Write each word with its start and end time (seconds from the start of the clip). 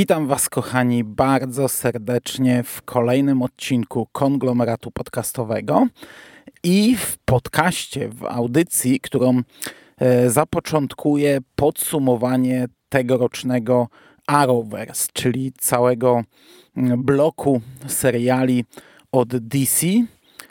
Witam 0.00 0.26
Was, 0.26 0.48
kochani, 0.48 1.04
bardzo 1.04 1.68
serdecznie 1.68 2.62
w 2.62 2.82
kolejnym 2.82 3.42
odcinku 3.42 4.08
konglomeratu 4.12 4.90
podcastowego 4.90 5.86
i 6.62 6.96
w 6.96 7.18
podcaście, 7.18 8.08
w 8.08 8.24
audycji, 8.24 9.00
którą 9.00 9.40
e, 9.98 10.30
zapoczątkuje 10.30 11.38
podsumowanie 11.56 12.66
tegorocznego 12.88 13.88
Arrowverse, 14.26 15.08
czyli 15.12 15.52
całego 15.58 16.22
bloku 16.98 17.60
seriali 17.86 18.64
od 19.12 19.36
DC, 19.36 19.86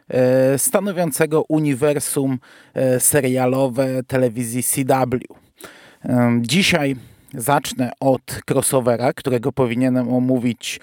e, 0.08 0.58
stanowiącego 0.58 1.44
uniwersum 1.48 2.40
e, 2.74 3.00
serialowe 3.00 4.04
telewizji 4.04 4.64
CW. 4.64 5.20
Dzisiaj 6.42 6.96
zacznę 7.34 7.92
od 8.00 8.42
crossovera, 8.52 9.14
którego 9.14 9.52
powinienem 9.52 10.14
omówić 10.14 10.80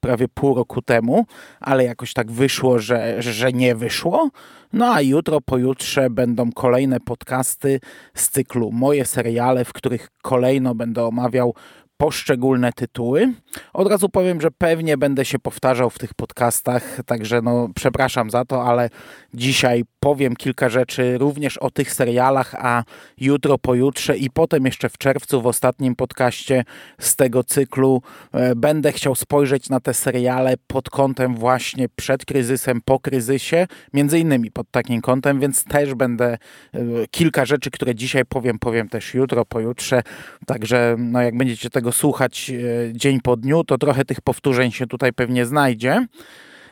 prawie 0.00 0.28
pół 0.28 0.54
roku 0.54 0.82
temu, 0.82 1.26
ale 1.60 1.84
jakoś 1.84 2.12
tak 2.12 2.30
wyszło, 2.30 2.78
że, 2.78 3.22
że 3.22 3.52
nie 3.52 3.74
wyszło. 3.74 4.30
No 4.72 4.94
a 4.94 5.00
jutro, 5.00 5.40
pojutrze 5.40 6.10
będą 6.10 6.52
kolejne 6.52 7.00
podcasty 7.00 7.80
z 8.14 8.28
cyklu 8.28 8.72
Moje 8.72 9.04
seriale, 9.04 9.64
w 9.64 9.72
których 9.72 10.08
kolejno 10.22 10.74
będę 10.74 11.04
omawiał 11.04 11.54
poszczególne 11.96 12.72
tytuły. 12.72 13.32
Od 13.72 13.88
razu 13.88 14.08
powiem, 14.08 14.40
że 14.40 14.50
pewnie 14.50 14.96
będę 14.96 15.24
się 15.24 15.38
powtarzał 15.38 15.90
w 15.90 15.98
tych 15.98 16.14
podcastach, 16.14 16.98
także 17.06 17.42
no 17.42 17.68
przepraszam 17.74 18.30
za 18.30 18.44
to, 18.44 18.64
ale 18.64 18.90
dzisiaj 19.34 19.84
powiem 20.00 20.36
kilka 20.36 20.68
rzeczy 20.68 21.18
również 21.18 21.58
o 21.58 21.70
tych 21.70 21.92
serialach, 21.92 22.54
a 22.58 22.82
jutro, 23.20 23.58
pojutrze 23.58 24.16
i 24.16 24.30
potem 24.30 24.64
jeszcze 24.64 24.88
w 24.88 24.98
czerwcu 24.98 25.42
w 25.42 25.46
ostatnim 25.46 25.96
podcaście 25.96 26.64
z 26.98 27.16
tego 27.16 27.44
cyklu 27.44 28.02
e, 28.32 28.54
będę 28.54 28.92
chciał 28.92 29.14
spojrzeć 29.14 29.68
na 29.68 29.80
te 29.80 29.94
seriale 29.94 30.54
pod 30.66 30.90
kątem 30.90 31.34
właśnie 31.34 31.88
przed 31.96 32.24
kryzysem, 32.24 32.80
po 32.84 33.00
kryzysie, 33.00 33.66
między 33.92 34.18
innymi 34.18 34.50
pod 34.50 34.70
takim 34.70 35.00
kątem, 35.00 35.40
więc 35.40 35.64
też 35.64 35.94
będę 35.94 36.26
e, 36.74 36.78
kilka 37.10 37.44
rzeczy, 37.44 37.70
które 37.70 37.94
dzisiaj 37.94 38.24
powiem, 38.24 38.58
powiem 38.58 38.88
też 38.88 39.14
jutro, 39.14 39.44
pojutrze, 39.44 40.02
także 40.46 40.96
no 40.98 41.22
jak 41.22 41.36
będziecie 41.36 41.70
tego 41.70 41.83
słuchać 41.92 42.50
e, 42.50 42.92
dzień 42.92 43.20
po 43.20 43.36
dniu, 43.36 43.64
to 43.64 43.78
trochę 43.78 44.04
tych 44.04 44.20
powtórzeń 44.20 44.72
się 44.72 44.86
tutaj 44.86 45.12
pewnie 45.12 45.46
znajdzie. 45.46 46.06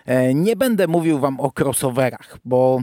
E, 0.06 0.34
nie 0.34 0.56
będę 0.56 0.86
mówił 0.86 1.18
Wam 1.18 1.40
o 1.40 1.52
crossoverach, 1.58 2.38
bo 2.44 2.80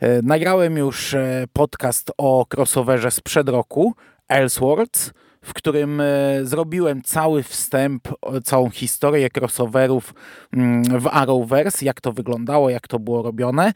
e, 0.00 0.22
nagrałem 0.22 0.76
już 0.76 1.16
podcast 1.52 2.10
o 2.18 2.46
crossoverze 2.54 3.10
sprzed 3.10 3.48
roku, 3.48 3.94
Elseworlds, 4.28 5.12
w 5.42 5.54
którym 5.54 6.02
zrobiłem 6.42 7.02
cały 7.02 7.42
wstęp, 7.42 8.08
całą 8.44 8.70
historię 8.70 9.28
crossoverów 9.36 10.14
mm, 10.52 11.00
w 11.00 11.06
Arrowverse, 11.06 11.84
jak 11.84 12.00
to 12.00 12.12
wyglądało, 12.12 12.70
jak 12.70 12.88
to 12.88 12.98
było 12.98 13.22
robione. 13.22 13.72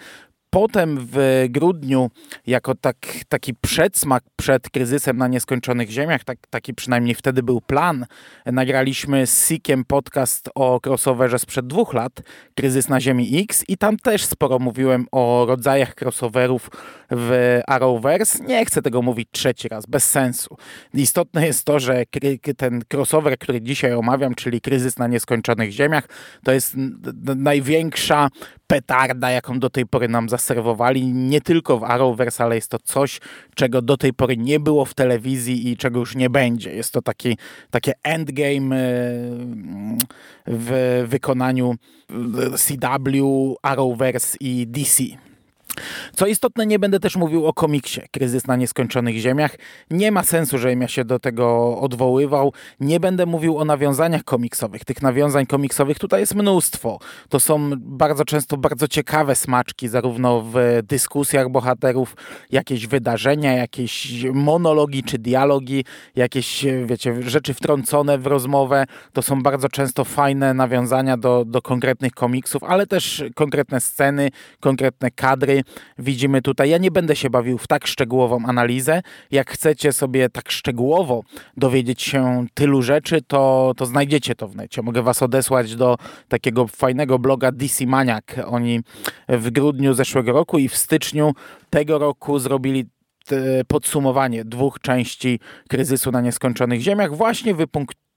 Potem 0.50 0.98
w 1.12 1.46
grudniu, 1.48 2.10
jako 2.46 2.74
tak, 2.74 2.96
taki 3.28 3.54
przedsmak 3.54 4.22
przed 4.36 4.70
kryzysem 4.70 5.16
na 5.16 5.28
nieskończonych 5.28 5.90
ziemiach, 5.90 6.24
tak, 6.24 6.38
taki 6.50 6.74
przynajmniej 6.74 7.14
wtedy 7.14 7.42
był 7.42 7.60
plan, 7.60 8.06
nagraliśmy 8.46 9.26
z 9.26 9.48
Sikiem 9.48 9.84
podcast 9.84 10.48
o 10.54 10.80
crossoverze 10.86 11.38
sprzed 11.38 11.66
dwóch 11.66 11.94
lat, 11.94 12.12
Kryzys 12.54 12.88
na 12.88 13.00
Ziemi 13.00 13.40
X 13.42 13.64
i 13.68 13.76
tam 13.76 13.96
też 13.96 14.24
sporo 14.24 14.58
mówiłem 14.58 15.06
o 15.12 15.44
rodzajach 15.48 15.94
crossoverów 15.94 16.70
w 17.10 17.60
Arrowverse. 17.66 18.44
Nie 18.44 18.64
chcę 18.64 18.82
tego 18.82 19.02
mówić 19.02 19.28
trzeci 19.32 19.68
raz, 19.68 19.86
bez 19.86 20.10
sensu. 20.10 20.56
Istotne 20.94 21.46
jest 21.46 21.64
to, 21.64 21.80
że 21.80 22.04
ten 22.56 22.82
crossover, 22.92 23.38
który 23.38 23.60
dzisiaj 23.60 23.92
omawiam, 23.92 24.34
czyli 24.34 24.60
Kryzys 24.60 24.98
na 24.98 25.06
nieskończonych 25.06 25.70
ziemiach, 25.70 26.08
to 26.44 26.52
jest 26.52 26.74
największa 27.36 28.28
petarda, 28.66 29.30
jaką 29.30 29.58
do 29.58 29.70
tej 29.70 29.86
pory 29.86 30.08
nam 30.08 30.28
zaserwowali. 30.48 31.06
Nie 31.06 31.40
tylko 31.40 31.78
w 31.78 31.84
Arrowverse, 31.84 32.44
ale 32.44 32.54
jest 32.54 32.70
to 32.70 32.78
coś, 32.78 33.20
czego 33.54 33.82
do 33.82 33.96
tej 33.96 34.12
pory 34.12 34.36
nie 34.36 34.60
było 34.60 34.84
w 34.84 34.94
telewizji 34.94 35.68
i 35.68 35.76
czego 35.76 36.00
już 36.00 36.16
nie 36.16 36.30
będzie. 36.30 36.74
Jest 36.74 36.92
to 36.92 37.02
taki, 37.02 37.38
takie 37.70 37.92
endgame 38.02 38.76
e, 38.76 38.80
w 40.46 41.04
wykonaniu 41.08 41.74
CW, 42.56 43.56
Arrowverse 43.62 44.36
i 44.40 44.66
DC. 44.66 45.27
Co 46.16 46.26
istotne, 46.26 46.66
nie 46.66 46.78
będę 46.78 47.00
też 47.00 47.16
mówił 47.16 47.46
o 47.46 47.52
komiksie 47.52 48.00
Kryzys 48.10 48.46
na 48.46 48.56
nieskończonych 48.56 49.16
ziemiach. 49.16 49.56
Nie 49.90 50.12
ma 50.12 50.22
sensu, 50.22 50.58
żebym 50.58 50.80
ja 50.80 50.88
się 50.88 51.04
do 51.04 51.18
tego 51.18 51.78
odwoływał. 51.80 52.52
Nie 52.80 53.00
będę 53.00 53.26
mówił 53.26 53.58
o 53.58 53.64
nawiązaniach 53.64 54.24
komiksowych. 54.24 54.84
Tych 54.84 55.02
nawiązań 55.02 55.46
komiksowych 55.46 55.98
tutaj 55.98 56.20
jest 56.20 56.34
mnóstwo. 56.34 56.98
To 57.28 57.40
są 57.40 57.70
bardzo 57.76 58.24
często 58.24 58.56
bardzo 58.56 58.88
ciekawe 58.88 59.34
smaczki, 59.34 59.88
zarówno 59.88 60.42
w 60.42 60.54
dyskusjach 60.82 61.48
bohaterów, 61.48 62.16
jakieś 62.50 62.86
wydarzenia, 62.86 63.52
jakieś 63.52 64.24
monologi 64.32 65.02
czy 65.02 65.18
dialogi, 65.18 65.84
jakieś, 66.16 66.64
wiecie, 66.86 67.22
rzeczy 67.22 67.54
wtrącone 67.54 68.18
w 68.18 68.26
rozmowę. 68.26 68.84
To 69.12 69.22
są 69.22 69.42
bardzo 69.42 69.68
często 69.68 70.04
fajne 70.04 70.54
nawiązania 70.54 71.16
do, 71.16 71.44
do 71.44 71.62
konkretnych 71.62 72.12
komiksów, 72.12 72.64
ale 72.64 72.86
też 72.86 73.24
konkretne 73.34 73.80
sceny, 73.80 74.30
konkretne 74.60 75.10
kadry 75.10 75.62
widzimy 75.98 76.42
tutaj. 76.42 76.70
Ja 76.70 76.78
nie 76.78 76.90
będę 76.90 77.16
się 77.16 77.30
bawił 77.30 77.58
w 77.58 77.66
tak 77.66 77.86
szczegółową 77.86 78.38
analizę. 78.46 79.02
Jak 79.30 79.50
chcecie 79.50 79.92
sobie 79.92 80.28
tak 80.28 80.50
szczegółowo 80.50 81.22
dowiedzieć 81.56 82.02
się 82.02 82.46
tylu 82.54 82.82
rzeczy, 82.82 83.22
to, 83.22 83.72
to 83.76 83.86
znajdziecie 83.86 84.34
to 84.34 84.48
w 84.48 84.56
necie. 84.56 84.82
Mogę 84.82 85.02
was 85.02 85.22
odesłać 85.22 85.76
do 85.76 85.96
takiego 86.28 86.66
fajnego 86.66 87.18
bloga 87.18 87.52
DC 87.52 87.86
Maniac. 87.86 88.24
Oni 88.46 88.80
w 89.28 89.50
grudniu 89.50 89.94
zeszłego 89.94 90.32
roku 90.32 90.58
i 90.58 90.68
w 90.68 90.76
styczniu 90.76 91.32
tego 91.70 91.98
roku 91.98 92.38
zrobili 92.38 92.86
podsumowanie 93.68 94.44
dwóch 94.44 94.80
części 94.80 95.40
kryzysu 95.68 96.10
na 96.10 96.20
nieskończonych 96.20 96.80
ziemiach, 96.80 97.16
właśnie 97.16 97.54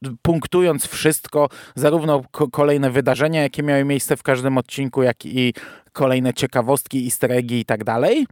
wypunktując 0.01 0.87
wszystko, 0.87 1.49
zarówno 1.75 2.23
kolejne 2.51 2.91
wydarzenia, 2.91 3.41
jakie 3.41 3.63
miały 3.63 3.85
miejsce 3.85 4.17
w 4.17 4.23
każdym 4.23 4.57
odcinku, 4.57 5.03
jak 5.03 5.25
i 5.25 5.53
kolejne 5.91 6.33
ciekawostki, 6.33 7.05
easter 7.05 7.31
eggi 7.31 7.59
i 7.59 7.65
tak 7.65 7.83
dalej. 7.83 8.27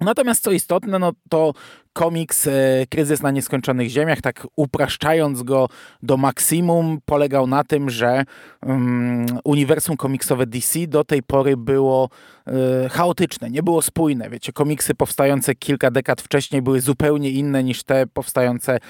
Natomiast 0.00 0.42
co 0.42 0.50
istotne, 0.50 0.98
no 0.98 1.12
to 1.28 1.52
komiks 1.96 2.46
e, 2.46 2.50
Kryzys 2.90 3.22
na 3.22 3.30
nieskończonych 3.30 3.88
ziemiach, 3.88 4.20
tak 4.20 4.46
upraszczając 4.56 5.42
go 5.42 5.68
do 6.02 6.16
maksimum, 6.16 6.98
polegał 7.04 7.46
na 7.46 7.64
tym, 7.64 7.90
że 7.90 8.24
um, 8.66 9.26
uniwersum 9.44 9.96
komiksowe 9.96 10.46
DC 10.46 10.86
do 10.86 11.04
tej 11.04 11.22
pory 11.22 11.56
było 11.56 12.08
e, 12.46 12.88
chaotyczne, 12.88 13.50
nie 13.50 13.62
było 13.62 13.82
spójne. 13.82 14.30
Wiecie, 14.30 14.52
komiksy 14.52 14.94
powstające 14.94 15.54
kilka 15.54 15.90
dekad 15.90 16.20
wcześniej 16.20 16.62
były 16.62 16.80
zupełnie 16.80 17.30
inne 17.30 17.64
niż 17.64 17.82
te 17.82 18.06
powstające 18.06 18.74
e, 18.74 18.80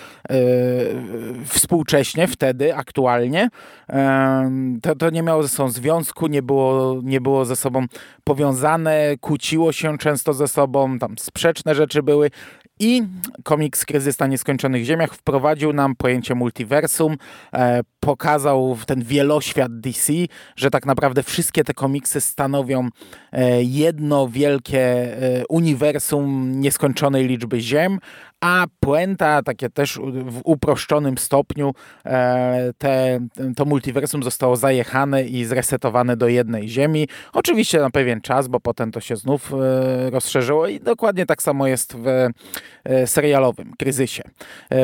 współcześnie, 1.45 2.29
wtedy, 2.29 2.77
aktualnie. 2.77 3.49
to, 4.83 4.97
to 4.97 5.11
nie 5.11 5.23
miało 5.23 5.43
ze 5.43 5.49
sobą 5.49 5.69
związku, 5.69 6.27
nie 6.27 6.43
było, 6.43 7.01
nie 7.05 7.21
było 7.21 7.45
ze 7.45 7.57
sobą 7.57 7.87
powiązane, 8.25 9.15
kłóciło 9.21 9.73
się 9.73 9.99
często 9.99 10.35
ze 10.35 10.49
sobą, 10.49 10.99
tam 10.99 11.19
sprzeczne 11.19 11.75
rzeczy 11.75 12.03
były 12.03 12.31
i 12.81 13.03
komiks 13.45 13.85
Kryzys 13.85 14.19
na 14.19 14.27
Nieskończonych 14.27 14.85
Ziemiach 14.85 15.15
wprowadził 15.15 15.73
nam 15.73 15.97
pojęcie 15.97 16.35
multiversum, 16.35 17.17
e, 17.53 17.81
pokazał 18.01 18.79
ten 18.87 19.03
wieloświat 19.03 19.81
DC, 19.81 20.13
że 20.57 20.71
tak 20.71 20.87
naprawdę 20.87 21.23
wszystkie 21.23 21.65
te 21.65 21.75
komiksy 21.75 22.21
stanowią 22.21 22.89
e, 23.33 23.63
jedno 23.63 24.29
wielkie 24.29 24.81
e, 24.81 25.47
uniwersum 25.49 26.53
nieskończonej 26.61 27.27
liczby 27.27 27.61
ziem, 27.61 27.99
a 28.41 28.67
puenta, 28.81 29.43
takie 29.43 29.71
też 29.71 29.99
w 30.27 30.41
uproszczonym 30.45 31.19
stopniu, 31.19 31.75
e, 32.07 32.73
te, 32.79 33.21
to 33.57 33.65
multiversum 33.65 34.23
zostało 34.23 34.57
zajechane 34.57 35.25
i 35.25 35.45
zresetowane 35.45 36.17
do 36.17 36.29
jednej 36.29 36.69
ziemi. 36.69 37.09
Oczywiście 37.33 37.81
na 37.81 37.91
pewien 37.91 38.21
czas, 38.21 38.49
bo 38.49 38.61
potem 38.61 38.93
to 38.93 39.01
się 39.01 39.17
znów 39.17 39.53
e, 39.53 40.11
rozszerzyło 40.11 40.67
i 40.67 40.81
dokładnie 40.81 41.27
tak 41.27 41.43
samo 41.43 41.67
jest 41.67 41.97
w 41.97 42.07
e, 42.85 43.07
serialowym 43.07 43.73
kryzysie. 43.79 44.23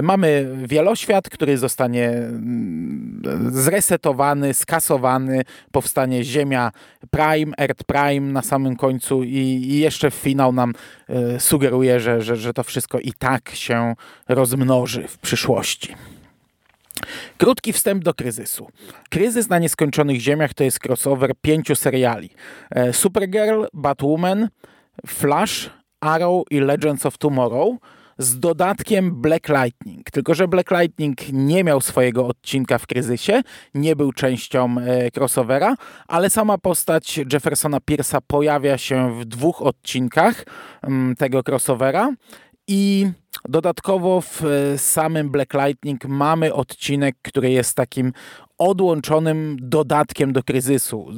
Mamy 0.03 0.57
wieloświat, 0.65 1.29
który 1.29 1.59
zostanie 1.59 2.09
mm, 2.09 3.23
zresetowany, 3.51 4.55
skasowany, 4.55 5.43
powstanie 5.73 6.25
Ziemia 6.25 6.73
Prime, 7.11 7.53
Earth 7.59 7.85
Prime 7.85 8.33
na 8.33 8.43
samym 8.43 8.77
końcu 8.77 9.23
i, 9.23 9.39
i 9.39 9.79
jeszcze 9.79 10.11
finał 10.11 10.53
nam 10.53 10.73
sugeruje, 11.39 12.01
że, 12.01 12.23
że, 12.23 12.37
że 12.37 12.53
to 12.53 12.65
wszystko 12.65 12.99
i 12.99 13.13
tak 13.13 13.42
się 13.51 13.95
rozmnoży 14.29 15.09
w 15.09 15.19
przyszłości. 15.19 15.95
Krótki 17.39 17.73
wstęp 17.73 18.05
do 18.05 18.15
kryzysu. 18.15 18.69
Kryzys 19.11 19.49
na 19.49 19.59
nieskończonych 19.59 20.21
ziemiach 20.21 20.55
to 20.55 20.65
jest 20.65 20.79
crossover 20.87 21.33
pięciu 21.43 21.75
seriali. 21.77 22.31
E, 22.71 22.93
Supergirl, 22.93 23.65
Batwoman, 23.73 24.49
Flash, 25.07 25.71
Arrow 26.01 26.43
i 26.51 26.61
Legends 26.61 27.07
of 27.07 27.19
Tomorrow. 27.19 27.77
z 28.19 28.41
dodatkiem 28.41 29.23
Black 29.23 29.49
Lightning. 29.49 30.11
Tylko, 30.11 30.35
że 30.35 30.49
Black 30.49 30.71
Lightning 30.71 31.19
nie 31.33 31.65
miał 31.65 31.81
swojego 31.81 32.27
odcinka 32.27 32.79
w 32.79 32.87
kryzysie, 32.87 33.43
nie 33.75 33.97
był 33.97 34.13
częścią 34.13 34.77
e, 34.79 35.11
crossovera, 35.17 35.75
ale 36.09 36.31
sama 36.31 36.59
postać 36.59 37.21
Jeffersona 37.33 37.79
Pierce'a 37.79 38.19
pojawia 38.27 38.79
się 38.79 39.21
w 39.21 39.25
dwóch 39.25 39.63
odcinkach 39.63 40.45
mm, 40.83 41.17
tego 41.17 41.43
crossovera 41.49 42.13
i 42.69 43.07
dodatkowo 43.49 44.21
w 44.21 44.45
e, 44.45 44.79
samym 44.79 45.31
Black 45.31 45.55
Lightning 45.55 46.05
mamy 46.05 46.55
odcinek, 46.55 47.17
który 47.23 47.51
jest 47.51 47.77
takim 47.77 48.13
odłączonym 48.63 49.57
dodatkiem 49.61 50.33
do 50.33 50.43
kryzysu. 50.43 51.09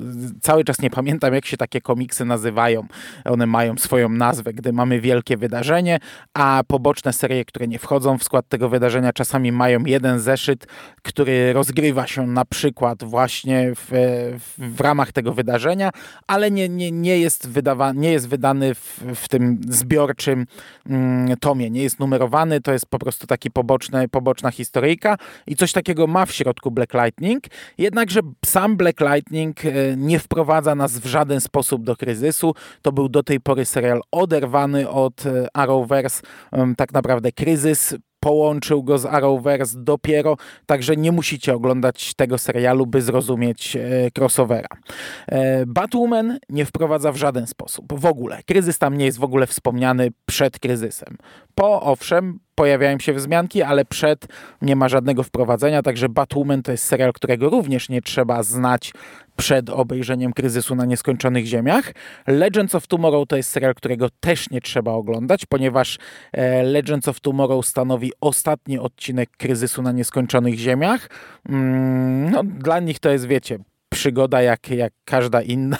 Cały 0.41 0.65
czas 0.65 0.79
nie 0.79 0.91
pamiętam, 0.91 1.35
jak 1.35 1.47
się 1.47 1.57
takie 1.57 1.81
komiksy 1.81 2.25
nazywają. 2.25 2.87
One 3.25 3.47
mają 3.47 3.79
swoją 3.79 4.09
nazwę, 4.09 4.53
gdy 4.53 4.73
mamy 4.73 5.01
wielkie 5.01 5.37
wydarzenie, 5.37 5.99
a 6.35 6.63
poboczne 6.67 7.13
serie, 7.13 7.45
które 7.45 7.69
nie 7.69 7.79
wchodzą 7.79 8.19
w 8.19 8.25
skład 8.25 8.49
tego 8.49 8.69
wydarzenia, 8.69 9.13
czasami 9.13 9.53
mają 9.53 9.85
jeden 9.85 10.21
zeszyt, 10.21 10.67
który 11.03 11.53
rozgrywa 11.53 12.07
się 12.07 12.27
na 12.27 12.45
przykład 12.45 13.05
właśnie 13.05 13.73
w, 13.75 13.89
w, 14.59 14.81
ramach 14.81 15.13
tego 15.13 15.33
wydarzenia, 15.33 15.91
ale 16.27 16.51
nie, 16.51 16.69
nie, 16.69 16.93
nie, 16.93 17.19
jest, 17.19 17.49
wydawa, 17.49 17.93
nie 17.93 18.13
jest 18.13 18.29
wydany 18.29 18.75
w, 18.75 19.03
w 19.15 19.29
tym 19.29 19.61
zbiorczym 19.69 20.47
mm, 20.87 21.37
tomie, 21.37 21.71
nie 21.71 21.83
jest 21.83 22.01
numerowany, 22.01 22.61
to 22.61 22.73
jest 22.73 22.87
po 22.87 22.99
prostu 22.99 23.27
taki 23.27 23.51
poboczny, 23.51 24.09
poboczna 24.09 24.51
historyjka 24.51 25.17
i 25.47 25.57
coś 25.57 25.73
takiego 25.73 26.07
ma 26.07 26.27
w 26.27 26.33
środku 26.33 26.71
Black 26.71 26.95
Lightning, 26.95 27.34
Lightning, 27.35 27.45
jednakże 27.79 28.21
sam 28.45 28.77
Black 28.77 29.01
Lightning 29.01 29.65
e, 29.65 29.97
nie 29.97 30.19
wprowadza 30.19 30.75
nas 30.75 30.99
w 30.99 31.07
żaden 31.07 31.41
sposób 31.41 31.85
do 31.85 31.97
kryzysu. 31.97 32.55
To 32.83 32.93
był 32.93 33.09
do 33.09 33.23
tej 33.23 33.41
pory 33.41 33.65
serial 33.65 34.01
oderwany 34.11 34.89
od 34.89 35.27
e, 35.27 35.47
Arrowverse. 35.55 36.23
Tak 36.77 36.93
naprawdę 36.93 37.33
kryzys 37.33 37.95
połączył 38.25 38.83
go 38.83 38.99
z 38.99 39.07
Arrowverse 39.07 39.79
dopiero, 39.79 40.37
także 40.67 40.97
nie 40.97 41.13
musicie 41.13 41.55
oglądać 41.55 42.15
tego 42.15 42.39
serialu, 42.39 42.87
by 42.87 43.03
zrozumieć 43.03 43.77
e, 43.77 43.81
crossovera. 44.19 44.69
E, 45.29 45.67
Batwoman 45.67 46.39
nie 46.49 46.65
wprowadza 46.65 47.13
w 47.13 47.17
żaden 47.17 47.47
sposób, 47.47 48.01
w 48.01 48.07
ogóle. 48.07 48.43
Kryzys 48.47 48.79
tam 48.79 48.99
nie 48.99 49.05
jest 49.05 49.19
w 49.19 49.25
ogóle 49.25 49.47
wspomniany 49.47 50.09
przed 50.27 50.59
kryzysem. 50.59 51.17
Po, 51.55 51.83
owszem, 51.83 52.39
pojawiają 52.55 52.99
się 52.99 53.13
wzmianki, 53.13 53.63
ale 53.63 53.85
przed 53.85 54.27
nie 54.63 54.77
ma 54.77 54.89
żadnego 54.89 55.23
wprowadzenia, 55.23 55.83
także 55.83 56.09
Batwoman 56.09 56.63
to 56.63 56.73
jest 56.73 56.85
serial, 56.85 57.13
którego 57.13 57.51
również 57.51 57.89
nie 57.89 58.03
trzeba 58.03 58.43
znać 58.43 58.93
przed 59.37 59.71
obejrzeniem 59.71 60.33
kryzysu 60.33 60.75
na 60.75 60.85
nieskończonych 60.85 61.47
ziemiach. 61.47 61.93
Legends 62.27 62.75
of 62.75 62.87
Tomorrow 62.87 63.29
to 63.29 63.37
jest 63.37 63.51
serial, 63.51 63.75
którego 63.75 64.09
też 64.21 64.51
nie 64.51 64.61
trzeba 64.61 64.93
oglądać, 64.93 65.47
ponieważ 65.47 65.99
e, 66.33 66.63
Legends 66.63 67.09
of 67.09 67.21
Tomorrow 67.21 67.67
stanowi 67.67 68.13
ostatni 68.21 68.79
odcinek 68.79 69.31
kryzysu 69.31 69.83
na 69.83 69.93
nieskończonych 69.93 70.55
ziemiach. 70.55 71.11
Mm, 71.49 72.31
no, 72.31 72.43
dla 72.45 72.81
nich 72.81 72.99
to 72.99 73.11
jest, 73.11 73.27
wiecie, 73.27 73.59
przygoda 73.95 74.43
jak, 74.43 74.71
jak 74.71 74.93
każda 75.05 75.43
inna. 75.43 75.77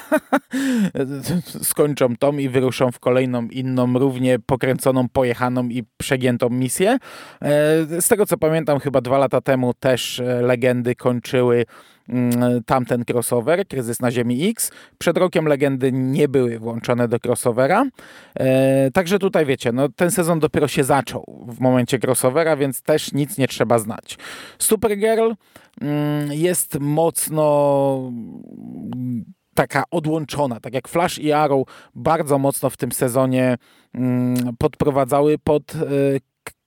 Skończą 1.63 2.17
tą 2.17 2.39
i 2.39 2.49
wyruszą 2.49 2.93
w 2.93 2.99
kolejną 2.99 3.43
inną, 3.43 3.99
równie 3.99 4.39
pokręconą, 4.39 5.09
pojechaną 5.09 5.69
i 5.69 5.83
przegiętą 5.97 6.49
misję. 6.49 6.91
E, 6.91 6.99
z 8.01 8.09
tego 8.09 8.27
co 8.27 8.37
pamiętam, 8.37 8.81
chyba 8.81 9.01
dwa 9.01 9.19
lata 9.19 9.41
temu 9.41 9.75
też 9.75 10.21
e, 10.21 10.43
legendy 10.43 10.95
kończyły 10.95 11.65
tamten 12.67 13.05
crossover, 13.05 13.67
Kryzys 13.69 14.01
na 14.01 14.11
Ziemi 14.11 14.49
X. 14.49 14.71
Przed 14.99 15.19
rokiem 15.19 15.47
legendy 15.47 15.93
nie 15.93 16.29
były 16.29 16.59
włączone 16.59 17.09
do 17.09 17.17
crossovera. 17.25 17.85
E, 18.35 18.91
także 18.91 19.19
tutaj 19.19 19.47
wiecie, 19.47 19.73
no, 19.73 19.89
ten 19.89 20.11
sezon 20.11 20.41
dopiero 20.41 20.69
się 20.69 20.85
zaczął 20.85 21.45
w 21.49 21.61
momencie 21.61 21.99
crossovera, 22.05 22.57
więc 22.57 22.83
też 22.83 23.13
nic 23.13 23.39
nie 23.39 23.49
trzeba 23.49 23.79
znać. 23.79 24.19
Supergirl 24.59 25.33
mm, 25.81 26.33
jest 26.33 26.81
mocno 26.81 28.13
taka 29.55 29.85
odłączona, 29.91 30.61
tak 30.61 30.75
jak 30.75 30.89
Flash 30.89 31.19
i 31.19 31.33
Arrow 31.33 31.69
bardzo 31.95 32.39
mocno 32.39 32.71
w 32.71 32.77
tym 32.77 32.93
sezonie 32.93 33.57
mm, 33.95 34.57
podprowadzały 34.59 35.39
pod 35.39 35.75
e, 35.75 35.81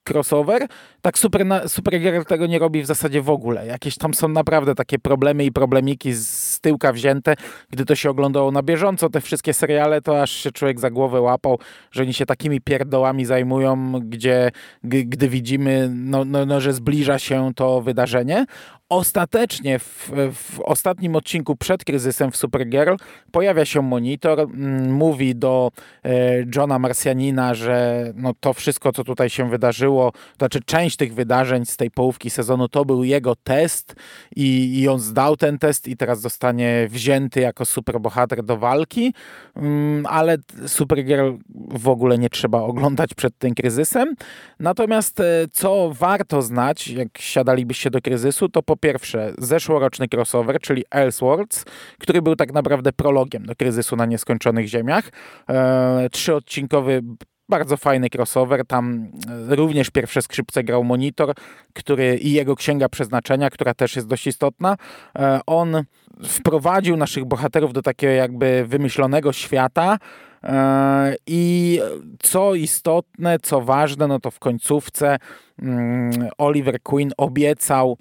crossover. 0.09 0.67
Tak 1.01 1.17
super, 1.17 1.45
Supergirl 1.67 2.23
tego 2.23 2.47
nie 2.47 2.59
robi 2.59 2.81
w 2.81 2.85
zasadzie 2.85 3.21
w 3.21 3.29
ogóle. 3.29 3.65
Jakieś 3.65 3.97
tam 3.97 4.13
są 4.13 4.27
naprawdę 4.27 4.75
takie 4.75 4.99
problemy 4.99 5.45
i 5.45 5.51
problemiki 5.51 6.13
z 6.13 6.59
tyłka 6.59 6.93
wzięte. 6.93 7.35
Gdy 7.69 7.85
to 7.85 7.95
się 7.95 8.09
oglądało 8.09 8.51
na 8.51 8.63
bieżąco, 8.63 9.09
te 9.09 9.21
wszystkie 9.21 9.53
seriale, 9.53 10.01
to 10.01 10.21
aż 10.21 10.31
się 10.31 10.51
człowiek 10.51 10.79
za 10.79 10.89
głowę 10.89 11.21
łapał, 11.21 11.59
że 11.91 12.03
oni 12.03 12.13
się 12.13 12.25
takimi 12.25 12.61
pierdołami 12.61 13.25
zajmują, 13.25 13.99
gdzie 13.99 14.51
gdy 14.83 15.29
widzimy, 15.29 15.89
no, 15.93 16.25
no, 16.25 16.45
no, 16.45 16.61
że 16.61 16.73
zbliża 16.73 17.19
się 17.19 17.51
to 17.55 17.81
wydarzenie. 17.81 18.45
Ostatecznie 18.89 19.79
w, 19.79 20.11
w, 20.33 20.59
ostatnim 20.59 21.15
odcinku 21.15 21.55
przed 21.55 21.85
kryzysem 21.85 22.31
w 22.31 22.37
Supergirl 22.37 22.95
pojawia 23.31 23.65
się 23.65 23.81
monitor, 23.81 24.39
mm, 24.39 24.93
mówi 24.93 25.35
do 25.35 25.71
e, 26.05 26.09
Johna 26.55 26.79
Marsjanina, 26.79 27.53
że 27.53 28.05
no, 28.15 28.33
to 28.39 28.53
wszystko, 28.53 28.91
co 28.91 29.03
tutaj 29.03 29.29
się 29.29 29.49
wydarzyło, 29.49 30.11
to 30.11 30.37
znaczy 30.37 30.59
część 30.65 30.97
tych 30.97 31.13
wydarzeń 31.13 31.65
z 31.65 31.77
tej 31.77 31.91
połówki 31.91 32.29
sezonu 32.29 32.67
to 32.67 32.85
był 32.85 33.03
jego 33.03 33.35
test 33.35 33.95
i, 34.35 34.79
i 34.79 34.87
on 34.87 34.99
zdał 34.99 35.37
ten 35.37 35.59
test 35.59 35.87
i 35.87 35.97
teraz 35.97 36.21
zostanie 36.21 36.87
wzięty 36.89 37.39
jako 37.41 37.65
superbohater 37.65 38.43
do 38.43 38.57
walki, 38.57 39.13
mm, 39.55 40.05
ale 40.05 40.37
Supergirl 40.67 41.31
w 41.53 41.87
ogóle 41.87 42.17
nie 42.17 42.29
trzeba 42.29 42.61
oglądać 42.61 43.13
przed 43.13 43.37
tym 43.37 43.55
kryzysem. 43.55 44.15
Natomiast 44.59 45.19
e, 45.19 45.23
co 45.51 45.91
warto 45.93 46.41
znać, 46.41 46.87
jak 46.87 47.17
siadalibyście 47.17 47.89
do 47.89 48.01
kryzysu, 48.01 48.49
to 48.49 48.63
po 48.63 48.76
pierwsze 48.77 49.33
zeszłoroczny 49.37 50.07
crossover, 50.13 50.59
czyli 50.59 50.83
Elseworlds, 50.91 51.65
który 51.99 52.21
był 52.21 52.35
tak 52.35 52.53
naprawdę 52.53 52.93
prologiem 52.93 53.45
do 53.45 53.55
kryzysu 53.55 53.95
na 53.95 54.05
nieskończonych 54.05 54.67
ziemiach. 54.67 55.09
E, 55.49 56.09
trzyodcinkowy 56.11 57.03
bardzo 57.49 57.77
fajny 57.77 58.07
crossover. 58.15 58.65
Tam 58.65 59.07
e, 59.51 59.55
również 59.55 59.89
pierwsze 59.89 60.21
skrzypce 60.21 60.63
grał 60.63 60.83
Monitor, 60.83 61.33
który 61.73 62.17
i 62.17 62.31
jego 62.31 62.55
księga 62.55 62.89
przeznaczenia, 62.89 63.49
która 63.49 63.73
też 63.73 63.95
jest 63.95 64.07
dość 64.07 64.27
istotna. 64.27 64.77
E, 65.15 65.39
on 65.45 65.83
wprowadził 66.23 66.97
naszych 66.97 67.25
bohaterów 67.25 67.73
do 67.73 67.81
takiego 67.81 68.13
jakby 68.13 68.65
wymyślonego 68.67 69.33
świata. 69.33 69.97
E, 70.43 71.15
I 71.27 71.79
co 72.19 72.55
istotne, 72.55 73.39
co 73.39 73.61
ważne, 73.61 74.07
no 74.07 74.19
to 74.19 74.31
w 74.31 74.39
końcówce 74.39 75.17
mm, 75.59 76.11
Oliver 76.37 76.81
Queen 76.81 77.11
obiecał 77.17 77.97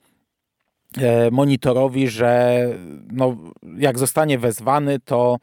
monitorowi, 1.31 2.09
że 2.09 2.61
no, 3.12 3.37
jak 3.79 3.99
zostanie 3.99 4.38
wezwany, 4.38 4.99
to 5.05 5.37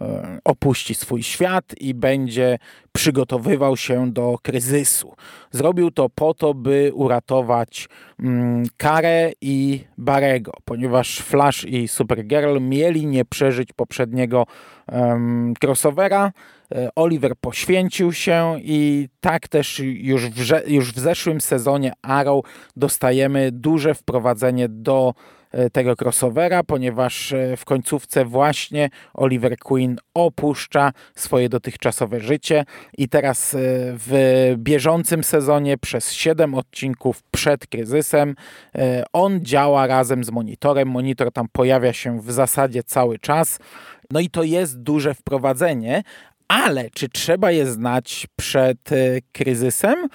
e, 0.00 0.38
opuści 0.44 0.94
swój 0.94 1.22
świat 1.22 1.64
i 1.80 1.94
będzie 1.94 2.58
przygotowywał 2.92 3.76
się 3.76 4.12
do 4.12 4.38
kryzysu. 4.42 5.14
Zrobił 5.50 5.90
to 5.90 6.08
po 6.08 6.34
to, 6.34 6.54
by 6.54 6.90
uratować 6.94 7.88
mm, 8.20 8.64
Karę 8.76 9.32
i 9.40 9.84
Barego, 9.98 10.52
ponieważ 10.64 11.18
Flash 11.18 11.64
i 11.64 11.88
Supergirl 11.88 12.60
mieli 12.60 13.06
nie 13.06 13.24
przeżyć 13.24 13.72
poprzedniego 13.72 14.46
um, 14.92 15.54
crossovera. 15.62 16.32
E, 16.74 16.88
Oliver 16.94 17.36
poświęcił 17.36 18.12
się 18.12 18.54
i 18.60 19.08
tak 19.20 19.48
też 19.48 19.78
już 19.84 20.26
w, 20.26 20.68
już 20.68 20.92
w 20.92 20.98
zeszłym 20.98 21.40
sezonie 21.40 21.92
Arrow 22.02 22.44
dostajemy 22.76 23.52
duże 23.52 23.94
wprowadzenie 23.94 24.68
do 24.68 25.14
e, 25.52 25.70
tego 25.70 25.94
crossovera, 26.00 26.62
ponieważ 26.62 27.32
e, 27.32 27.56
w 27.56 27.64
końcówce 27.64 28.24
właśnie 28.24 28.90
Oliver 29.14 29.58
Queen 29.58 29.96
opuszcza 30.14 30.92
swoje 31.14 31.48
dotychczasowe 31.48 32.20
życie 32.20 32.64
i 32.98 33.08
teraz 33.08 33.56
w 33.58 34.54
bieżącym 34.56 35.24
sezonie 35.24 35.78
przez 35.78 36.12
7 36.12 36.54
odcinków 36.54 37.22
przed 37.30 37.66
kryzysem 37.66 38.34
on 39.12 39.40
działa 39.44 39.86
razem 39.86 40.24
z 40.24 40.30
monitorem. 40.30 40.88
Monitor 40.88 41.32
tam 41.32 41.46
pojawia 41.52 41.92
się 41.92 42.20
w 42.20 42.32
zasadzie 42.32 42.82
cały 42.82 43.18
czas. 43.18 43.58
No 44.10 44.20
i 44.20 44.30
to 44.30 44.42
jest 44.42 44.82
duże 44.82 45.14
wprowadzenie, 45.14 46.02
ale 46.48 46.90
czy 46.90 47.08
trzeba 47.08 47.50
je 47.50 47.66
znać 47.66 48.26
przed 48.36 48.92
e, 48.92 48.96
kryzysem? 49.32 50.08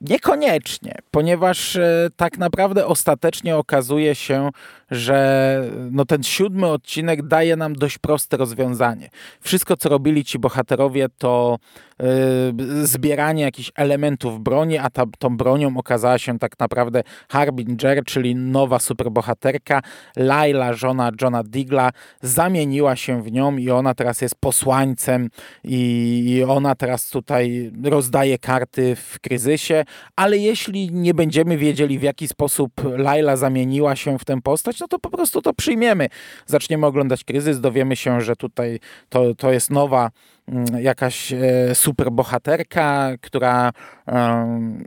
Niekoniecznie, 0.00 0.94
ponieważ 1.10 1.76
e, 1.76 2.08
tak 2.16 2.38
naprawdę 2.38 2.86
ostatecznie 2.86 3.56
okazuje 3.56 4.14
się, 4.14 4.50
że 4.90 5.70
no 5.90 6.04
ten 6.04 6.22
siódmy 6.22 6.66
odcinek 6.66 7.26
daje 7.26 7.56
nam 7.56 7.74
dość 7.74 7.98
proste 7.98 8.36
rozwiązanie. 8.36 9.10
Wszystko, 9.40 9.76
co 9.76 9.88
robili 9.88 10.24
ci 10.24 10.38
bohaterowie, 10.38 11.06
to 11.18 11.58
zbieranie 12.82 13.42
jakichś 13.42 13.70
elementów 13.74 14.40
broni, 14.40 14.78
a 14.78 14.90
ta, 14.90 15.04
tą 15.18 15.36
bronią 15.36 15.76
okazała 15.76 16.18
się 16.18 16.38
tak 16.38 16.58
naprawdę 16.58 17.02
Harbinger, 17.28 18.04
czyli 18.04 18.34
nowa 18.34 18.78
superbohaterka. 18.78 19.82
Laila, 20.16 20.72
żona 20.72 21.10
Johna 21.22 21.42
Digla, 21.42 21.90
zamieniła 22.22 22.96
się 22.96 23.22
w 23.22 23.32
nią 23.32 23.56
i 23.56 23.70
ona 23.70 23.94
teraz 23.94 24.20
jest 24.20 24.34
posłańcem 24.34 25.28
i, 25.64 26.22
i 26.26 26.44
ona 26.44 26.74
teraz 26.74 27.10
tutaj 27.10 27.72
rozdaje 27.84 28.38
karty 28.38 28.96
w 28.96 29.20
kryzysie, 29.20 29.84
ale 30.16 30.38
jeśli 30.38 30.92
nie 30.92 31.14
będziemy 31.14 31.56
wiedzieli, 31.56 31.98
w 31.98 32.02
jaki 32.02 32.28
sposób 32.28 32.72
Laila 32.96 33.36
zamieniła 33.36 33.96
się 33.96 34.18
w 34.18 34.24
tę 34.24 34.40
postać, 34.40 34.80
no 34.80 34.88
to 34.88 34.98
po 34.98 35.10
prostu 35.10 35.42
to 35.42 35.52
przyjmiemy. 35.52 36.08
Zaczniemy 36.46 36.86
oglądać 36.86 37.24
kryzys, 37.24 37.60
dowiemy 37.60 37.96
się, 37.96 38.20
że 38.20 38.36
tutaj 38.36 38.80
to, 39.08 39.34
to 39.34 39.52
jest 39.52 39.70
nowa 39.70 40.10
jakaś 40.80 41.32
e, 41.32 41.74
super 41.74 42.10
bohaterka, 42.10 43.10
która 43.20 43.72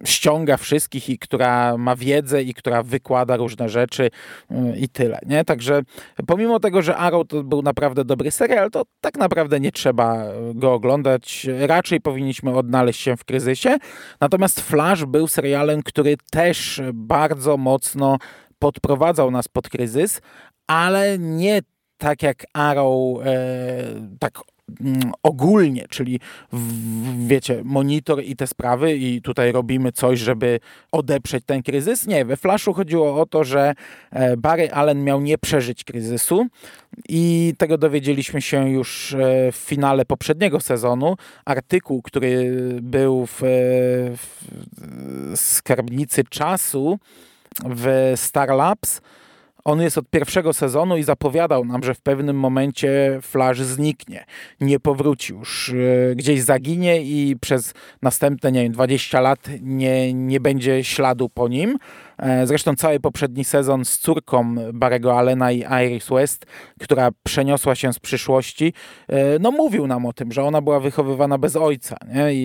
ściąga 0.03 0.57
wszystkich 0.57 1.09
i 1.09 1.19
która 1.19 1.77
ma 1.77 1.95
wiedzę 1.95 2.43
i 2.43 2.53
która 2.53 2.83
wykłada 2.83 3.35
różne 3.35 3.69
rzeczy 3.69 4.09
e, 4.51 4.77
i 4.77 4.89
tyle. 4.89 5.19
Nie? 5.25 5.45
Także 5.45 5.81
pomimo 6.27 6.59
tego, 6.59 6.81
że 6.81 6.97
Arrow 6.97 7.27
to 7.27 7.43
był 7.43 7.61
naprawdę 7.61 8.05
dobry 8.05 8.31
serial, 8.31 8.71
to 8.71 8.83
tak 9.01 9.17
naprawdę 9.17 9.59
nie 9.59 9.71
trzeba 9.71 10.23
go 10.53 10.73
oglądać. 10.73 11.47
Raczej 11.59 12.01
powinniśmy 12.01 12.55
odnaleźć 12.55 13.01
się 13.01 13.17
w 13.17 13.25
kryzysie. 13.25 13.77
Natomiast 14.21 14.61
Flash 14.61 15.05
był 15.05 15.27
serialem, 15.27 15.83
który 15.83 16.17
też 16.31 16.81
bardzo 16.93 17.57
mocno 17.57 18.17
podprowadzał 18.59 19.31
nas 19.31 19.47
pod 19.47 19.69
kryzys, 19.69 20.21
ale 20.67 21.17
nie 21.19 21.61
tak 21.97 22.23
jak 22.23 22.45
Arrow, 22.53 23.21
e, 23.25 23.27
tak 24.19 24.37
mm, 24.37 24.56
ogólnie, 25.23 25.85
czyli 25.89 26.19
w, 26.51 27.27
wiecie, 27.27 27.61
monitor 27.63 28.23
i 28.23 28.35
te 28.35 28.47
sprawy 28.47 28.97
i 28.97 29.21
tutaj 29.21 29.51
robimy 29.51 29.91
coś, 29.91 30.19
żeby 30.19 30.59
odeprzeć 30.91 31.43
ten 31.45 31.63
kryzys. 31.63 32.07
Nie, 32.07 32.25
we 32.25 32.37
Flashu 32.37 32.73
chodziło 32.73 33.21
o 33.21 33.25
to, 33.25 33.43
że 33.43 33.73
e, 34.11 34.37
Barry 34.37 34.71
Allen 34.71 35.03
miał 35.03 35.21
nie 35.21 35.37
przeżyć 35.37 35.83
kryzysu 35.83 36.47
i 37.09 37.53
tego 37.57 37.77
dowiedzieliśmy 37.77 38.41
się 38.41 38.69
już 38.69 39.13
e, 39.13 39.51
w 39.51 39.55
finale 39.55 40.05
poprzedniego 40.05 40.59
sezonu. 40.59 41.15
Artykuł, 41.45 42.01
który 42.01 42.53
był 42.81 43.25
w, 43.25 43.41
w 44.11 45.33
skarbnicy 45.35 46.23
czasu, 46.23 46.99
w 47.65 48.13
Star 48.15 48.49
Labs. 48.49 49.01
On 49.67 49.81
jest 49.81 49.97
od 49.97 50.09
pierwszego 50.09 50.53
sezonu 50.53 50.97
i 50.97 51.03
zapowiadał 51.03 51.65
nam, 51.65 51.83
że 51.83 51.93
w 51.93 52.01
pewnym 52.01 52.39
momencie 52.39 53.19
Flash 53.21 53.61
zniknie, 53.61 54.25
nie 54.61 54.79
powróci 54.79 55.33
już, 55.33 55.69
e, 55.69 56.15
gdzieś 56.15 56.41
zaginie 56.41 57.01
i 57.01 57.35
przez 57.41 57.73
następne, 58.01 58.51
nie 58.51 58.63
wiem, 58.63 58.71
20 58.71 59.21
lat 59.21 59.39
nie, 59.61 60.13
nie 60.13 60.39
będzie 60.39 60.83
śladu 60.83 61.29
po 61.29 61.47
nim. 61.47 61.77
E, 62.17 62.47
zresztą 62.47 62.75
cały 62.75 62.99
poprzedni 62.99 63.43
sezon 63.43 63.85
z 63.85 63.97
córką 63.97 64.55
Barego 64.73 65.19
Allena 65.19 65.51
i 65.51 65.63
Iris 65.85 66.09
West, 66.09 66.45
która 66.79 67.09
przeniosła 67.23 67.75
się 67.75 67.93
z 67.93 67.99
przyszłości, 67.99 68.73
e, 69.07 69.39
no 69.39 69.51
mówił 69.51 69.87
nam 69.87 70.05
o 70.05 70.13
tym, 70.13 70.31
że 70.31 70.43
ona 70.43 70.61
była 70.61 70.79
wychowywana 70.79 71.37
bez 71.37 71.55
ojca. 71.55 71.97
Nie? 72.15 72.33
I, 72.33 72.39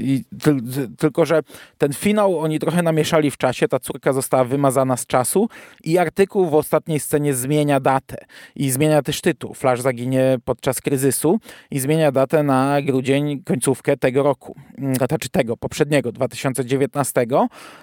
i 0.00 0.24
ty, 0.38 0.56
tylko, 0.98 1.26
że 1.26 1.40
ten 1.78 1.92
finał 1.92 2.38
oni 2.38 2.58
trochę 2.58 2.82
namieszali 2.82 3.30
w 3.30 3.36
czasie, 3.36 3.68
ta 3.68 3.78
córka 3.78 4.12
została 4.12 4.44
wymazana 4.44 4.96
z 4.96 5.06
czasu 5.06 5.48
i 5.84 5.98
artykuł 5.98 6.46
w 6.46 6.54
ostatniej 6.54 7.00
scenie 7.00 7.34
zmienia 7.34 7.80
datę 7.80 8.16
i 8.56 8.70
zmienia 8.70 9.02
też 9.02 9.20
tytuł. 9.20 9.54
Flash 9.54 9.80
zaginie 9.80 10.38
podczas 10.44 10.80
kryzysu 10.80 11.40
i 11.70 11.80
zmienia 11.80 12.12
datę 12.12 12.42
na 12.42 12.82
grudzień, 12.82 13.42
końcówkę 13.42 13.96
tego 13.96 14.22
roku, 14.22 14.54
znaczy 14.96 15.28
tego 15.28 15.56
poprzedniego, 15.56 16.12
2019. 16.12 17.26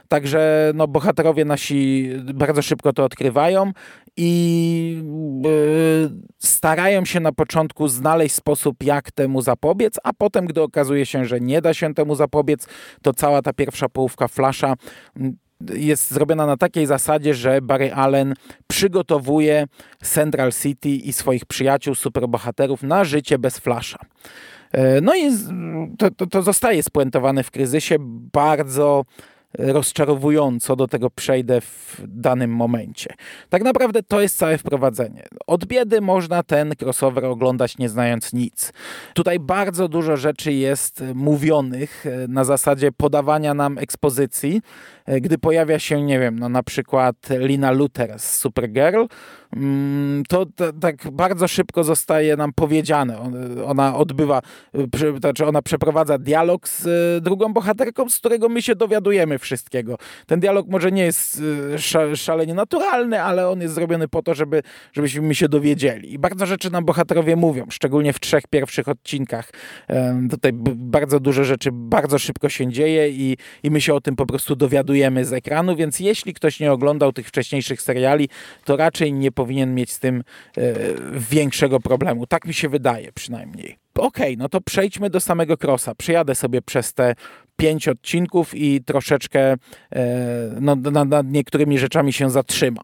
Także 0.08 0.72
no 0.76 0.88
bo 0.88 0.99
bohaterowie 1.00 1.46
nasi 1.46 2.10
bardzo 2.34 2.62
szybko 2.62 2.94
to 2.94 3.04
odkrywają 3.04 3.72
i 4.18 5.04
yy, 5.44 6.12
starają 6.40 7.06
się 7.06 7.20
na 7.20 7.32
początku 7.32 7.88
znaleźć 7.88 8.36
sposób, 8.36 8.84
jak 8.84 9.12
temu 9.12 9.42
zapobiec, 9.42 9.96
a 10.04 10.14
potem, 10.14 10.46
gdy 10.46 10.62
okazuje 10.62 11.06
się, 11.06 11.26
że 11.26 11.40
nie 11.40 11.62
da 11.62 11.74
się 11.74 11.94
temu 11.94 12.16
zapobiec, 12.16 12.68
to 13.02 13.14
cała 13.14 13.42
ta 13.42 13.54
pierwsza 13.54 13.90
połówka 13.90 14.28
Flasha 14.28 14.76
jest 15.74 16.12
zrobiona 16.12 16.46
na 16.46 16.58
takiej 16.58 16.86
zasadzie, 16.86 17.34
że 17.34 17.62
Barry 17.62 17.94
Allen 17.94 18.34
przygotowuje 18.68 19.68
Central 20.04 20.52
City 20.52 20.90
i 20.90 21.14
swoich 21.14 21.46
przyjaciół, 21.46 21.96
superbohaterów 21.96 22.84
na 22.84 23.04
życie 23.04 23.38
bez 23.38 23.60
Flasha. 23.60 24.00
E, 24.72 25.02
no 25.02 25.16
i 25.16 25.32
to, 25.98 26.12
to, 26.12 26.28
to 26.28 26.42
zostaje 26.42 26.84
spuentowane 26.84 27.44
w 27.44 27.52
kryzysie 27.52 27.96
bardzo 28.34 29.06
rozczarowująco 29.58 30.76
do 30.76 30.88
tego 30.88 31.10
przejdę 31.10 31.62
w 31.62 32.02
danym 32.08 32.52
momencie. 32.52 33.14
Tak 33.50 33.64
naprawdę 33.64 34.04
to 34.04 34.22
jest 34.22 34.38
całe 34.38 34.58
wprowadzenie. 34.58 35.24
Od 35.48 35.66
biedy 35.66 36.02
można 36.02 36.44
ten 36.44 36.74
crossover 36.82 37.26
oglądać 37.26 37.78
nie 37.78 37.90
znając 37.90 38.34
nic. 38.34 38.74
Tutaj 39.14 39.40
bardzo 39.40 39.88
dużo 39.88 40.18
rzeczy 40.18 40.54
jest 40.54 41.04
mówionych 41.16 42.06
e, 42.06 42.28
na 42.28 42.44
zasadzie 42.44 42.92
podawania 42.92 43.54
nam 43.54 43.78
ekspozycji, 43.78 44.62
e, 45.06 45.22
gdy 45.22 45.38
pojawia 45.38 45.80
się, 45.80 46.02
nie 46.02 46.20
wiem, 46.20 46.40
no 46.40 46.50
na 46.50 46.64
przykład 46.64 47.16
Lina 47.40 47.72
Luther 47.72 48.20
z 48.20 48.36
Supergirl, 48.36 49.06
Mm, 49.56 50.24
to 50.30 50.46
tak 50.82 51.12
bardzo 51.12 51.48
szybko 51.48 51.84
zostaje 51.84 52.38
nam 52.38 52.54
powiedziane. 52.54 53.32
Ona 53.66 53.96
odbywa, 53.96 54.42
znaczy 55.20 55.46
ona 55.46 55.62
przeprowadza 55.62 56.18
dialog 56.18 56.68
z 56.68 56.88
e, 56.88 57.22
drugą 57.22 57.54
bohaterką, 57.54 58.10
z 58.10 58.18
którego 58.18 58.50
my 58.50 58.62
się 58.62 58.76
dowiadujemy 58.76 59.39
wszystkiego. 59.40 59.98
Ten 60.26 60.40
dialog 60.40 60.68
może 60.68 60.92
nie 60.92 61.04
jest 61.04 61.42
e, 62.04 62.16
szalenie 62.16 62.54
naturalny, 62.54 63.22
ale 63.22 63.50
on 63.50 63.62
jest 63.62 63.74
zrobiony 63.74 64.08
po 64.08 64.22
to, 64.22 64.34
żeby, 64.34 64.62
żebyśmy 64.94 65.36
się 65.36 65.50
dowiedzieli. 65.50 66.14
I 66.14 66.20
bardzo 66.20 66.46
rzeczy 66.46 66.72
nam 66.72 66.86
bohaterowie 66.86 67.36
mówią, 67.36 67.66
szczególnie 67.70 68.14
w 68.14 68.20
trzech 68.20 68.44
pierwszych 68.50 68.88
odcinkach. 68.88 69.52
Tutaj 70.30 70.52
bardzo 70.76 71.20
dużo 71.20 71.44
rzeczy 71.44 71.70
bardzo 71.74 72.20
szybko 72.20 72.50
się 72.50 72.72
dzieje 72.72 73.10
i, 73.10 73.38
i 73.64 73.72
my 73.72 73.82
się 73.82 73.94
o 73.94 74.02
tym 74.02 74.16
po 74.16 74.26
prostu 74.26 74.56
dowiadujemy 74.56 75.26
z 75.26 75.34
ekranu, 75.34 75.76
więc 75.76 76.00
jeśli 76.00 76.34
ktoś 76.34 76.60
nie 76.60 76.72
oglądał 76.72 77.14
tych 77.14 77.28
wcześniejszych 77.28 77.82
seriali, 77.82 78.30
to 78.66 78.78
raczej 78.78 79.14
nie 79.14 79.32
powinien 79.32 79.76
mieć 79.76 79.92
z 79.92 80.00
tym 80.00 80.24
e, 80.58 80.74
większego 81.14 81.80
problemu. 81.80 82.28
Tak 82.28 82.46
mi 82.46 82.54
się 82.54 82.70
wydaje 82.70 83.12
przynajmniej. 83.12 83.89
Okej, 84.00 84.34
okay, 84.34 84.38
no 84.38 84.50
to 84.50 84.62
przejdźmy 84.62 85.10
do 85.10 85.20
samego 85.20 85.58
Crossa. 85.58 85.96
Przyjadę 85.96 86.36
sobie 86.36 86.62
przez 86.62 86.94
te 86.94 87.16
pięć 87.60 87.88
odcinków 87.88 88.56
i 88.56 88.84
troszeczkę 88.84 89.40
e, 89.42 89.58
no, 90.62 90.76
nad, 90.76 91.10
nad 91.10 91.28
niektórymi 91.28 91.80
rzeczami 91.80 92.14
się 92.14 92.30
zatrzymam. 92.30 92.84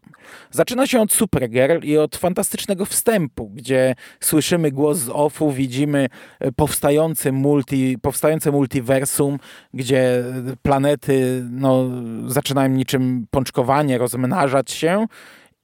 Zaczyna 0.50 0.86
się 0.86 1.00
od 1.00 1.12
Supergirl 1.12 1.78
i 1.82 1.98
od 1.98 2.16
fantastycznego 2.16 2.84
wstępu, 2.84 3.50
gdzie 3.54 3.94
słyszymy 4.20 4.70
głos 4.72 4.98
z 4.98 5.08
offu, 5.08 5.52
widzimy 5.52 6.08
e, 6.40 6.52
powstający 6.52 7.32
multi, 7.32 7.98
powstające 8.02 8.52
multiversum, 8.52 9.38
gdzie 9.74 10.24
planety 10.62 11.44
no, 11.50 11.90
zaczynają 12.26 12.68
niczym 12.68 13.26
pączkowanie 13.30 13.98
rozmnażać 13.98 14.70
się 14.70 15.06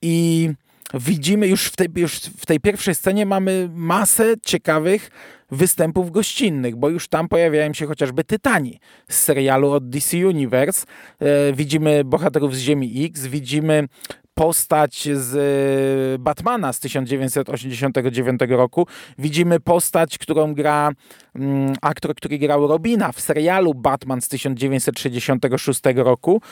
i 0.02 0.50
widzimy 0.94 1.48
już 1.48 1.66
w 1.66 1.76
tej, 1.76 1.88
już 1.96 2.14
w 2.14 2.46
tej 2.46 2.60
pierwszej 2.60 2.94
scenie 2.94 3.26
mamy 3.26 3.68
masę 3.72 4.34
ciekawych 4.42 5.10
występów 5.50 6.10
gościnnych, 6.10 6.76
bo 6.76 6.88
już 6.88 7.08
tam 7.08 7.28
pojawiają 7.28 7.72
się 7.72 7.86
chociażby 7.86 8.24
Tytani 8.24 8.80
z 9.08 9.20
serialu 9.20 9.70
od 9.70 9.88
DC 9.88 10.26
Universe. 10.26 10.86
E, 11.20 11.52
widzimy 11.52 12.04
bohaterów 12.04 12.56
z 12.56 12.58
Ziemi 12.58 13.04
X, 13.04 13.26
widzimy 13.26 13.88
postać 14.34 15.08
z 15.12 15.36
e, 15.36 16.18
Batmana 16.18 16.72
z 16.72 16.80
1989 16.80 18.40
roku. 18.48 18.86
Widzimy 19.18 19.60
postać, 19.60 20.18
którą 20.18 20.54
gra 20.54 20.90
mm, 21.34 21.74
aktor, 21.82 22.14
który 22.14 22.38
grał 22.38 22.66
Robina 22.66 23.12
w 23.12 23.20
serialu 23.20 23.74
Batman 23.74 24.20
z 24.20 24.28
1966 24.28 25.80
roku. 25.94 26.42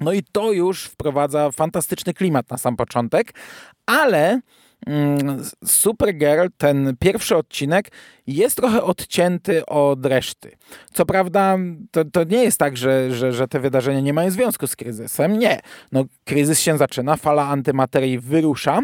No 0.00 0.12
i 0.12 0.22
to 0.32 0.52
już 0.52 0.84
wprowadza 0.84 1.50
fantastyczny 1.50 2.14
klimat 2.14 2.50
na 2.50 2.58
sam 2.58 2.76
początek, 2.76 3.34
ale 3.86 4.40
mm, 4.86 5.44
Supergirl, 5.64 6.46
ten 6.56 6.96
pierwszy 7.00 7.36
odcinek 7.36 7.92
jest 8.26 8.56
trochę 8.56 8.82
odcięty 8.82 9.66
od 9.66 10.06
reszty. 10.06 10.56
Co 10.92 11.06
prawda, 11.06 11.58
to, 11.90 12.04
to 12.04 12.24
nie 12.24 12.44
jest 12.44 12.58
tak, 12.58 12.76
że, 12.76 13.14
że, 13.14 13.32
że 13.32 13.48
te 13.48 13.60
wydarzenia 13.60 14.00
nie 14.00 14.12
mają 14.12 14.30
związku 14.30 14.66
z 14.66 14.76
kryzysem. 14.76 15.38
Nie. 15.38 15.60
No, 15.92 16.04
kryzys 16.24 16.60
się 16.60 16.78
zaczyna, 16.78 17.16
fala 17.16 17.48
antymaterii 17.48 18.18
wyrusza, 18.18 18.80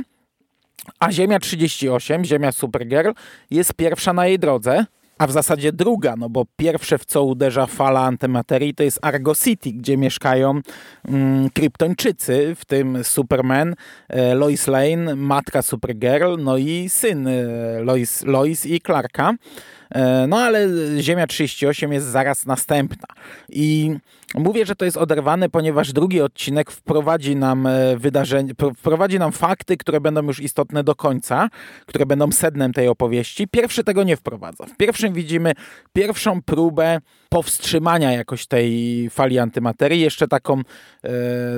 a 1.01 1.13
Ziemia 1.13 1.39
38, 1.39 2.25
Ziemia 2.25 2.53
Supergirl, 2.53 3.11
jest 3.51 3.75
pierwsza 3.75 4.13
na 4.13 4.27
jej 4.27 4.39
drodze 4.39 4.87
a 5.19 5.27
w 5.27 5.33
zasadzie 5.33 5.73
druga, 5.73 6.15
no 6.17 6.29
bo 6.29 6.45
pierwsze 6.57 6.99
w 6.99 7.05
co 7.05 7.23
uderza 7.23 7.67
fala 7.67 8.01
antymaterii 8.01 8.75
to 8.75 8.83
jest 8.83 8.99
Argo 9.03 9.35
City, 9.35 9.73
gdzie 9.73 9.97
mieszkają 9.97 10.61
mm, 11.09 11.51
kryptończycy, 11.51 12.55
w 12.55 12.65
tym 12.65 13.05
Superman, 13.05 13.75
e, 14.09 14.35
Lois 14.35 14.67
Lane, 14.67 15.17
matka 15.17 15.63
Supergirl, 15.63 16.37
no 16.39 16.57
i 16.57 16.89
syn 16.89 17.29
e, 17.29 17.33
Lois, 17.81 18.25
Lois 18.25 18.67
i 18.67 18.81
Clarka. 18.81 19.35
E, 19.91 20.27
no 20.27 20.39
ale 20.39 20.69
Ziemia 21.01 21.27
38 21.27 21.93
jest 21.93 22.07
zaraz 22.07 22.47
następna. 22.47 23.07
I 23.49 23.97
mówię, 24.35 24.67
że 24.67 24.77
to 24.77 24.85
jest 24.85 24.97
oderwane, 24.97 25.49
ponieważ 25.49 25.93
drugi 25.93 26.21
odcinek 26.21 26.71
wprowadzi 26.71 27.37
nam 27.37 27.67
e, 27.67 27.97
wydarzenie, 27.97 28.53
wprowadzi 28.77 29.19
nam 29.19 29.33
fakty, 29.33 29.77
które 29.77 30.01
będą 30.01 30.23
już 30.23 30.41
istotne 30.41 30.85
do 30.85 30.95
końca, 30.95 31.49
które 31.87 32.07
będą 32.07 32.33
sednem 32.33 32.73
tej 32.73 32.89
opowieści. 32.89 33.49
Pierwszy 33.49 33.85
tego 33.85 34.03
nie 34.05 34.17
wprowadza. 34.17 34.67
W 34.67 34.77
pierwszym 34.77 35.13
widzimy 35.13 35.53
pierwszą 35.93 36.43
próbę 36.43 37.01
powstrzymania 37.29 38.13
jakoś 38.13 38.47
tej 38.47 39.11
fali 39.11 39.39
antymaterii, 39.39 40.01
jeszcze 40.01 40.29
taką, 40.29 40.61
e, 41.05 41.13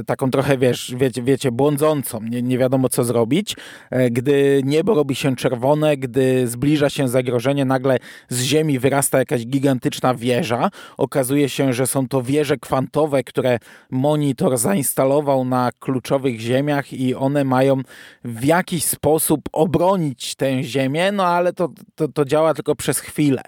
taką 0.06 0.30
trochę, 0.30 0.58
wiesz, 0.58 0.94
wiecie, 0.96 1.22
wiecie 1.22 1.52
błądzącą, 1.52 2.20
nie, 2.22 2.42
nie 2.42 2.58
wiadomo 2.58 2.88
co 2.88 3.04
zrobić. 3.04 3.56
E, 3.90 4.10
gdy 4.10 4.60
niebo 4.64 4.94
robi 4.94 5.14
się 5.14 5.36
czerwone, 5.36 5.96
gdy 5.96 6.48
zbliża 6.48 6.90
się 6.90 7.08
zagrożenie, 7.08 7.64
nagle 7.64 7.98
z 8.28 8.42
ziemi 8.42 8.78
wyrasta 8.78 9.18
jakaś 9.18 9.46
gigantyczna 9.46 10.14
wieża. 10.14 10.70
Okazuje 10.96 11.48
się, 11.48 11.72
że 11.72 11.86
są 11.86 12.08
to 12.08 12.22
wieże 12.22 12.56
kwantowe, 12.56 13.24
które 13.24 13.58
monitor 13.90 14.58
zainstalował 14.58 15.44
na 15.44 15.70
kluczowych 15.80 16.40
ziemiach 16.40 16.92
i 16.92 17.14
one 17.14 17.44
mają 17.44 17.82
w 18.24 18.44
jakiś 18.44 18.84
sposób 18.84 19.40
obronić 19.52 20.34
tę 20.34 20.62
ziemię, 20.62 21.12
no 21.12 21.26
ale 21.26 21.52
to, 21.52 21.68
to, 21.94 22.08
to 22.08 22.24
działa 22.24 22.54
tylko 22.54 22.74
przez 22.74 22.98
chwilę. 22.98 23.42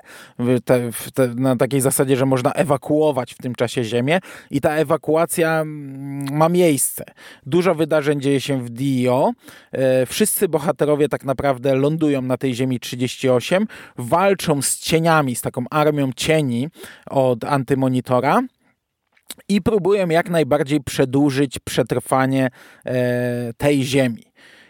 Te, 0.65 0.91
te, 1.15 1.29
na 1.35 1.57
takiej 1.57 1.81
zasadzie, 1.81 2.10
że 2.17 2.27
można 2.27 2.53
ewakuować 2.53 3.35
w 3.35 3.39
tym 3.39 3.55
czasie 3.55 3.85
ziemię 3.85 4.21
i 4.51 4.61
ta 4.61 4.75
ewakuacja 4.75 5.61
mm, 5.61 6.37
ma 6.37 6.49
miejsce. 6.49 7.05
Dużo 7.47 7.75
wydarzeń 7.75 8.21
dzieje 8.21 8.41
się 8.41 8.65
w 8.65 8.71
DIO. 8.71 9.33
E, 9.73 10.07
wszyscy 10.07 10.49
bohaterowie 10.49 11.09
tak 11.09 11.25
naprawdę 11.25 11.75
lądują 11.75 12.23
na 12.23 12.37
tej 12.37 12.55
ziemi 12.55 12.81
38, 12.81 13.67
walczą 13.99 14.63
z 14.63 14.79
cieniami, 14.79 15.37
z 15.37 15.43
taką 15.43 15.65
armią 15.71 16.11
cieni 16.17 16.69
od 17.11 17.45
antymonitora 17.45 18.43
i 19.49 19.63
próbują 19.63 20.09
jak 20.09 20.31
najbardziej 20.31 20.81
przedłużyć 20.81 21.59
przetrwanie 21.59 22.51
e, 22.87 23.53
tej 23.57 23.85
ziemi. 23.85 24.23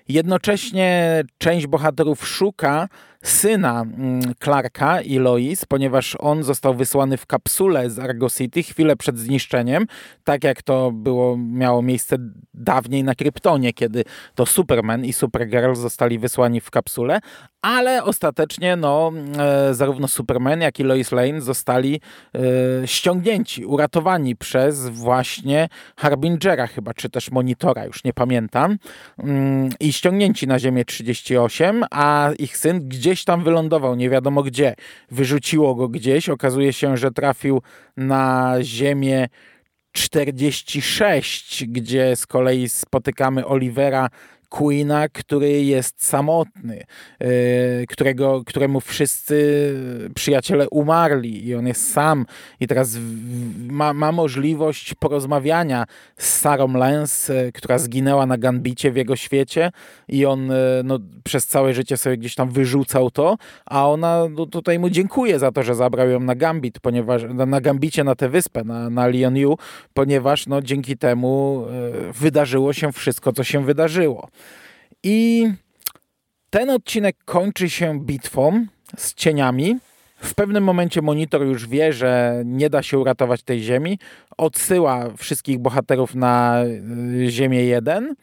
Jednocześnie 0.08 1.22
część 1.38 1.66
bohaterów 1.66 2.28
szuka 2.28 2.88
syna 3.24 3.80
mm, 3.80 4.20
Clarka 4.44 5.00
i 5.00 5.18
Lois, 5.18 5.64
ponieważ 5.64 6.16
on 6.18 6.42
został 6.42 6.74
wysłany 6.74 7.16
w 7.16 7.26
kapsule 7.26 7.90
z 7.90 7.98
Argo 7.98 8.30
City 8.30 8.62
chwilę 8.62 8.96
przed 8.96 9.18
zniszczeniem, 9.18 9.86
tak 10.24 10.44
jak 10.44 10.62
to 10.62 10.92
było, 10.92 11.36
miało 11.36 11.82
miejsce 11.82 12.16
dawniej 12.54 13.04
na 13.04 13.14
Kryptonie, 13.14 13.72
kiedy 13.72 14.04
to 14.34 14.46
Superman 14.46 15.04
i 15.04 15.12
Supergirl 15.12 15.74
zostali 15.74 16.18
wysłani 16.18 16.60
w 16.60 16.70
kapsule, 16.70 17.20
ale 17.62 18.04
ostatecznie 18.04 18.76
no, 18.76 19.12
e, 19.38 19.74
zarówno 19.74 20.08
Superman, 20.08 20.60
jak 20.60 20.80
i 20.80 20.82
Lois 20.82 21.12
Lane 21.12 21.40
zostali 21.40 22.00
e, 22.34 22.40
ściągnięci, 22.88 23.64
uratowani 23.64 24.36
przez 24.36 24.88
właśnie 24.88 25.68
Harbingera 25.96 26.66
chyba, 26.66 26.94
czy 26.94 27.10
też 27.10 27.30
Monitora, 27.30 27.84
już 27.84 28.04
nie 28.04 28.12
pamiętam, 28.12 28.78
mm, 29.18 29.70
i 29.80 29.92
ściągnięci 29.92 30.46
na 30.46 30.58
Ziemię 30.58 30.84
38, 30.84 31.84
a 31.90 32.30
ich 32.38 32.56
syn 32.56 32.88
gdzieś 32.88 33.24
tam 33.24 33.44
wylądował, 33.44 33.94
nie 33.94 34.10
wiadomo 34.10 34.42
gdzie. 34.42 34.74
Wyrzuciło 35.10 35.74
go 35.74 35.88
gdzieś, 35.88 36.28
okazuje 36.28 36.72
się, 36.72 36.96
że 36.96 37.10
trafił 37.10 37.62
na 37.96 38.54
Ziemię 38.62 39.28
46, 39.92 41.64
gdzie 41.68 42.16
z 42.16 42.26
kolei 42.26 42.68
spotykamy 42.68 43.46
Olivera 43.46 44.08
Queena, 44.50 45.08
który 45.08 45.50
jest 45.50 46.04
samotny, 46.04 46.84
e, 47.18 47.26
którego, 47.86 48.42
któremu 48.46 48.80
wszyscy 48.80 49.40
przyjaciele 50.14 50.68
umarli 50.68 51.46
i 51.46 51.54
on 51.54 51.66
jest 51.66 51.92
sam. 51.92 52.26
I 52.60 52.66
teraz 52.66 52.96
ma, 53.70 53.92
ma 53.92 54.12
możliwość 54.12 54.94
porozmawiania 54.94 55.86
z 56.16 56.38
Sarą 56.38 56.72
Lens, 56.72 57.30
e, 57.30 57.52
która 57.52 57.78
zginęła 57.78 58.26
na 58.26 58.38
Gambicie 58.38 58.92
w 58.92 58.96
jego 58.96 59.16
świecie. 59.16 59.70
I 60.08 60.26
on 60.26 60.50
e, 60.50 60.56
no, 60.84 60.98
przez 61.24 61.46
całe 61.46 61.74
życie 61.74 61.96
sobie 61.96 62.16
gdzieś 62.16 62.34
tam 62.34 62.50
wyrzucał 62.50 63.10
to, 63.10 63.36
a 63.66 63.88
ona 63.88 64.26
no, 64.30 64.46
tutaj 64.46 64.78
mu 64.78 64.90
dziękuję 64.90 65.38
za 65.38 65.52
to, 65.52 65.62
że 65.62 65.74
zabrał 65.74 66.08
ją 66.08 66.20
na 66.20 66.34
Gambit, 66.34 66.80
ponieważ 66.80 67.22
na 67.34 67.60
Gambicie, 67.60 68.04
na 68.04 68.14
tę 68.14 68.28
wyspę, 68.28 68.64
na, 68.64 68.90
na 68.90 69.08
Lion 69.08 69.36
Yu, 69.36 69.58
ponieważ 69.94 70.46
no, 70.46 70.62
dzięki 70.62 70.96
temu 70.96 71.66
wydarzyło 72.14 72.72
się 72.72 72.92
wszystko, 72.92 73.32
co 73.32 73.44
się 73.44 73.64
wydarzyło. 73.64 74.28
I 75.02 75.48
ten 76.50 76.70
odcinek 76.70 77.16
kończy 77.24 77.70
się 77.70 78.00
bitwą 78.00 78.66
z 78.96 79.14
cieniami. 79.14 79.78
W 80.16 80.34
pewnym 80.34 80.64
momencie 80.64 81.02
monitor 81.02 81.42
już 81.42 81.68
wie, 81.68 81.92
że 81.92 82.42
nie 82.44 82.70
da 82.70 82.82
się 82.82 82.98
uratować 82.98 83.42
tej 83.42 83.62
ziemi. 83.62 83.98
Odsyła 84.38 85.10
wszystkich 85.16 85.58
bohaterów 85.58 86.14
na 86.14 86.62
y, 86.64 87.30
Ziemię 87.30 87.64
1. 87.64 88.14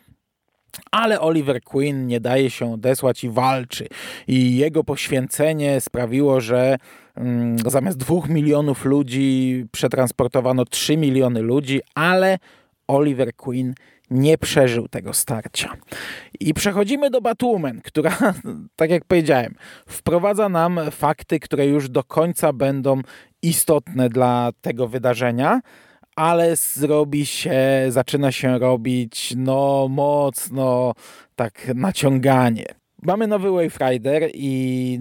Ale 0.92 1.22
Oliver 1.22 1.62
Queen 1.62 2.08
nie 2.08 2.20
daje 2.20 2.50
się 2.50 2.74
odesłać 2.74 3.24
i 3.24 3.30
walczy. 3.30 3.88
I 4.28 4.58
jego 4.58 4.84
poświęcenie 4.84 5.82
sprawiło, 5.82 6.42
że 6.42 6.78
mm, 7.16 7.58
zamiast 7.66 7.98
dwóch 7.98 8.30
milionów 8.30 8.86
ludzi 8.86 9.66
przetransportowano 9.72 10.66
3 10.66 10.98
miliony 10.98 11.42
ludzi, 11.42 11.82
ale 11.96 12.38
Oliver 12.88 13.36
Queen 13.36 13.74
nie 14.10 14.38
przeżył 14.38 14.88
tego 14.88 15.14
starcia. 15.14 15.74
I 16.40 16.54
przechodzimy 16.54 17.10
do 17.10 17.22
Batwoman, 17.22 17.82
która, 17.82 18.18
tak 18.76 18.90
jak 18.90 19.06
powiedziałem, 19.06 19.56
wprowadza 19.88 20.50
nam 20.50 20.80
fakty, 20.92 21.40
które 21.40 21.66
już 21.66 21.90
do 21.90 22.04
końca 22.04 22.54
będą 22.54 23.02
istotne 23.42 24.10
dla 24.10 24.52
tego 24.62 24.88
wydarzenia, 24.88 25.62
ale 26.16 26.56
zrobi 26.56 27.26
się, 27.26 27.60
zaczyna 27.90 28.32
się 28.32 28.58
robić 28.58 29.34
no 29.38 29.88
mocno 29.90 30.94
tak 31.36 31.72
naciąganie. 31.76 32.66
Mamy 33.02 33.28
nowy 33.28 33.52
Wave 33.52 33.78
Rider 33.80 34.30
i, 34.34 35.00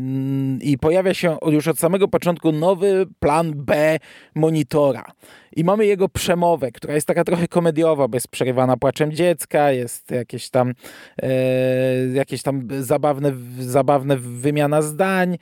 i 0.61 0.79
pojawia 0.79 1.15
się 1.15 1.37
już 1.47 1.69
od 1.69 1.79
samego 1.79 2.09
początku 2.09 2.53
nowy 2.53 3.07
plan 3.19 3.53
B 3.55 3.99
monitora. 4.35 5.05
I 5.57 5.65
mamy 5.65 5.87
jego 5.87 6.09
przemowę, 6.09 6.73
która 6.73 6.95
jest 6.95 7.07
taka 7.07 7.25
trochę 7.25 7.49
komediowa, 7.49 8.09
bez 8.09 8.27
przerywana 8.27 8.77
płaczem 8.77 9.13
dziecka, 9.13 9.73
jest 9.73 10.11
jakieś 10.11 10.51
tam, 10.51 10.75
e, 11.23 11.29
jakieś 12.07 12.43
tam 12.43 12.69
zabawne, 12.81 13.33
zabawne 13.59 14.17
wymiana 14.17 14.83
zdań. 14.83 15.39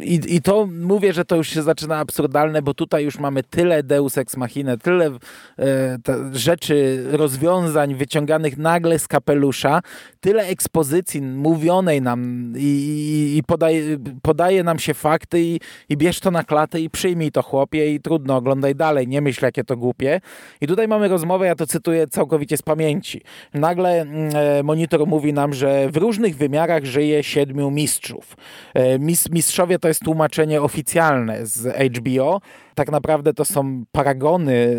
I, 0.00 0.20
I 0.28 0.42
to 0.42 0.68
mówię, 0.80 1.12
że 1.12 1.24
to 1.24 1.36
już 1.36 1.48
się 1.48 1.62
zaczyna 1.62 1.98
absurdalne, 1.98 2.62
bo 2.62 2.74
tutaj 2.74 3.04
już 3.04 3.18
mamy 3.18 3.42
tyle 3.42 3.82
deus 3.82 4.18
ex 4.18 4.36
machina, 4.36 4.76
tyle 4.76 5.10
e, 5.58 5.98
rzeczy, 6.32 7.04
rozwiązań 7.10 7.94
wyciąganych 7.94 8.56
nagle 8.56 8.98
z 8.98 9.08
kapelusza, 9.08 9.80
tyle 10.20 10.46
ekspozycji 10.46 11.22
mówionej 11.22 12.02
nam 12.02 12.52
i, 12.56 12.62
i, 12.62 13.38
i 13.38 13.42
podaje, 13.42 13.98
podaje 14.22 14.64
nam 14.64 14.78
się 14.78 14.94
fakty 14.94 15.40
i, 15.40 15.60
i 15.88 15.96
bierz 15.96 16.20
to 16.20 16.30
na 16.30 16.44
klatę 16.44 16.80
i 16.80 16.90
przyjmij 16.90 17.32
to 17.32 17.42
chłopie 17.42 17.94
i 17.94 18.00
trudno, 18.00 18.36
oglądaj 18.36 18.74
dalej, 18.74 19.08
nie 19.08 19.20
myśl 19.20 19.44
jakie 19.58 19.66
to 19.66 19.76
głupie. 19.76 20.20
I 20.60 20.66
tutaj 20.66 20.88
mamy 20.88 21.08
rozmowę, 21.08 21.46
ja 21.46 21.54
to 21.54 21.66
cytuję 21.66 22.06
całkowicie 22.06 22.56
z 22.56 22.62
pamięci. 22.62 23.22
Nagle 23.54 24.00
mm, 24.00 24.30
e, 24.36 24.62
monitor 24.62 25.06
mówi 25.06 25.32
nam, 25.32 25.52
że 25.52 25.90
w 25.90 25.96
różnych 25.96 26.36
wymiarach 26.36 26.84
żyje 26.84 27.22
siedmiu 27.22 27.70
mistrzów. 27.70 28.36
E, 28.74 28.98
mis, 28.98 29.30
mistrzowie 29.30 29.78
to 29.78 29.88
jest 29.88 30.04
tłumaczenie 30.04 30.62
oficjalne 30.62 31.46
z 31.46 31.76
HBO. 31.96 32.40
Tak 32.74 32.90
naprawdę 32.90 33.34
to 33.34 33.44
są 33.44 33.84
paragony 33.92 34.54
e, 34.54 34.78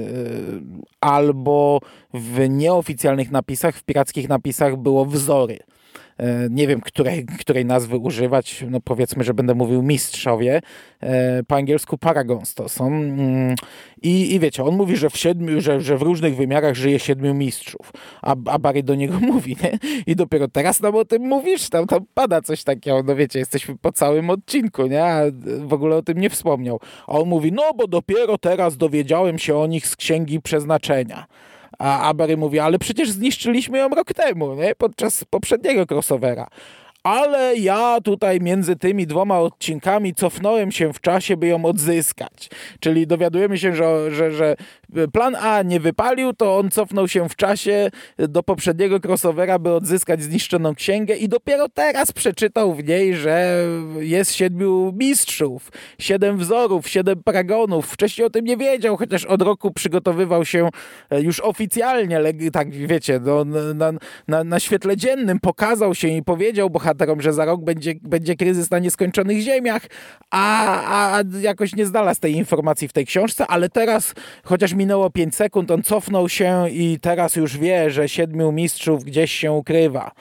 albo 1.02 1.80
w 2.14 2.50
nieoficjalnych 2.50 3.32
napisach, 3.32 3.76
w 3.76 3.84
pirackich 3.84 4.30
napisach 4.30 4.76
było 4.76 5.06
wzory. 5.06 5.60
E, 6.20 6.48
nie 6.50 6.68
wiem, 6.68 6.82
której, 6.82 7.26
której 7.40 7.66
nazwy 7.66 7.98
używać, 7.98 8.66
no 8.70 8.80
powiedzmy, 8.82 9.24
że 9.24 9.34
będę 9.34 9.56
mówił 9.56 9.84
mistrzowie, 9.84 10.62
e, 11.02 11.44
po 11.44 11.56
angielsku 11.56 11.98
paragons 11.98 12.54
to 12.54 12.70
są. 12.70 12.88
Mm, 12.88 13.56
I, 14.02 14.36
i 14.36 14.40
wiecie, 14.40 14.64
on 14.64 14.76
mówi, 14.76 14.98
że 14.98 15.10
w, 15.10 15.18
siedmiu, 15.18 15.62
że, 15.62 15.82
że 15.82 15.98
w 15.98 16.02
różnych 16.02 16.36
wymiarach 16.36 16.76
żyje 16.76 17.00
siedmiu 17.00 17.34
mistrzów, 17.34 17.92
a, 18.22 18.36
a 18.46 18.60
Barry 18.60 18.84
do 18.84 18.96
niego 18.96 19.20
mówi, 19.34 19.58
nie? 19.64 19.80
I 20.08 20.16
dopiero 20.16 20.48
teraz 20.48 20.82
nam 20.82 20.96
o 20.96 21.06
tym 21.06 21.22
mówisz, 21.22 21.70
tam, 21.70 21.88
tam 21.88 22.06
pada 22.14 22.42
coś 22.42 22.64
takiego, 22.64 23.04
no 23.04 23.16
wiecie, 23.16 23.40
jesteśmy 23.40 23.78
po 23.78 23.92
całym 23.92 24.30
odcinku, 24.30 24.88
nie? 24.88 25.04
A 25.04 25.22
w 25.66 25.74
ogóle 25.74 25.96
o 25.96 26.02
tym 26.02 26.18
nie 26.18 26.30
wspomniał. 26.30 26.80
A 27.08 27.12
on 27.12 27.28
mówi, 27.28 27.52
no 27.52 27.64
bo 27.76 27.88
dopiero 27.88 28.38
teraz 28.38 28.78
dowiedziałem 28.78 29.40
się 29.40 29.58
o 29.58 29.68
nich 29.68 29.88
z 29.88 29.96
Księgi 29.96 30.42
Przeznaczenia. 30.42 31.26
A 31.80 32.14
Barry 32.14 32.38
mówi, 32.38 32.60
ale 32.60 32.80
przecież 32.80 33.12
zniszczyliśmy 33.12 33.78
ją 33.78 33.90
rok 33.90 34.14
temu, 34.14 34.56
nie? 34.56 34.76
podczas 34.76 35.24
poprzedniego 35.24 35.86
crossovera. 35.96 36.48
ale 37.04 37.56
ja 37.56 37.98
tutaj 38.04 38.40
między 38.42 38.76
tymi 38.76 39.08
dwoma 39.08 39.40
odcinkami 39.40 40.14
cofnąłem 40.14 40.72
się 40.72 40.94
w 40.94 41.02
czasie, 41.02 41.38
by 41.38 41.48
ją 41.48 41.66
odzyskać. 41.66 42.50
Czyli 42.80 43.08
dowiadujemy 43.08 43.58
się, 43.58 43.76
że, 43.76 44.12
że, 44.12 44.32
że 44.32 44.56
plan 45.14 45.36
A 45.36 45.62
nie 45.62 45.80
wypalił, 45.80 46.34
to 46.34 46.58
on 46.58 46.72
cofnął 46.72 47.08
się 47.08 47.30
w 47.30 47.36
czasie 47.36 47.90
do 48.18 48.44
poprzedniego 48.44 49.00
crossovera, 49.04 49.60
by 49.60 49.74
odzyskać 49.74 50.24
zniszczoną 50.24 50.76
księgę 50.76 51.16
i 51.16 51.30
dopiero 51.30 51.70
teraz 51.70 52.12
przeczytał 52.12 52.74
w 52.74 52.84
niej, 52.84 53.16
że 53.16 53.64
jest 54.00 54.34
siedmiu 54.34 54.94
mistrzów, 54.98 55.72
siedem 56.00 56.38
wzorów, 56.38 56.90
siedem 56.90 57.24
paragonów. 57.24 57.88
Wcześniej 57.88 58.28
o 58.28 58.30
tym 58.30 58.46
nie 58.46 58.58
wiedział, 58.58 58.98
chociaż 58.98 59.26
od 59.26 59.42
roku 59.42 59.72
przygotowywał 59.72 60.46
się 60.46 60.70
e, 61.10 61.22
już 61.22 61.40
oficjalnie, 61.40 62.20
tak 62.54 62.72
wiecie, 62.72 63.20
no, 63.24 63.46
na, 63.76 63.92
na, 64.28 64.44
na 64.44 64.60
świetle 64.60 64.98
dziennym 64.98 65.40
pokazał 65.40 65.96
się 65.96 66.08
i 66.08 66.24
powiedział 66.24 66.70
bohaterom, 66.70 67.22
że 67.22 67.34
za 67.34 67.46
rok 67.46 67.64
będzie, 67.64 67.94
będzie 68.02 68.36
kryzys 68.36 68.72
na 68.72 68.80
nieskończonych 68.80 69.40
ziemiach, 69.40 69.82
a, 70.32 71.18
a 71.18 71.24
jakoś 71.42 71.76
nie 71.76 71.86
znalazł 71.86 72.22
tej 72.22 72.34
informacji 72.34 72.88
w 72.88 72.94
tej 72.94 73.06
książce, 73.06 73.48
ale 73.48 73.70
teraz, 73.70 74.14
chociaż 74.44 74.74
minęło 74.80 75.10
5 75.10 75.36
sekund, 75.36 75.72
on 75.72 75.84
cofnął 75.84 76.30
się 76.30 76.70
i 76.70 77.00
teraz 77.02 77.36
już 77.36 77.58
wie, 77.58 77.92
że 77.92 78.10
siedmiu 78.10 78.52
mistrzów 78.52 79.04
gdzieś 79.04 79.32
się 79.32 79.52
ukrywa. 79.52 80.12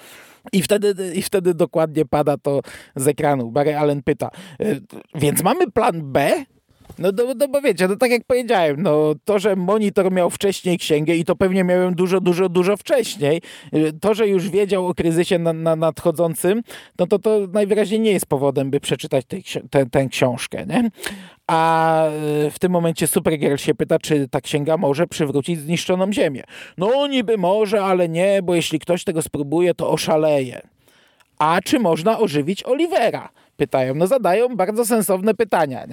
I 0.52 0.62
wtedy, 0.62 0.94
I 1.14 1.22
wtedy 1.22 1.54
dokładnie 1.54 2.04
pada 2.04 2.36
to 2.36 2.60
z 2.96 3.08
ekranu. 3.08 3.50
Barry 3.50 3.76
Allen 3.76 4.02
pyta, 4.02 4.30
y, 4.60 4.80
więc 5.14 5.42
mamy 5.42 5.70
plan 5.70 6.12
B? 6.12 6.44
No, 6.98 7.10
no, 7.16 7.34
no 7.36 7.48
bo 7.48 7.60
wiecie, 7.60 7.88
no 7.88 7.96
tak 7.96 8.10
jak 8.10 8.24
powiedziałem, 8.24 8.82
no 8.82 9.14
to, 9.24 9.38
że 9.38 9.56
monitor 9.56 10.12
miał 10.12 10.30
wcześniej 10.30 10.78
księgę 10.78 11.16
i 11.16 11.24
to 11.24 11.36
pewnie 11.36 11.64
miałem 11.64 11.94
dużo, 11.94 12.20
dużo, 12.20 12.48
dużo 12.48 12.76
wcześniej, 12.76 13.42
y, 13.74 13.92
to, 14.00 14.14
że 14.14 14.28
już 14.28 14.50
wiedział 14.50 14.86
o 14.86 14.94
kryzysie 14.94 15.38
na, 15.38 15.52
na 15.52 15.76
nadchodzącym, 15.76 16.62
no 16.98 17.06
to 17.06 17.18
to 17.18 17.40
najwyraźniej 17.52 18.00
nie 18.00 18.12
jest 18.12 18.26
powodem, 18.26 18.70
by 18.70 18.80
przeczytać 18.80 19.26
tę 19.90 20.06
książkę, 20.08 20.66
nie? 20.66 20.90
A 21.46 22.04
y, 22.46 22.50
w 22.50 22.58
tym 22.58 22.72
momencie 22.72 23.06
Supergirl 23.06 23.56
się 23.56 23.74
pyta, 23.74 23.98
czy 23.98 24.28
ta 24.28 24.40
księga 24.40 24.76
może 24.76 25.06
przywrócić 25.06 25.60
zniszczoną 25.60 26.12
ziemię. 26.12 26.44
No 26.78 27.06
niby 27.06 27.38
może, 27.38 27.84
ale 27.84 28.08
nie, 28.08 28.42
bo 28.42 28.54
jeśli 28.54 28.78
ktoś 28.78 29.04
tego 29.04 29.22
spróbuje, 29.22 29.74
to 29.74 29.90
oszaleje. 29.90 30.60
A 31.38 31.60
czy 31.64 31.78
można 31.78 32.18
ożywić 32.18 32.66
Olivera? 32.66 33.28
Pytają. 33.58 33.94
No 33.94 34.06
zadają 34.06 34.56
bardzo 34.56 34.86
sensowne 34.86 35.34
pytania, 35.34 35.84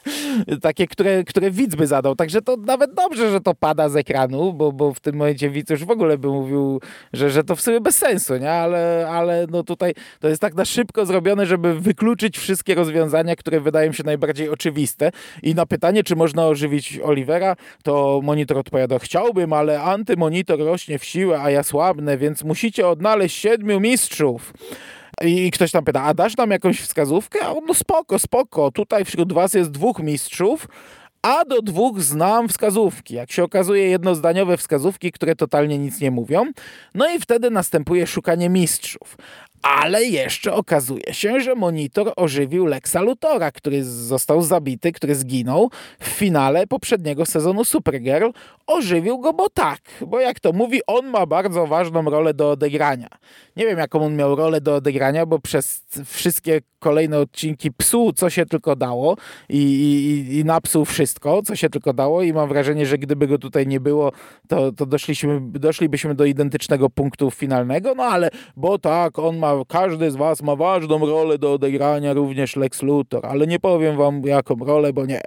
takie, 0.62 0.86
które, 0.86 1.24
które 1.24 1.50
widz 1.50 1.74
by 1.74 1.86
zadał. 1.86 2.16
Także 2.16 2.42
to 2.42 2.56
nawet 2.56 2.94
dobrze, 2.94 3.30
że 3.30 3.40
to 3.40 3.54
pada 3.54 3.88
z 3.88 3.96
ekranu, 3.96 4.52
bo, 4.52 4.72
bo 4.72 4.94
w 4.94 5.00
tym 5.00 5.16
momencie 5.16 5.50
widz 5.50 5.70
już 5.70 5.84
w 5.84 5.90
ogóle 5.90 6.18
by 6.18 6.28
mówił, 6.28 6.80
że, 7.12 7.30
że 7.30 7.44
to 7.44 7.56
w 7.56 7.60
sumie 7.60 7.80
bez 7.80 7.96
sensu, 7.96 8.36
nie? 8.36 8.50
Ale, 8.50 9.08
ale 9.10 9.46
no 9.50 9.62
tutaj 9.62 9.94
to 10.20 10.28
jest 10.28 10.40
tak 10.40 10.54
na 10.54 10.64
szybko 10.64 11.06
zrobione, 11.06 11.46
żeby 11.46 11.80
wykluczyć 11.80 12.38
wszystkie 12.38 12.74
rozwiązania, 12.74 13.36
które 13.36 13.60
wydają 13.60 13.92
się 13.92 14.04
najbardziej 14.04 14.48
oczywiste. 14.48 15.10
I 15.42 15.54
na 15.54 15.66
pytanie, 15.66 16.04
czy 16.04 16.16
można 16.16 16.46
ożywić 16.46 17.00
Olivera, 17.02 17.56
to 17.82 18.20
monitor 18.22 18.58
odpowiada, 18.58 18.98
chciałbym, 18.98 19.52
ale 19.52 19.82
antymonitor 19.82 20.58
rośnie 20.58 20.98
w 20.98 21.04
siłę, 21.04 21.40
a 21.42 21.50
ja 21.50 21.62
słabnę, 21.62 22.18
więc 22.18 22.44
musicie 22.44 22.88
odnaleźć 22.88 23.38
siedmiu 23.38 23.80
mistrzów. 23.80 24.52
I 25.24 25.50
ktoś 25.50 25.70
tam 25.70 25.84
pyta, 25.84 26.02
a 26.02 26.14
dasz 26.14 26.36
nam 26.36 26.50
jakąś 26.50 26.80
wskazówkę? 26.80 27.38
A 27.42 27.50
on, 27.50 27.64
no 27.66 27.74
spoko, 27.74 28.18
spoko, 28.18 28.70
tutaj 28.70 29.04
wśród 29.04 29.32
was 29.32 29.54
jest 29.54 29.70
dwóch 29.70 29.98
mistrzów, 29.98 30.68
a 31.22 31.44
do 31.44 31.62
dwóch 31.62 32.00
znam 32.00 32.48
wskazówki. 32.48 33.14
Jak 33.14 33.32
się 33.32 33.44
okazuje, 33.44 33.88
jednozdaniowe 33.88 34.56
wskazówki, 34.56 35.12
które 35.12 35.36
totalnie 35.36 35.78
nic 35.78 36.00
nie 36.00 36.10
mówią. 36.10 36.44
No 36.94 37.14
i 37.14 37.20
wtedy 37.20 37.50
następuje 37.50 38.06
szukanie 38.06 38.48
mistrzów. 38.48 39.16
Ale 39.62 40.04
jeszcze 40.04 40.54
okazuje 40.54 41.14
się, 41.14 41.40
że 41.40 41.54
monitor 41.54 42.12
ożywił 42.16 42.66
Lexa 42.66 42.96
Lutora, 43.00 43.52
który 43.52 43.84
został 43.84 44.42
zabity, 44.42 44.92
który 44.92 45.14
zginął 45.14 45.70
w 46.00 46.06
finale 46.06 46.66
poprzedniego 46.66 47.26
sezonu 47.26 47.64
Supergirl. 47.64 48.30
Ożywił 48.66 49.18
go, 49.18 49.32
bo 49.32 49.50
tak, 49.50 49.80
bo 50.06 50.20
jak 50.20 50.40
to 50.40 50.52
mówi, 50.52 50.80
on 50.86 51.06
ma 51.06 51.26
bardzo 51.26 51.66
ważną 51.66 52.02
rolę 52.02 52.34
do 52.34 52.50
odegrania. 52.50 53.08
Nie 53.56 53.66
wiem, 53.66 53.78
jaką 53.78 54.04
on 54.04 54.16
miał 54.16 54.36
rolę 54.36 54.60
do 54.60 54.74
odegrania, 54.74 55.26
bo 55.26 55.38
przez 55.38 55.84
wszystkie 56.04 56.60
kolejne 56.78 57.18
odcinki 57.18 57.72
psuł, 57.72 58.12
co 58.12 58.30
się 58.30 58.46
tylko 58.46 58.76
dało 58.76 59.16
i, 59.48 59.58
i, 59.58 60.38
i 60.38 60.44
napsuł 60.44 60.84
wszystko, 60.84 61.42
co 61.42 61.56
się 61.56 61.70
tylko 61.70 61.92
dało 61.92 62.22
i 62.22 62.32
mam 62.32 62.48
wrażenie, 62.48 62.86
że 62.86 62.98
gdyby 62.98 63.26
go 63.26 63.38
tutaj 63.38 63.66
nie 63.66 63.80
było, 63.80 64.12
to, 64.48 64.72
to 64.72 64.86
doszliśmy, 64.86 65.40
doszlibyśmy 65.40 66.14
do 66.14 66.24
identycznego 66.24 66.90
punktu 66.90 67.30
finalnego, 67.30 67.94
no 67.94 68.02
ale, 68.02 68.30
bo 68.56 68.78
tak, 68.78 69.18
on 69.18 69.38
ma 69.38 69.51
każdy 69.68 70.10
z 70.10 70.16
was 70.16 70.42
ma 70.42 70.56
ważną 70.56 71.06
rolę 71.06 71.38
do 71.38 71.52
odegrania, 71.52 72.12
również 72.12 72.56
Lex 72.56 72.82
Luthor, 72.82 73.26
ale 73.26 73.46
nie 73.46 73.58
powiem 73.58 73.96
wam 73.96 74.22
jaką 74.22 74.56
rolę, 74.56 74.92
bo 74.92 75.06
nie. 75.06 75.20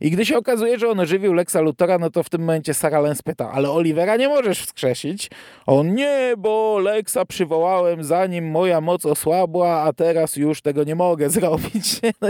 I 0.00 0.10
gdy 0.10 0.26
się 0.26 0.38
okazuje, 0.38 0.78
że 0.78 0.88
on 0.88 1.00
ożywił 1.00 1.32
Lexa 1.32 1.56
Luthora, 1.60 1.98
no 1.98 2.10
to 2.10 2.22
w 2.22 2.28
tym 2.28 2.40
momencie 2.40 2.74
Sarah 2.74 3.02
Lance 3.02 3.22
pyta, 3.22 3.50
ale 3.52 3.70
Olivera 3.70 4.16
nie 4.16 4.28
możesz 4.28 4.60
wskrzesić? 4.60 5.30
On 5.66 5.94
nie, 5.94 6.34
bo 6.38 6.78
Lexa 6.78 7.24
przywołałem 7.28 8.04
zanim 8.04 8.50
moja 8.50 8.80
moc 8.80 9.06
osłabła, 9.06 9.82
a 9.82 9.92
teraz 9.92 10.36
już 10.36 10.62
tego 10.62 10.84
nie 10.84 10.94
mogę 10.94 11.30
zrobić. 11.40 12.00
No 12.20 12.28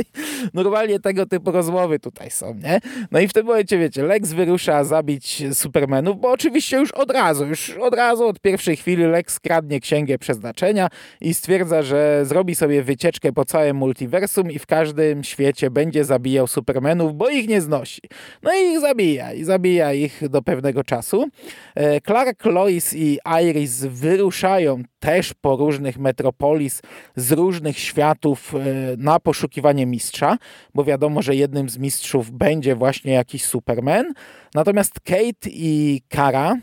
normalnie 0.55 1.01
tego 1.01 1.27
typu 1.27 1.51
rozmowy 1.51 1.99
tutaj 1.99 2.31
są, 2.31 2.55
nie? 2.55 2.81
No 3.11 3.21
i 3.21 3.29
w 3.29 3.33
tym 3.33 3.47
momencie, 3.47 3.79
wiecie, 3.79 4.03
Lex 4.03 4.33
wyrusza 4.33 4.85
zabić 4.85 5.43
Supermanów, 5.53 6.21
bo 6.21 6.31
oczywiście 6.31 6.77
już 6.77 6.93
od 6.93 7.11
razu, 7.11 7.47
już 7.47 7.71
od 7.71 7.95
razu, 7.95 8.27
od 8.27 8.41
pierwszej 8.41 8.77
chwili 8.77 9.07
Lex 9.07 9.41
kradnie 9.41 9.81
księgę 9.81 10.19
przeznaczenia 10.19 10.89
i 11.21 11.35
stwierdza, 11.43 11.83
że 11.83 12.27
zrobi 12.27 12.55
sobie 12.55 12.83
wycieczkę 12.83 13.33
po 13.33 13.45
całym 13.45 13.77
multiversum 13.77 14.51
i 14.51 14.59
w 14.59 14.67
każdym 14.67 15.25
świecie 15.25 15.71
będzie 15.71 16.05
zabijał 16.05 16.47
Supermanów, 16.47 17.15
bo 17.15 17.29
ich 17.29 17.49
nie 17.49 17.61
znosi. 17.61 18.01
No 18.43 18.51
i 18.55 18.73
ich 18.73 18.81
zabija. 18.81 19.33
I 19.33 19.45
zabija 19.45 19.93
ich 19.93 20.29
do 20.29 20.43
pewnego 20.43 20.85
czasu. 20.85 21.29
E, 21.75 22.01
Clark, 22.01 22.45
Lois 22.45 22.95
i 22.95 23.19
Iris 23.43 23.85
wyruszają 23.85 24.83
też 25.01 25.35
po 25.35 25.57
różnych 25.57 25.99
metropolis 25.99 26.83
z 27.17 27.33
różnych 27.33 27.79
światów 27.79 28.55
e, 28.55 28.59
na 28.97 29.21
poszukiwanie 29.21 29.87
mistrza, 29.87 30.39
bo 30.75 30.85
wiadomo, 30.85 31.23
że 31.23 31.35
jednym 31.35 31.69
z 31.69 31.79
mistrzów 31.79 32.31
będzie 32.31 32.77
właśnie 32.77 33.13
jakiś 33.13 33.45
Superman. 33.45 34.13
Natomiast 34.55 35.01
Kate 35.01 35.51
i 35.51 36.03
Kara, 36.09 36.55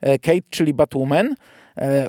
e, 0.00 0.18
Kate, 0.18 0.48
czyli 0.50 0.74
Batwoman, 0.74 1.34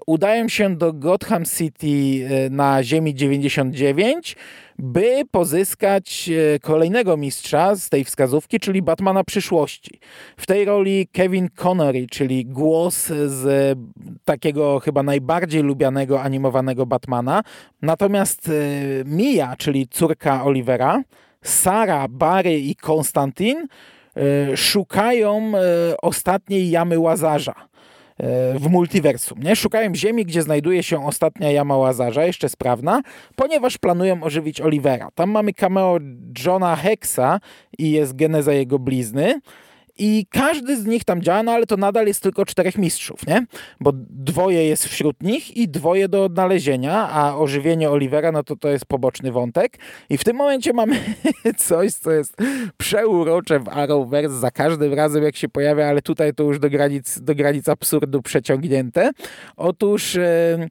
udają 0.07 0.47
się 0.47 0.75
do 0.75 0.93
Gotham 0.93 1.45
City 1.45 1.87
e, 1.87 2.49
na 2.49 2.83
Ziemi 2.83 3.15
99, 3.15 4.35
by 4.79 5.21
pozyskać 5.31 6.29
e, 6.55 6.59
kolejnego 6.59 7.17
mistrza 7.17 7.75
z 7.75 7.89
tej 7.89 8.03
wskazówki, 8.03 8.59
czyli 8.59 8.81
Batmana 8.81 9.23
przyszłości. 9.23 9.99
W 10.37 10.45
tej 10.45 10.65
roli 10.65 11.07
Kevin 11.07 11.49
Connery, 11.49 12.07
czyli 12.07 12.45
głos 12.45 13.05
z 13.25 13.77
takiego 14.25 14.79
chyba 14.79 15.03
najbardziej 15.03 15.63
lubianego 15.63 16.21
animowanego 16.21 16.85
Batmana. 16.85 17.43
Natomiast 17.81 18.51
Mia, 19.05 19.55
czyli 19.57 19.87
córka 19.87 20.43
Olivera, 20.43 21.03
Sara, 21.43 22.07
Barry 22.07 22.59
i 22.59 22.75
Konstantin 22.75 23.67
szukają 24.55 25.51
ostatniej 26.01 26.69
jamy 26.69 26.99
Łazarza 26.99 27.53
E, 27.53 27.70
w 28.55 28.67
multiversum. 28.69 29.43
Nie? 29.43 29.55
Szukają 29.55 29.95
ziemi, 29.95 30.25
gdzie 30.25 30.41
znajduje 30.41 30.83
się 30.83 31.05
ostatnia 31.05 31.51
jama 31.51 31.77
Łazarza, 31.77 32.25
jeszcze 32.25 32.49
sprawna, 32.49 33.01
ponieważ 33.35 33.77
planują 33.77 34.23
ożywić 34.23 34.61
Olivera. 34.61 35.09
Tam 35.15 35.31
mamy 35.31 35.53
cameo 35.53 35.97
Johna 36.45 36.75
Hexa 36.75 37.39
i 37.77 37.91
jest 37.91 38.15
geneza 38.15 38.53
jego 38.53 38.79
blizny. 38.79 39.41
I 39.97 40.25
każdy 40.29 40.81
z 40.81 40.85
nich 40.85 41.03
tam 41.03 41.21
działa, 41.21 41.43
no 41.43 41.51
ale 41.51 41.65
to 41.65 41.77
nadal 41.77 42.07
jest 42.07 42.23
tylko 42.23 42.45
czterech 42.45 42.77
mistrzów, 42.77 43.27
nie? 43.27 43.45
Bo 43.79 43.91
dwoje 44.09 44.65
jest 44.67 44.85
wśród 44.85 45.23
nich 45.23 45.57
i 45.57 45.69
dwoje 45.69 46.09
do 46.09 46.23
odnalezienia, 46.23 47.09
a 47.09 47.35
ożywienie 47.35 47.89
Olivera, 47.89 48.31
no 48.31 48.43
to 48.43 48.55
to 48.55 48.69
jest 48.69 48.85
poboczny 48.85 49.31
wątek. 49.31 49.77
I 50.09 50.17
w 50.17 50.23
tym 50.23 50.35
momencie 50.35 50.73
mamy 50.73 50.99
coś, 51.57 51.93
co 51.93 52.11
jest 52.11 52.37
przeurocze 52.77 53.59
w 53.59 53.69
Arrowverse 53.69 54.39
za 54.39 54.51
każdym 54.51 54.93
razem, 54.93 55.23
jak 55.23 55.35
się 55.35 55.49
pojawia, 55.49 55.87
ale 55.87 56.01
tutaj 56.01 56.33
to 56.33 56.43
już 56.43 56.59
do 56.59 56.69
granic, 56.69 57.19
do 57.19 57.35
granic 57.35 57.69
absurdu 57.69 58.21
przeciągnięte. 58.21 59.11
Otóż... 59.57 60.15
Yy 60.15 60.69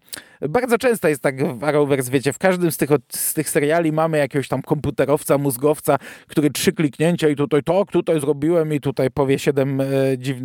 bardzo 0.48 0.78
często 0.78 1.08
jest 1.08 1.22
tak 1.22 1.58
w 1.58 1.64
Arrowverse, 1.64 2.10
wiecie, 2.10 2.32
w 2.32 2.38
każdym 2.38 2.70
z 2.70 2.76
tych, 2.76 2.90
z 3.08 3.34
tych 3.34 3.50
seriali 3.50 3.92
mamy 3.92 4.18
jakiegoś 4.18 4.48
tam 4.48 4.62
komputerowca, 4.62 5.38
mózgowca, 5.38 5.96
który 6.26 6.50
trzy 6.50 6.72
kliknięcia 6.72 7.28
i 7.28 7.36
tutaj 7.36 7.62
tak, 7.62 7.92
tutaj 7.92 8.20
zrobiłem 8.20 8.74
i 8.74 8.80
tutaj 8.80 9.10
powie 9.10 9.38
siedem, 9.38 9.80
e, 9.80 9.84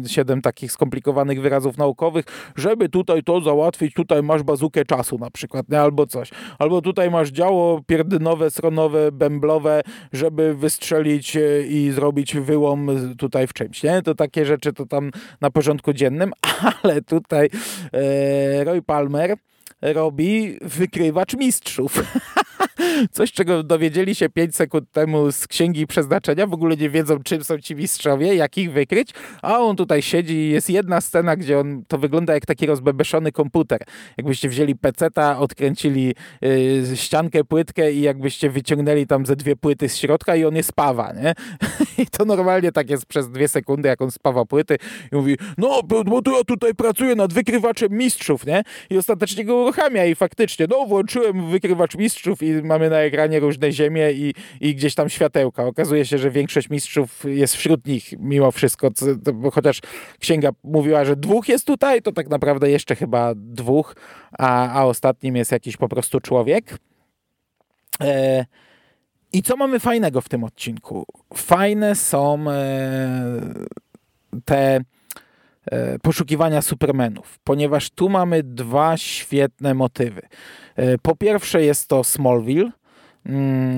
siedem 0.07 0.41
takich 0.41 0.71
skomplikowanych 0.71 1.41
wyrazów 1.41 1.77
naukowych, 1.77 2.25
żeby 2.55 2.89
tutaj 2.89 3.23
to 3.23 3.41
załatwić, 3.41 3.93
tutaj 3.93 4.23
masz 4.23 4.43
bazukę 4.43 4.85
czasu 4.85 5.17
na 5.17 5.31
przykład, 5.31 5.69
nie? 5.69 5.81
albo 5.81 6.07
coś. 6.07 6.29
Albo 6.59 6.81
tutaj 6.81 7.11
masz 7.11 7.29
działo 7.29 7.81
pierdynowe, 7.87 8.51
sronowe, 8.51 9.11
bęblowe, 9.11 9.81
żeby 10.13 10.55
wystrzelić 10.55 11.37
e, 11.37 11.41
i 11.67 11.91
zrobić 11.91 12.35
wyłom 12.35 13.15
tutaj 13.17 13.47
w 13.47 13.53
czymś, 13.53 13.83
nie? 13.83 14.01
To 14.01 14.15
takie 14.15 14.45
rzeczy 14.45 14.73
to 14.73 14.85
tam 14.85 15.11
na 15.41 15.49
porządku 15.49 15.93
dziennym, 15.93 16.31
ale 16.83 17.01
tutaj 17.01 17.49
e, 17.93 18.63
Roy 18.63 18.81
Palmer 18.81 19.35
robi 19.93 20.57
wykrywacz 20.61 21.33
mistrzów. 21.37 22.03
Coś, 23.11 23.31
czego 23.31 23.63
dowiedzieli 23.63 24.15
się 24.15 24.29
5 24.29 24.55
sekund 24.55 24.91
temu 24.91 25.31
z 25.31 25.47
Księgi 25.47 25.87
Przeznaczenia. 25.87 26.47
W 26.47 26.53
ogóle 26.53 26.77
nie 26.77 26.89
wiedzą, 26.89 27.23
czym 27.23 27.43
są 27.43 27.57
ci 27.57 27.75
mistrzowie, 27.75 28.35
jak 28.35 28.57
ich 28.57 28.71
wykryć. 28.71 29.09
A 29.41 29.59
on 29.59 29.75
tutaj 29.75 30.01
siedzi 30.01 30.33
i 30.33 30.49
jest 30.49 30.69
jedna 30.69 31.01
scena, 31.01 31.35
gdzie 31.35 31.59
on 31.59 31.83
to 31.87 31.97
wygląda 31.97 32.33
jak 32.33 32.45
taki 32.45 32.65
rozbebeszony 32.65 33.31
komputer. 33.31 33.81
Jakbyście 34.17 34.49
wzięli 34.49 34.75
peceta, 34.75 35.39
odkręcili 35.39 36.15
yy, 36.41 36.95
ściankę, 36.95 37.43
płytkę 37.43 37.91
i 37.91 38.01
jakbyście 38.01 38.49
wyciągnęli 38.49 39.07
tam 39.07 39.25
ze 39.25 39.35
dwie 39.35 39.55
płyty 39.55 39.89
z 39.89 39.97
środka 39.97 40.35
i 40.35 40.45
on 40.45 40.55
je 40.55 40.63
spawa, 40.63 41.13
nie? 41.13 41.33
I 42.03 42.07
to 42.07 42.25
normalnie 42.25 42.71
tak 42.71 42.89
jest 42.89 43.05
przez 43.05 43.29
dwie 43.29 43.47
sekundy, 43.47 43.89
jak 43.89 44.01
on 44.01 44.11
spawa 44.11 44.45
płyty 44.45 44.77
i 45.11 45.15
mówi, 45.15 45.37
no, 45.57 45.81
bo 45.83 46.21
tu 46.21 46.31
ja 46.31 46.43
tutaj 46.43 46.75
pracuję 46.75 47.15
nad 47.15 47.33
wykrywaczem 47.33 47.91
mistrzów, 47.91 48.45
nie? 48.45 48.63
I 48.89 48.97
ostatecznie 48.97 49.45
go 49.45 49.71
uruchamia 49.75 50.05
i 50.05 50.15
faktycznie, 50.15 50.67
no, 50.69 50.85
włączyłem 50.85 51.49
wykrywacz 51.49 51.95
mistrzów 51.95 52.43
i 52.43 52.53
mamy 52.53 52.89
na 52.89 52.97
ekranie 52.97 53.39
różne 53.39 53.71
ziemie 53.71 54.11
i, 54.11 54.33
i 54.61 54.75
gdzieś 54.75 54.95
tam 54.95 55.09
światełka. 55.09 55.63
Okazuje 55.63 56.05
się, 56.05 56.17
że 56.17 56.31
większość 56.31 56.69
mistrzów 56.69 57.23
jest 57.27 57.55
wśród 57.55 57.87
nich 57.87 58.13
mimo 58.19 58.51
wszystko, 58.51 58.89
bo 59.33 59.51
chociaż 59.51 59.81
księga 60.19 60.49
mówiła, 60.63 61.05
że 61.05 61.15
dwóch 61.15 61.49
jest 61.49 61.67
tutaj, 61.67 62.01
to 62.01 62.11
tak 62.11 62.29
naprawdę 62.29 62.71
jeszcze 62.71 62.95
chyba 62.95 63.33
dwóch, 63.35 63.95
a, 64.39 64.79
a 64.79 64.85
ostatnim 64.85 65.35
jest 65.35 65.51
jakiś 65.51 65.77
po 65.77 65.89
prostu 65.89 66.19
człowiek. 66.19 66.77
E, 68.01 68.45
I 69.33 69.43
co 69.43 69.57
mamy 69.57 69.79
fajnego 69.79 70.21
w 70.21 70.29
tym 70.29 70.43
odcinku? 70.43 71.05
Fajne 71.33 71.95
są 71.95 72.45
e, 72.51 73.53
te 74.45 74.79
poszukiwania 76.01 76.61
Supermanów, 76.61 77.39
ponieważ 77.43 77.89
tu 77.89 78.09
mamy 78.09 78.43
dwa 78.43 78.97
świetne 78.97 79.73
motywy. 79.73 80.21
E, 80.75 80.97
po 80.97 81.15
pierwsze 81.15 81.63
jest 81.63 81.87
to 81.87 82.03
Smallville, 82.03 82.71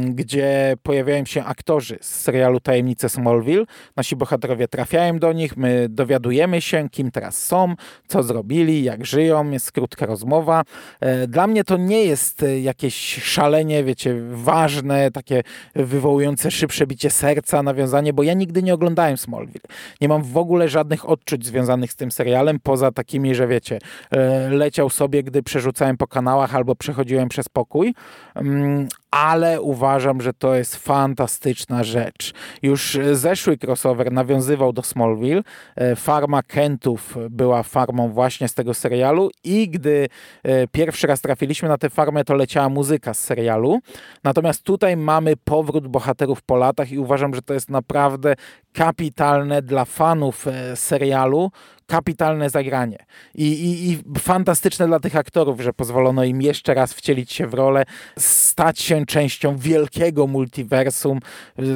gdzie 0.09 0.75
pojawiają 0.83 1.25
się 1.25 1.43
aktorzy 1.43 1.97
z 2.01 2.21
serialu 2.21 2.59
Tajemnice 2.59 3.09
Smallville. 3.09 3.65
Nasi 3.95 4.15
bohaterowie 4.15 4.67
trafiają 4.67 5.19
do 5.19 5.33
nich, 5.33 5.57
my 5.57 5.87
dowiadujemy 5.89 6.61
się, 6.61 6.89
kim 6.89 7.11
teraz 7.11 7.43
są, 7.45 7.75
co 8.07 8.23
zrobili, 8.23 8.83
jak 8.83 9.05
żyją, 9.05 9.51
jest 9.51 9.71
krótka 9.71 10.05
rozmowa. 10.05 10.63
E, 10.99 11.27
dla 11.27 11.47
mnie 11.47 11.63
to 11.63 11.77
nie 11.77 12.03
jest 12.03 12.43
e, 12.43 12.59
jakieś 12.59 13.23
szalenie, 13.23 13.83
wiecie, 13.83 14.15
ważne, 14.31 15.11
takie 15.11 15.43
wywołujące 15.75 16.51
szybsze 16.51 16.87
bicie 16.87 17.09
serca, 17.09 17.63
nawiązanie, 17.63 18.13
bo 18.13 18.23
ja 18.23 18.33
nigdy 18.33 18.63
nie 18.63 18.73
oglądałem 18.73 19.17
Smallville. 19.17 19.65
Nie 20.01 20.07
mam 20.07 20.23
w 20.23 20.37
ogóle 20.37 20.69
żadnych 20.69 21.09
odczuć 21.09 21.45
związanych 21.45 21.91
z 21.91 21.95
tym 21.95 22.11
serialem, 22.11 22.59
poza 22.63 22.91
takimi, 22.91 23.35
że 23.35 23.47
wiecie, 23.47 23.79
e, 24.11 24.49
leciał 24.49 24.89
sobie, 24.89 25.23
gdy 25.23 25.43
przerzucałem 25.43 25.97
po 25.97 26.07
kanałach 26.07 26.55
albo 26.55 26.75
przechodziłem 26.75 27.29
przez 27.29 27.49
pokój, 27.49 27.93
mm, 28.35 28.87
ale 29.11 29.61
uważam, 29.61 30.21
że 30.21 30.33
to 30.33 30.55
jest 30.55 30.75
fantastyczna 30.75 31.83
rzecz. 31.83 32.33
Już 32.61 32.99
zeszły 33.11 33.57
crossover 33.63 34.11
nawiązywał 34.11 34.73
do 34.73 34.81
Smallville. 34.81 35.41
E, 35.75 35.95
farma 35.95 36.43
Kentów 36.43 37.17
była 37.29 37.63
farmą 37.63 38.09
właśnie 38.09 38.47
z 38.47 38.53
tego 38.53 38.73
serialu 38.73 39.29
i 39.43 39.69
gdy 39.69 40.07
e, 40.43 40.67
pierwszy 40.67 41.07
raz 41.07 41.21
trafiliśmy 41.21 41.69
na 41.69 41.77
tę 41.77 41.89
farmę, 41.89 42.23
to 42.23 42.35
leciała 42.35 42.69
muzyka 42.69 43.13
z 43.13 43.19
serialu. 43.19 43.79
Natomiast 44.23 44.63
tutaj 44.63 44.97
mamy 44.97 45.37
powrót 45.37 45.87
bohaterów 45.87 46.41
po 46.41 46.55
latach 46.55 46.91
i 46.91 46.99
uważam, 46.99 47.35
że 47.35 47.41
to 47.41 47.53
jest 47.53 47.69
naprawdę 47.69 48.35
kapitalne 48.77 49.61
dla 49.61 49.85
fanów 49.85 50.47
e, 50.47 50.75
serialu, 50.75 51.51
kapitalne 51.87 52.49
zagranie. 52.49 53.05
I, 53.35 53.47
i, 53.47 53.91
I, 53.91 54.19
fantastyczne 54.19 54.87
dla 54.87 54.99
tych 54.99 55.15
aktorów, 55.15 55.61
że 55.61 55.73
pozwolono 55.73 56.23
im 56.23 56.41
jeszcze 56.41 56.73
raz 56.73 56.93
wcielić 56.93 57.33
się 57.33 57.47
w 57.47 57.53
rolę, 57.53 57.83
stać 58.17 58.79
się 58.79 59.05
częścią 59.05 59.57
wielkiego 59.57 60.27
multiversum. 60.27 61.19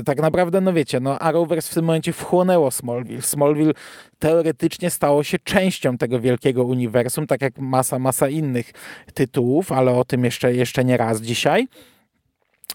Tak 0.05 0.21
naprawdę, 0.21 0.61
no 0.61 0.73
wiecie, 0.73 0.99
no 0.99 1.19
Arrowverse 1.19 1.71
w 1.71 1.73
tym 1.73 1.85
momencie 1.85 2.13
wchłonęło 2.13 2.71
Smallville. 2.71 3.21
Smallville 3.21 3.73
teoretycznie 4.19 4.89
stało 4.89 5.23
się 5.23 5.39
częścią 5.39 5.97
tego 5.97 6.19
wielkiego 6.19 6.63
uniwersum, 6.63 7.27
tak 7.27 7.41
jak 7.41 7.57
masa, 7.57 7.99
masa 7.99 8.29
innych 8.29 8.71
tytułów, 9.13 9.71
ale 9.71 9.91
o 9.91 10.05
tym 10.05 10.25
jeszcze, 10.25 10.53
jeszcze 10.53 10.85
nie 10.85 10.97
raz 10.97 11.21
dzisiaj. 11.21 11.67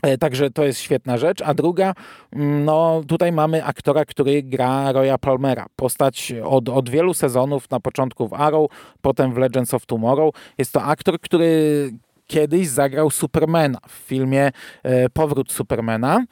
E, 0.02 0.18
także 0.18 0.50
to 0.50 0.64
jest 0.64 0.80
świetna 0.80 1.18
rzecz. 1.18 1.42
A 1.42 1.54
druga, 1.54 1.94
mm, 2.32 2.64
no 2.64 3.02
tutaj 3.08 3.32
mamy 3.32 3.64
aktora, 3.64 4.04
który 4.04 4.42
gra 4.42 4.92
Roya 4.92 5.18
Palmera. 5.20 5.66
Postać 5.76 6.32
od, 6.44 6.68
od 6.68 6.90
wielu 6.90 7.14
sezonów, 7.14 7.70
na 7.70 7.80
początku 7.80 8.28
w 8.28 8.34
Arrow, 8.34 8.70
potem 9.00 9.32
w 9.32 9.36
Legends 9.36 9.74
of 9.74 9.86
Tomorrow. 9.86 10.34
Jest 10.58 10.72
to 10.72 10.82
aktor, 10.82 11.20
który 11.20 11.90
kiedyś 12.26 12.68
zagrał 12.68 13.10
Supermana 13.10 13.78
w 13.88 13.92
filmie 13.92 14.50
e, 14.82 15.08
Powrót 15.08 15.52
Supermana. 15.52 16.24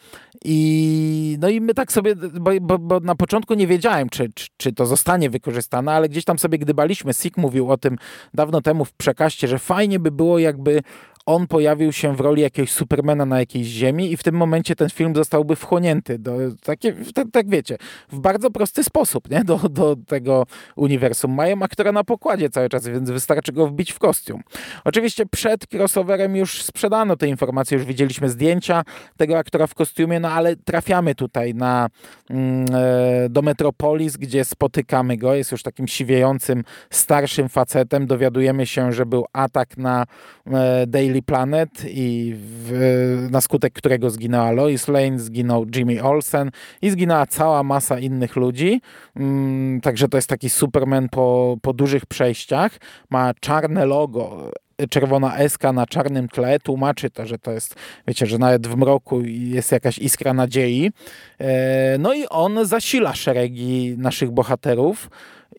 I, 0.45 1.37
no 1.41 1.49
i 1.49 1.61
my 1.61 1.75
tak 1.75 1.93
sobie, 1.93 2.17
bo, 2.17 2.51
bo, 2.61 2.79
bo, 2.79 3.01
na 3.01 3.15
początku 3.15 3.55
nie 3.55 3.67
wiedziałem, 3.67 4.09
czy, 4.09 4.33
czy, 4.35 4.49
czy, 4.57 4.73
to 4.73 4.87
zostanie 4.87 5.31
wykorzystane, 5.31 5.93
ale 5.93 6.09
gdzieś 6.09 6.25
tam 6.25 6.39
sobie 6.39 6.59
gdybaliśmy. 6.59 7.15
Sik 7.15 7.37
mówił 7.37 7.71
o 7.71 7.77
tym 7.77 7.97
dawno 8.35 8.61
temu 8.61 8.85
w 8.85 8.93
przekaście, 8.93 9.49
że 9.49 9.59
fajnie 9.59 9.99
by 9.99 10.11
było, 10.11 10.39
jakby 10.39 10.83
on 11.27 11.47
pojawił 11.47 11.93
się 11.93 12.17
w 12.17 12.21
roli 12.21 12.43
jakiegoś 12.43 12.73
Supermana 12.73 13.27
na 13.27 13.39
jakiejś 13.39 13.67
ziemi 13.67 14.13
i 14.13 14.17
w 14.17 14.23
tym 14.23 14.35
momencie 14.35 14.77
ten 14.77 14.91
film 14.91 15.15
zostałby 15.15 15.57
wchłonięty 15.57 16.19
do, 16.19 16.37
takie, 16.63 16.95
tak, 17.15 17.27
tak 17.33 17.49
wiecie, 17.49 17.77
w 18.09 18.19
bardzo 18.19 18.51
prosty 18.51 18.85
sposób 18.85 19.31
nie? 19.31 19.45
Do, 19.45 19.57
do 19.57 19.97
tego 20.07 20.47
uniwersum. 20.77 21.35
Mają 21.35 21.63
aktora 21.63 21.93
na 21.93 22.05
pokładzie 22.05 22.51
cały 22.51 22.69
czas, 22.69 22.89
więc 22.89 23.11
wystarczy 23.11 23.53
go 23.53 23.67
wbić 23.67 23.93
w 23.93 23.99
kostium. 23.99 24.43
Oczywiście 24.85 25.27
przed 25.27 25.67
crossoverem 25.75 26.37
już 26.37 26.63
sprzedano 26.63 27.17
te 27.17 27.29
informacje, 27.29 27.79
już 27.79 27.87
widzieliśmy 27.87 28.29
zdjęcia 28.29 28.83
tego 29.17 29.39
aktora 29.39 29.67
w 29.67 29.75
kostiumie, 29.75 30.21
no 30.21 30.31
ale 30.31 30.57
trafiamy 30.57 31.15
tutaj 31.15 31.55
na, 31.55 31.89
mm, 32.31 32.67
e, 32.75 33.29
do 33.29 33.43
Metropolis, 33.43 34.17
gdzie 34.17 34.45
spotykamy 34.45 35.17
go, 35.17 35.35
jest 35.35 35.53
już 35.53 35.63
takim 35.63 35.89
siwiejącym, 35.89 36.65
starszym 36.91 37.49
facetem, 37.49 38.07
dowiadujemy 38.07 38.67
się, 38.67 38.93
że 38.93 39.07
był 39.07 39.25
atak 39.33 39.77
na 39.77 40.05
e, 40.47 40.87
Daily 40.87 41.14
Planet 41.23 41.71
i 41.89 42.35
w, 42.37 43.29
na 43.31 43.41
skutek 43.41 43.73
którego 43.73 44.11
zginęła 44.11 44.51
Lois 44.51 44.89
Lane, 44.89 45.19
zginął 45.19 45.67
Jimmy 45.77 46.03
Olsen 46.03 46.51
i 46.83 46.91
zginęła 46.91 47.27
cała 47.27 47.63
masa 47.63 47.99
innych 47.99 48.37
ludzi. 48.37 48.81
Mm, 49.17 49.81
także 49.81 50.09
to 50.09 50.19
jest 50.19 50.29
taki 50.29 50.51
Superman 50.51 51.09
po, 51.09 51.57
po 51.63 51.73
dużych 51.73 52.07
przejściach. 52.07 52.73
Ma 53.11 53.35
czarne 53.41 53.87
logo 53.87 54.51
czerwona 54.91 55.37
eska 55.37 55.73
na 55.73 55.87
czarnym 55.87 56.29
tle 56.29 56.61
tłumaczy 56.61 57.11
to, 57.11 57.27
że 57.27 57.39
to 57.39 57.53
jest, 57.53 57.75
wiecie, 58.09 58.27
że 58.27 58.39
nawet 58.39 58.67
w 58.67 58.77
mroku 58.77 59.23
jest 59.25 59.73
jakaś 59.73 59.99
iskra 59.99 60.35
nadziei. 60.35 60.93
E, 61.41 61.99
no 61.99 62.15
i 62.15 62.27
on 62.27 62.67
zasila 62.67 63.15
szeregi 63.15 63.95
naszych 63.99 64.31
bohaterów. 64.31 65.11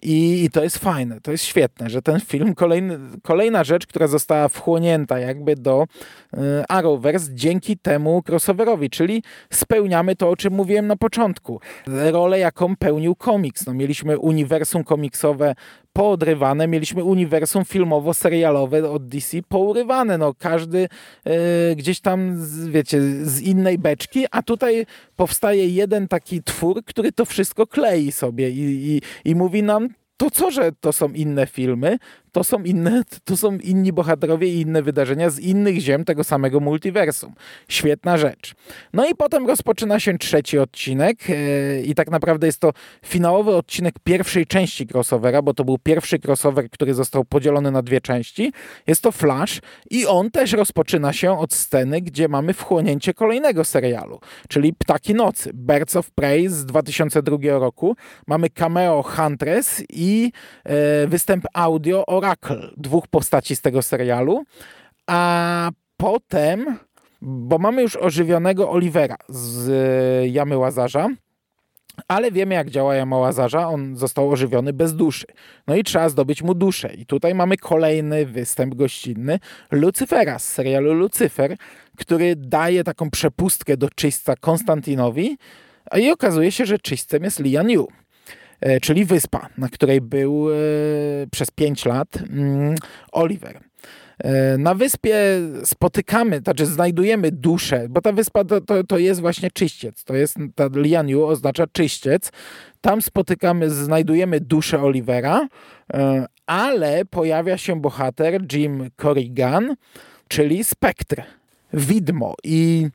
I, 0.04 0.44
I, 0.44 0.50
to 0.50 0.64
jest 0.64 0.78
fajne, 0.78 1.22
to 1.22 1.32
jest 1.32 1.44
świetne, 1.44 1.90
że 1.90 2.02
ten 2.02 2.20
film, 2.20 2.56
kolejny, 2.56 3.00
kolejna 3.24 3.64
rzecz, 3.64 3.88
która 3.88 4.08
została 4.08 4.48
wchłonięta 4.48 5.20
jakby 5.20 5.56
do 5.56 5.84
y, 6.34 6.38
Arrowverse 6.70 7.30
dzięki 7.34 7.78
temu 7.78 8.24
crossoverowi, 8.30 8.90
czyli 8.90 9.24
spełniamy 9.50 10.16
to, 10.16 10.30
o 10.30 10.36
czym 10.36 10.54
mówiłem 10.54 10.88
na 10.88 10.96
początku. 10.96 11.60
Rolę, 11.88 12.40
jaką 12.40 12.76
pełnił 12.76 13.16
komiks. 13.16 13.66
No, 13.66 13.74
mieliśmy 13.74 14.20
uniwersum 14.20 14.84
komiksowe 14.84 15.56
poodrywane, 15.96 16.68
mieliśmy 16.68 17.04
uniwersum 17.04 17.64
filmowo-serialowe 17.64 18.90
od 18.90 19.08
DC 19.08 19.38
pourywane. 19.50 20.18
No, 20.18 20.34
każdy 20.34 20.90
y, 21.72 21.76
gdzieś 21.76 22.00
tam, 22.00 22.38
z, 22.38 22.68
wiecie, 22.68 23.02
z 23.02 23.42
innej 23.42 23.78
beczki, 23.78 24.26
a 24.32 24.42
tutaj 24.42 24.86
powstaje 25.16 25.68
jeden 25.68 26.08
taki 26.08 26.44
twór, 26.44 26.84
który 26.86 27.12
to 27.12 27.26
wszystko 27.26 27.68
klei 27.68 28.12
sobie 28.12 28.50
i, 28.50 28.62
i, 28.62 29.02
i 29.30 29.36
mówi 29.36 29.64
nam, 29.64 29.90
to 30.18 30.32
co, 30.32 30.52
że 30.52 30.72
to 30.80 30.94
są 30.94 31.10
inne 31.10 31.48
filmy, 31.48 31.98
to 32.32 32.44
są 32.44 32.64
inne, 32.64 33.04
to 33.24 33.38
są 33.38 33.58
inni 33.58 33.94
bohaterowie 33.94 34.48
i 34.48 34.62
inne 34.62 34.82
wydarzenia 34.82 35.30
z 35.30 35.40
innych 35.40 35.80
ziem 35.80 36.06
tego 36.06 36.24
samego 36.24 36.60
multiversum. 36.60 37.34
Świetna 37.68 38.18
rzecz. 38.18 38.54
No 38.94 39.10
i 39.10 39.16
potem 39.16 39.48
rozpoczyna 39.48 40.00
się 40.00 40.18
trzeci 40.18 40.60
odcinek 40.60 41.30
yy, 41.30 41.84
i 41.86 41.96
tak 41.96 42.12
naprawdę 42.12 42.48
jest 42.48 42.60
to 42.60 42.72
finałowy 43.06 43.56
odcinek 43.56 43.96
pierwszej 44.04 44.46
części 44.46 44.88
crossovera, 44.94 45.42
bo 45.42 45.54
to 45.54 45.66
był 45.66 45.78
pierwszy 45.78 46.20
crossover, 46.26 46.70
który 46.70 46.94
został 46.94 47.26
podzielony 47.26 47.72
na 47.72 47.82
dwie 47.82 48.02
części. 48.02 48.52
Jest 48.88 49.02
to 49.02 49.12
Flash 49.12 49.62
i 49.90 50.06
on 50.06 50.32
też 50.32 50.54
rozpoczyna 50.54 51.14
się 51.14 51.40
od 51.40 51.54
sceny, 51.54 52.02
gdzie 52.02 52.28
mamy 52.28 52.54
wchłonięcie 52.54 53.14
kolejnego 53.14 53.66
serialu, 53.66 54.20
czyli 54.50 54.74
Ptaki 54.74 55.14
Nocy, 55.14 55.52
Birds 55.54 55.96
of 55.96 56.12
Prey 56.12 56.48
z 56.48 56.66
2002 56.66 57.38
roku. 57.60 57.96
Mamy 58.28 58.50
cameo 58.50 59.04
Huntress 59.04 59.84
i 59.90 60.05
yy, 60.06 60.72
występ 61.08 61.46
audio 61.54 62.06
Oracle, 62.06 62.70
dwóch 62.78 63.08
postaci 63.08 63.56
z 63.56 63.62
tego 63.62 63.82
serialu, 63.82 64.44
a 65.08 65.70
potem, 65.98 66.78
bo 67.22 67.58
mamy 67.58 67.82
już 67.82 67.96
ożywionego 67.96 68.72
Olivera 68.72 69.16
z 69.30 69.72
Jamy 70.32 70.58
Łazarza, 70.58 71.10
ale 72.08 72.32
wiemy 72.32 72.56
jak 72.56 72.70
działa 72.70 72.96
Jama 72.96 73.18
Łazarza, 73.18 73.68
on 73.68 73.96
został 73.96 74.32
ożywiony 74.32 74.74
bez 74.74 74.96
duszy. 74.96 75.26
No 75.68 75.76
i 75.76 75.84
trzeba 75.84 76.10
zdobyć 76.10 76.44
mu 76.44 76.54
duszę. 76.54 76.94
I 76.94 77.06
tutaj 77.06 77.36
mamy 77.36 77.58
kolejny 77.58 78.26
występ 78.26 78.76
gościnny 78.76 79.40
Lucyfera 79.72 80.40
z 80.40 80.52
serialu 80.52 80.94
Lucyfer, 80.94 81.58
który 81.98 82.36
daje 82.36 82.84
taką 82.84 83.10
przepustkę 83.10 83.78
do 83.78 83.90
czyśćca 83.90 84.36
Konstantinowi 84.36 85.38
i 85.98 86.12
okazuje 86.12 86.52
się, 86.52 86.66
że 86.66 86.80
czyśćcem 86.80 87.24
jest 87.24 87.40
Lian 87.40 87.70
Yu 87.70 87.88
e, 87.88 88.05
czyli 88.82 89.06
wyspa, 89.06 89.50
na 89.58 89.70
której 89.70 90.02
był 90.02 90.50
e, 90.50 90.56
przez 91.32 91.52
pięć 91.52 91.86
lat 91.86 92.08
mm, 92.30 92.76
Oliver. 93.12 93.60
E, 94.24 94.58
na 94.58 94.76
wyspie 94.76 95.16
spotykamy, 95.64 96.40
znaczy 96.40 96.66
znajdujemy 96.66 97.32
duszę, 97.32 97.88
bo 97.90 98.02
ta 98.02 98.12
wyspa 98.12 98.44
to, 98.44 98.62
to, 98.62 98.84
to 98.84 98.98
jest 98.98 99.22
właśnie 99.22 99.52
czyściec. 99.52 100.04
To 100.04 100.16
jest, 100.16 100.38
ta 100.56 100.70
Lianiu 100.76 101.24
oznacza 101.24 101.68
czyściec. 101.68 102.32
Tam 102.82 103.02
spotykamy, 103.02 103.70
znajdujemy 103.70 104.40
duszę 104.40 104.82
Olivera, 104.82 105.48
e, 105.94 106.26
ale 106.46 107.06
pojawia 107.06 107.58
się 107.58 107.82
bohater 107.82 108.42
Jim 108.54 108.90
Corrigan, 109.02 109.76
czyli 110.28 110.64
Spektr, 110.64 111.22
widmo. 111.74 112.36
I 112.44 112.90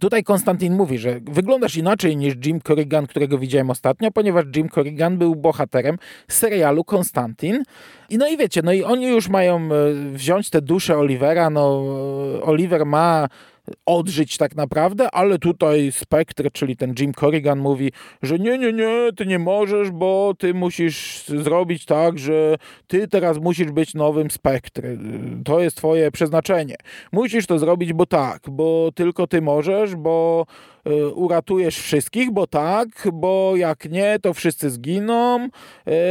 Tutaj 0.00 0.24
Konstantin 0.24 0.74
mówi, 0.74 0.98
że 0.98 1.20
wyglądasz 1.20 1.76
inaczej 1.76 2.16
niż 2.16 2.34
Jim 2.46 2.60
Corrigan, 2.60 3.06
którego 3.06 3.38
widziałem 3.38 3.70
ostatnio, 3.70 4.10
ponieważ 4.10 4.44
Jim 4.56 4.68
Corrigan 4.68 5.18
był 5.18 5.36
bohaterem 5.36 5.98
serialu 6.28 6.84
Konstantin. 6.84 7.62
I 8.10 8.18
no 8.18 8.28
i 8.28 8.36
wiecie, 8.36 8.60
no 8.64 8.72
i 8.72 8.82
oni 8.82 9.06
już 9.06 9.28
mają 9.28 9.56
e, 9.56 9.68
wziąć 10.12 10.50
tę 10.50 10.62
duszę 10.62 10.98
Olivera. 10.98 11.50
No, 11.50 11.84
Oliver 12.42 12.86
ma 12.86 13.28
odżyć 13.86 14.36
tak 14.36 14.56
naprawdę, 14.56 15.10
ale 15.10 15.38
tutaj 15.38 15.92
Spectre, 15.92 16.50
czyli 16.50 16.76
ten 16.76 16.94
Jim 16.98 17.14
Corrigan 17.14 17.58
mówi, 17.58 17.92
że 18.22 18.38
nie, 18.38 18.58
nie, 18.58 18.72
nie, 18.72 19.10
ty 19.16 19.26
nie 19.26 19.38
możesz, 19.38 19.90
bo 19.90 20.34
ty 20.38 20.54
musisz 20.54 21.24
zrobić 21.28 21.84
tak, 21.84 22.18
że 22.18 22.56
ty 22.86 23.08
teraz 23.08 23.38
musisz 23.38 23.72
być 23.72 23.94
nowym 23.94 24.30
Spectre. 24.30 24.88
To 25.44 25.60
jest 25.60 25.76
twoje 25.76 26.10
przeznaczenie. 26.10 26.76
Musisz 27.12 27.46
to 27.46 27.58
zrobić, 27.58 27.92
bo 27.92 28.06
tak, 28.06 28.42
bo 28.50 28.90
tylko 28.94 29.26
ty 29.26 29.42
możesz, 29.42 29.96
bo 29.96 30.46
y, 30.86 31.06
uratujesz 31.06 31.78
wszystkich, 31.78 32.30
bo 32.30 32.46
tak, 32.46 32.88
bo 33.12 33.52
jak 33.56 33.90
nie, 33.90 34.18
to 34.22 34.34
wszyscy 34.34 34.70
zginą, 34.70 35.48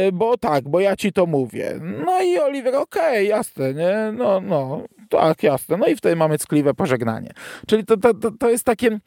y, 0.08 0.12
bo 0.12 0.38
tak, 0.38 0.68
bo 0.68 0.80
ja 0.80 0.96
ci 0.96 1.12
to 1.12 1.26
mówię. 1.26 1.80
No 2.04 2.22
i 2.22 2.38
Oliver, 2.38 2.74
okej, 2.76 3.12
okay, 3.12 3.24
jasne, 3.24 3.74
nie, 3.74 4.12
no, 4.18 4.40
no, 4.40 4.82
tak, 5.12 5.42
jasne. 5.42 5.76
No 5.76 5.86
i 5.86 5.96
wtedy 5.96 6.16
mamy 6.16 6.38
ckliwe 6.38 6.74
pożegnanie. 6.74 7.30
Czyli 7.66 7.84
to, 7.84 7.96
to, 7.96 8.14
to, 8.14 8.30
to 8.30 8.50
jest 8.50 8.64
takie 8.64 8.98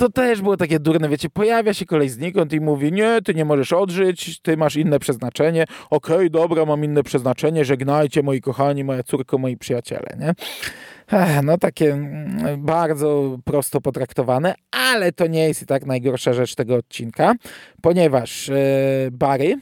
to 0.00 0.10
też 0.10 0.42
było 0.42 0.56
takie 0.56 0.80
durne, 0.80 1.08
wiecie, 1.08 1.30
pojawia 1.30 1.74
się 1.74 1.86
kolej 1.86 2.08
znikąd 2.08 2.52
i 2.52 2.60
mówi, 2.60 2.92
nie, 2.92 3.22
ty 3.24 3.34
nie 3.34 3.44
możesz 3.44 3.72
odżyć, 3.72 4.40
ty 4.40 4.56
masz 4.56 4.76
inne 4.76 4.98
przeznaczenie, 4.98 5.64
okej, 5.90 6.16
okay, 6.16 6.30
dobra, 6.30 6.64
mam 6.64 6.84
inne 6.84 7.02
przeznaczenie, 7.02 7.64
żegnajcie 7.64 8.22
moi 8.22 8.40
kochani, 8.40 8.84
moja 8.84 9.02
córko, 9.02 9.38
moi 9.38 9.56
przyjaciele, 9.56 10.16
nie? 10.20 10.34
Ech, 11.12 11.42
no 11.42 11.58
takie 11.58 11.92
mm, 11.92 12.64
bardzo 12.64 13.38
prosto 13.44 13.80
potraktowane, 13.80 14.54
ale 14.70 15.12
to 15.12 15.26
nie 15.26 15.48
jest 15.48 15.62
i 15.62 15.66
tak 15.66 15.86
najgorsza 15.86 16.32
rzecz 16.32 16.54
tego 16.54 16.74
odcinka, 16.74 17.34
ponieważ 17.82 18.48
yy, 18.48 19.10
Barry, 19.10 19.60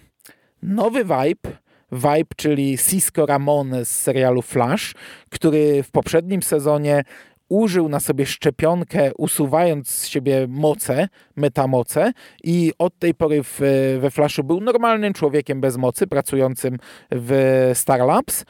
nowy 0.63 1.05
vibe, 1.05 1.51
Vibe, 1.93 2.35
czyli 2.37 2.79
Cisco 2.79 3.27
Ramon 3.27 3.85
z 3.85 3.89
serialu 3.89 4.43
Flash, 4.43 4.95
który 5.31 5.83
w 5.83 5.91
poprzednim 5.91 6.43
sezonie 6.43 7.05
użył 7.49 7.89
na 7.89 8.01
sobie 8.01 8.27
szczepionkę, 8.27 9.11
usuwając 9.15 9.89
z 9.91 10.07
siebie 10.07 10.47
moce, 10.49 11.09
metamoce 11.37 12.13
i 12.45 12.73
od 12.79 12.99
tej 12.99 13.15
pory 13.15 13.43
w, 13.43 13.61
we 14.01 14.11
Flashu 14.11 14.45
był 14.45 14.61
normalnym 14.61 15.13
człowiekiem 15.13 15.61
bez 15.61 15.77
mocy, 15.77 16.07
pracującym 16.07 16.79
w 17.11 17.71
Star 17.75 18.01
Labs. 18.01 18.45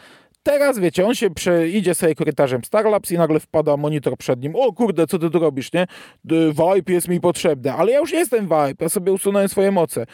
Teraz, 0.49 0.79
wiecie, 0.79 1.07
on 1.07 1.15
się 1.15 1.31
prze, 1.31 1.69
idzie 1.69 1.95
sobie 1.95 2.15
korytarzem 2.15 2.65
Starlabs 2.65 3.11
i 3.11 3.19
nagle 3.19 3.41
wpada 3.41 3.77
monitor 3.77 4.17
przed 4.17 4.43
nim. 4.43 4.57
O 4.57 4.73
kurde, 4.73 5.07
co 5.07 5.19
ty 5.19 5.31
tu 5.31 5.39
robisz, 5.39 5.73
nie? 5.73 5.87
Vibe 6.25 6.93
jest 6.93 7.09
mi 7.09 7.21
potrzebny, 7.21 7.73
ale 7.73 7.93
ja 7.93 7.99
już 7.99 8.13
jestem 8.13 8.45
Vibe, 8.45 8.75
ja 8.81 8.89
sobie 8.89 9.13
usunąłem 9.13 9.49
swoje 9.49 9.71
moce. 9.71 10.07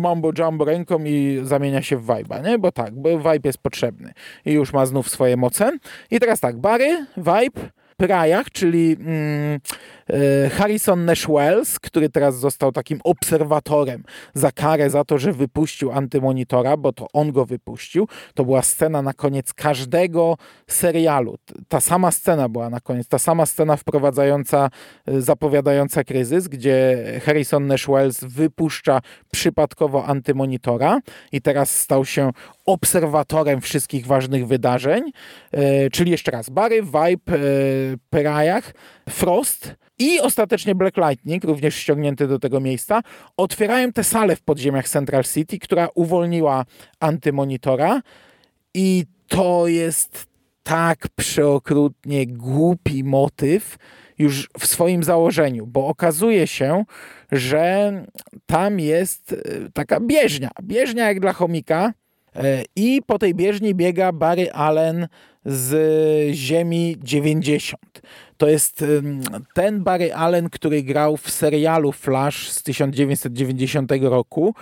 Mambo 0.00 0.32
jumbo 0.38 0.64
ręką 0.64 1.04
i 1.04 1.40
zamienia 1.42 1.82
się 1.82 1.96
w 1.96 2.06
Vibe'a, 2.06 2.44
nie? 2.44 2.58
Bo 2.58 2.72
tak, 2.72 2.94
bo 2.94 3.18
Vibe 3.18 3.40
jest 3.44 3.58
potrzebny. 3.58 4.12
I 4.44 4.52
już 4.52 4.72
ma 4.72 4.86
znów 4.86 5.08
swoje 5.08 5.36
moce. 5.36 5.78
I 6.10 6.20
teraz 6.20 6.40
tak, 6.40 6.56
Bary, 6.56 7.06
Vibe, 7.16 7.60
Prajach, 7.96 8.50
czyli 8.50 8.96
mm, 9.00 9.60
Harrison 10.50 11.04
Nash 11.04 11.26
Wells, 11.26 11.78
który 11.78 12.08
teraz 12.08 12.38
został 12.38 12.72
takim 12.72 13.00
obserwatorem 13.04 14.04
za 14.34 14.52
karę 14.52 14.90
za 14.90 15.04
to, 15.04 15.18
że 15.18 15.32
wypuścił 15.32 15.92
antymonitora, 15.92 16.76
bo 16.76 16.92
to 16.92 17.06
on 17.12 17.32
go 17.32 17.46
wypuścił. 17.46 18.08
To 18.34 18.44
była 18.44 18.62
scena 18.62 19.02
na 19.02 19.12
koniec 19.12 19.54
każdego 19.54 20.36
serialu. 20.66 21.36
Ta 21.68 21.80
sama 21.80 22.10
scena 22.10 22.48
była 22.48 22.70
na 22.70 22.80
koniec, 22.80 23.08
ta 23.08 23.18
sama 23.18 23.46
scena 23.46 23.76
wprowadzająca, 23.76 24.70
e, 25.06 25.20
zapowiadająca 25.20 26.04
kryzys, 26.04 26.48
gdzie 26.48 26.96
Harrison 27.24 27.66
Nash 27.66 27.86
Wells 27.86 28.24
wypuszcza 28.24 29.00
przypadkowo 29.32 30.06
antymonitora 30.06 31.00
i 31.32 31.40
teraz 31.40 31.70
stał 31.70 32.04
się 32.04 32.30
obserwatorem 32.66 33.60
wszystkich 33.60 34.06
ważnych 34.06 34.46
wydarzeń, 34.46 35.12
e, 35.52 35.90
czyli 35.90 36.10
jeszcze 36.10 36.30
raz 36.30 36.50
Barry, 36.50 36.82
Vibe, 36.82 37.38
Perajach, 38.10 38.74
Frost 39.08 39.74
i 39.98 40.20
ostatecznie 40.20 40.74
Black 40.74 40.96
Lightning, 40.96 41.44
również 41.44 41.74
ściągnięty 41.74 42.28
do 42.28 42.38
tego 42.38 42.60
miejsca, 42.60 43.02
otwierają 43.36 43.92
tę 43.92 44.04
salę 44.04 44.36
w 44.36 44.42
podziemiach 44.42 44.88
Central 44.88 45.24
City, 45.24 45.58
która 45.58 45.88
uwolniła 45.94 46.64
antymonitora. 47.00 48.02
I 48.74 49.04
to 49.28 49.66
jest 49.66 50.26
tak 50.62 51.08
przeokrutnie 51.16 52.26
głupi 52.26 53.04
motyw 53.04 53.78
już 54.18 54.48
w 54.58 54.66
swoim 54.66 55.02
założeniu, 55.02 55.66
bo 55.66 55.86
okazuje 55.86 56.46
się, 56.46 56.84
że 57.32 57.92
tam 58.46 58.80
jest 58.80 59.32
e, 59.32 59.36
taka 59.74 60.00
bieżnia, 60.00 60.50
bieżnia 60.62 61.08
jak 61.08 61.20
dla 61.20 61.32
chomika 61.32 61.92
i 62.76 63.00
po 63.06 63.18
tej 63.18 63.34
bieżni 63.34 63.74
biega 63.74 64.12
Barry 64.12 64.52
Allen 64.52 65.08
z 65.44 66.34
Ziemi 66.34 66.96
90. 67.02 67.80
To 68.36 68.48
jest 68.48 68.84
ten 69.54 69.84
Barry 69.84 70.14
Allen, 70.14 70.50
który 70.50 70.82
grał 70.82 71.16
w 71.16 71.30
serialu 71.30 71.92
Flash 71.92 72.50
z 72.50 72.62
1990 72.62 73.92
roku. 74.02 74.54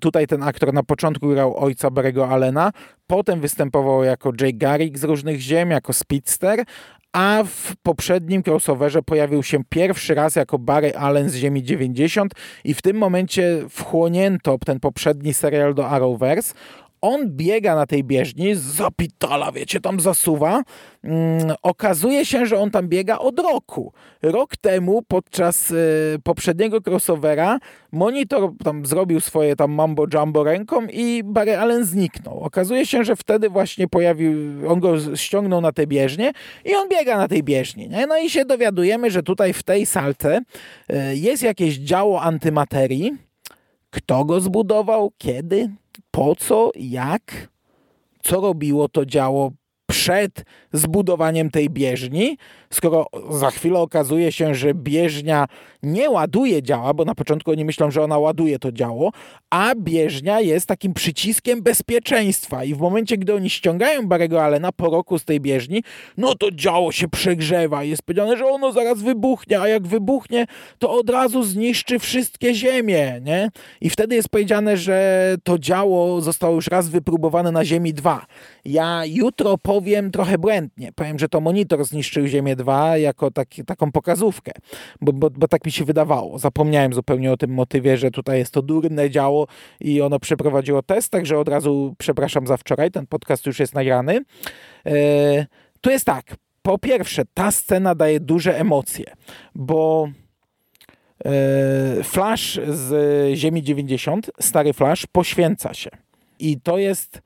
Tutaj 0.00 0.26
ten 0.26 0.42
aktor 0.42 0.72
na 0.72 0.82
początku 0.82 1.28
grał 1.28 1.56
ojca 1.56 1.88
Barry'ego 1.88 2.28
Allena, 2.28 2.72
potem 3.06 3.40
występował 3.40 4.04
jako 4.04 4.32
Jay 4.40 4.54
Garrick 4.54 4.98
z 4.98 5.04
różnych 5.04 5.40
ziem, 5.40 5.70
jako 5.70 5.92
Speedster, 5.92 6.64
a 7.12 7.44
w 7.46 7.76
poprzednim 7.82 8.42
crossoverze 8.46 9.02
pojawił 9.02 9.42
się 9.42 9.64
pierwszy 9.68 10.14
raz 10.14 10.36
jako 10.36 10.58
Barry 10.58 10.96
Allen 10.96 11.30
z 11.30 11.34
Ziemi 11.34 11.62
90 11.62 12.34
i 12.64 12.74
w 12.74 12.82
tym 12.82 12.96
momencie 12.96 13.60
wchłonięto 13.68 14.58
ten 14.66 14.80
poprzedni 14.80 15.34
serial 15.34 15.74
do 15.74 15.88
Arrowverse. 15.88 16.54
On 17.00 17.30
biega 17.30 17.74
na 17.74 17.86
tej 17.86 18.04
bieżni, 18.04 18.54
zapitala, 18.54 19.52
wiecie, 19.52 19.80
tam 19.80 20.00
zasuwa. 20.00 20.62
Mm, 21.04 21.54
okazuje 21.62 22.26
się, 22.26 22.46
że 22.46 22.58
on 22.58 22.70
tam 22.70 22.88
biega 22.88 23.18
od 23.18 23.38
roku. 23.38 23.92
Rok 24.22 24.56
temu, 24.56 25.02
podczas 25.08 25.70
y, 25.70 26.18
poprzedniego 26.24 26.78
crossovera, 26.86 27.58
monitor 27.92 28.50
tam 28.64 28.86
zrobił 28.86 29.20
swoje 29.20 29.56
tam 29.56 29.72
mambo 29.72 30.06
jumbo 30.14 30.44
ręką 30.44 30.86
i 30.92 31.22
Barry 31.24 31.56
Allen 31.56 31.84
zniknął. 31.84 32.40
Okazuje 32.40 32.86
się, 32.86 33.04
że 33.04 33.16
wtedy 33.16 33.48
właśnie 33.48 33.88
pojawił, 33.88 34.32
on 34.68 34.80
go 34.80 35.16
ściągnął 35.16 35.60
na 35.60 35.72
tę 35.72 35.86
bieżnię 35.86 36.32
i 36.64 36.74
on 36.74 36.88
biega 36.88 37.18
na 37.18 37.28
tej 37.28 37.42
bieżni. 37.42 37.88
Nie? 37.88 38.06
No 38.06 38.18
i 38.18 38.30
się 38.30 38.44
dowiadujemy, 38.44 39.10
że 39.10 39.22
tutaj 39.22 39.52
w 39.52 39.62
tej 39.62 39.86
salce 39.86 40.40
y, 40.90 41.16
jest 41.16 41.42
jakieś 41.42 41.76
działo 41.76 42.22
antymaterii. 42.22 43.12
Kto 43.90 44.24
go 44.24 44.40
zbudował? 44.40 45.12
Kiedy? 45.18 45.70
Po 46.10 46.36
co, 46.36 46.70
jak, 46.76 47.48
co 48.22 48.40
robiło 48.40 48.88
to 48.88 49.06
działo 49.06 49.52
przed 49.90 50.44
zbudowaniem 50.72 51.50
tej 51.50 51.70
bieżni, 51.70 52.38
skoro 52.70 53.06
za 53.30 53.50
chwilę 53.50 53.78
okazuje 53.78 54.32
się, 54.32 54.54
że 54.54 54.74
bieżnia 54.74 55.46
nie 55.82 56.10
ładuje 56.10 56.62
działa, 56.62 56.94
bo 56.94 57.04
na 57.04 57.14
początku 57.14 57.50
oni 57.50 57.64
myślą, 57.64 57.90
że 57.90 58.02
ona 58.02 58.18
ładuje 58.18 58.58
to 58.58 58.72
działo, 58.72 59.10
a 59.50 59.74
bieżnia 59.76 60.40
jest 60.40 60.66
takim 60.66 60.94
przyciskiem 60.94 61.62
bezpieczeństwa 61.62 62.64
i 62.64 62.74
w 62.74 62.78
momencie, 62.78 63.16
gdy 63.16 63.34
oni 63.34 63.50
ściągają 63.50 64.06
Barego 64.06 64.44
Allena 64.44 64.72
po 64.72 64.90
roku 64.90 65.18
z 65.18 65.24
tej 65.24 65.40
bieżni, 65.40 65.82
no 66.16 66.34
to 66.34 66.50
działo 66.50 66.92
się 66.92 67.08
przegrzewa 67.08 67.84
jest 67.88 68.02
powiedziane, 68.02 68.36
że 68.36 68.46
ono 68.46 68.72
zaraz 68.72 69.02
wybuchnie, 69.02 69.60
a 69.60 69.68
jak 69.68 69.86
wybuchnie, 69.86 70.46
to 70.78 70.90
od 70.90 71.10
razu 71.10 71.42
zniszczy 71.42 71.98
wszystkie 71.98 72.54
ziemie, 72.54 73.20
nie? 73.24 73.50
I 73.80 73.90
wtedy 73.90 74.14
jest 74.14 74.28
powiedziane, 74.28 74.76
że 74.76 75.36
to 75.44 75.58
działo 75.58 76.20
zostało 76.20 76.54
już 76.54 76.66
raz 76.66 76.88
wypróbowane 76.88 77.52
na 77.52 77.64
Ziemi 77.64 77.94
2. 77.94 78.26
Ja 78.64 79.02
jutro 79.06 79.58
powiem 79.78 80.10
trochę 80.10 80.38
błędnie. 80.38 80.92
Powiem, 80.92 81.18
że 81.18 81.28
to 81.28 81.40
monitor 81.40 81.84
zniszczył 81.84 82.26
Ziemię 82.26 82.56
2 82.56 82.96
jako 82.96 83.30
taki, 83.30 83.64
taką 83.64 83.92
pokazówkę, 83.92 84.52
bo, 85.00 85.12
bo, 85.12 85.30
bo 85.30 85.48
tak 85.48 85.66
mi 85.66 85.72
się 85.72 85.84
wydawało. 85.84 86.38
Zapomniałem 86.38 86.92
zupełnie 86.92 87.32
o 87.32 87.36
tym 87.36 87.50
motywie, 87.50 87.96
że 87.96 88.10
tutaj 88.10 88.38
jest 88.38 88.52
to 88.52 88.62
durne 88.62 89.10
działo 89.10 89.46
i 89.80 90.00
ono 90.02 90.18
przeprowadziło 90.18 90.82
test, 90.82 91.12
także 91.12 91.38
od 91.38 91.48
razu 91.48 91.94
przepraszam 91.98 92.46
za 92.46 92.56
wczoraj, 92.56 92.90
ten 92.90 93.06
podcast 93.06 93.46
już 93.46 93.58
jest 93.58 93.74
nagrany. 93.74 94.20
E, 94.86 95.46
tu 95.80 95.90
jest 95.90 96.04
tak, 96.04 96.36
po 96.62 96.78
pierwsze, 96.78 97.22
ta 97.34 97.50
scena 97.50 97.94
daje 97.94 98.20
duże 98.20 98.58
emocje, 98.58 99.12
bo 99.54 100.08
e, 101.24 102.02
Flash 102.04 102.60
z 102.68 102.92
Ziemi 103.34 103.62
90, 103.62 104.30
stary 104.40 104.72
Flash, 104.72 105.06
poświęca 105.06 105.74
się. 105.74 105.90
I 106.38 106.60
to 106.60 106.78
jest 106.78 107.22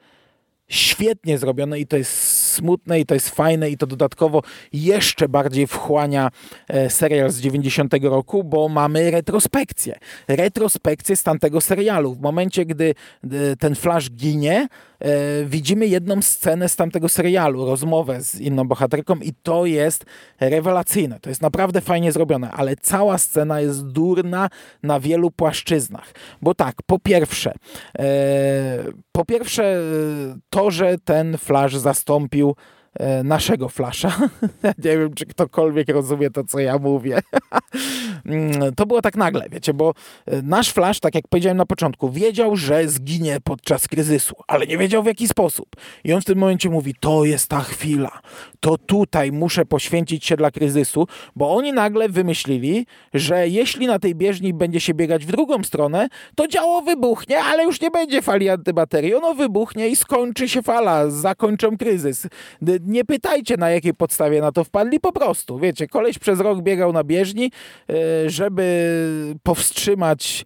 świetnie 0.73 1.39
zrobione 1.39 1.81
i 1.81 1.87
to 1.87 1.97
jest 1.97 2.42
smutne 2.53 3.01
i 3.01 3.07
to 3.07 3.15
jest 3.15 3.29
fajne 3.29 3.71
i 3.71 3.77
to 3.77 3.87
dodatkowo 3.87 4.43
jeszcze 4.73 5.29
bardziej 5.29 5.67
wchłania 5.67 6.31
e, 6.69 6.91
serial 6.91 7.31
z 7.31 7.41
90 7.41 7.95
roku, 8.03 8.45
bo 8.45 8.69
mamy 8.69 9.11
retrospekcję. 9.11 9.99
Retrospekcję 10.29 11.17
z 11.17 11.23
tamtego 11.23 11.61
serialu. 11.61 12.15
W 12.15 12.21
momencie, 12.21 12.67
gdy 12.67 12.95
ten 13.59 13.75
Flash 13.75 14.11
ginie, 14.11 14.57
e, 14.63 14.69
widzimy 15.47 15.87
jedną 15.87 16.23
scenę 16.23 16.69
z 16.69 16.77
tamtego 16.77 17.09
serialu, 17.09 17.67
rozmowę 17.67 18.23
z 18.23 18.41
inną 18.41 18.69
bohaterką 18.69 19.17
i 19.17 19.33
to 19.43 19.67
jest 19.67 20.05
rewelacyjne. 20.41 21.21
To 21.21 21.29
jest 21.29 21.43
naprawdę 21.43 21.81
fajnie 21.81 22.13
zrobione, 22.13 22.51
ale 22.51 22.77
cała 22.77 23.19
scena 23.19 23.61
jest 23.61 23.87
durna 23.87 24.49
na 24.83 25.01
wielu 25.01 25.31
płaszczyznach. 25.31 26.13
Bo 26.43 26.55
tak, 26.55 26.77
po 26.87 26.99
pierwsze, 26.99 27.55
e, 27.99 28.05
po 29.13 29.25
pierwsze 29.25 29.77
to, 30.51 30.71
że 30.71 30.99
ten 30.99 31.39
Flash 31.39 31.77
zastąpił 31.77 32.55
E, 32.55 32.55
naszego 33.25 33.69
Flasha. 33.69 34.19
nie 34.85 34.99
wiem, 34.99 35.15
czy 35.15 35.27
ktokolwiek 35.27 35.89
rozumie 35.89 36.31
to, 36.31 36.45
co 36.45 36.59
ja 36.59 36.79
mówię. 36.79 37.19
Mm, 38.27 38.75
to 38.75 38.87
było 38.87 39.03
tak 39.03 39.17
nagle, 39.17 39.49
wiecie, 39.51 39.75
bo 39.75 39.95
e, 40.27 40.43
nasz 40.43 40.73
Flash, 40.73 41.01
tak 41.01 41.15
jak 41.15 41.29
powiedziałem 41.29 41.57
na 41.57 41.67
początku, 41.67 42.11
wiedział, 42.11 42.57
że 42.57 42.89
zginie 42.89 43.39
podczas 43.45 43.89
kryzysu, 43.89 44.35
ale 44.47 44.67
nie 44.67 44.79
wiedział 44.79 45.03
w 45.03 45.07
jaki 45.07 45.29
sposób. 45.29 45.67
I 46.05 46.13
on 46.13 46.21
w 46.21 46.25
tym 46.25 46.39
momencie 46.39 46.71
mówi, 46.71 46.95
to 47.01 47.25
jest 47.25 47.49
ta 47.49 47.61
chwila, 47.61 48.21
to 48.61 48.79
tutaj 48.79 49.33
muszę 49.33 49.65
poświęcić 49.65 50.25
się 50.25 50.37
dla 50.37 50.51
kryzysu, 50.51 51.07
bo 51.37 51.55
oni 51.55 51.73
nagle 51.73 52.09
wymyślili, 52.09 52.87
że 53.15 53.49
jeśli 53.49 53.87
na 53.87 53.99
tej 53.99 54.15
bieżni 54.15 54.55
będzie 54.55 54.81
się 54.81 54.95
biegać 54.95 55.27
w 55.27 55.31
drugą 55.31 55.65
stronę, 55.65 56.09
to 56.35 56.49
działo 56.49 56.83
wybuchnie, 56.83 57.39
ale 57.39 57.65
już 57.65 57.81
nie 57.81 57.91
będzie 57.91 58.23
fali 58.23 58.49
antybaterii. 58.49 59.15
Ono 59.15 59.35
wybuchnie 59.35 59.89
i 59.89 59.97
skończy 59.97 60.49
się 60.49 60.63
fala, 60.63 61.11
zakończą 61.11 61.77
kryzys 61.77 62.27
nie 62.87 63.05
pytajcie 63.05 63.57
na 63.57 63.71
jakiej 63.71 63.95
podstawie 63.95 64.41
na 64.41 64.53
to 64.53 64.65
wpadli, 64.65 65.01
po 65.01 65.13
prostu, 65.13 65.59
wiecie, 65.59 65.89
koleś 65.89 66.19
przez 66.19 66.41
rok 66.41 66.63
biegał 66.63 66.93
na 66.93 67.05
bieżni, 67.05 67.51
e, 67.91 68.31
żeby 68.31 69.35
powstrzymać 69.43 70.45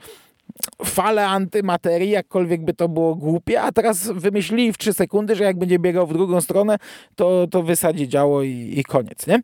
falę 0.84 1.26
antymaterii, 1.26 2.10
jakkolwiek 2.10 2.64
by 2.64 2.74
to 2.74 2.88
było 2.88 3.14
głupie, 3.14 3.62
a 3.62 3.72
teraz 3.72 4.10
wymyślili 4.10 4.72
w 4.72 4.78
3 4.78 4.92
sekundy, 4.92 5.36
że 5.36 5.44
jak 5.44 5.58
będzie 5.58 5.78
biegał 5.78 6.06
w 6.06 6.12
drugą 6.12 6.40
stronę, 6.40 6.76
to, 7.16 7.46
to 7.50 7.62
wysadzi 7.62 8.08
działo 8.08 8.42
i, 8.42 8.72
i 8.76 8.84
koniec, 8.84 9.26
nie? 9.26 9.40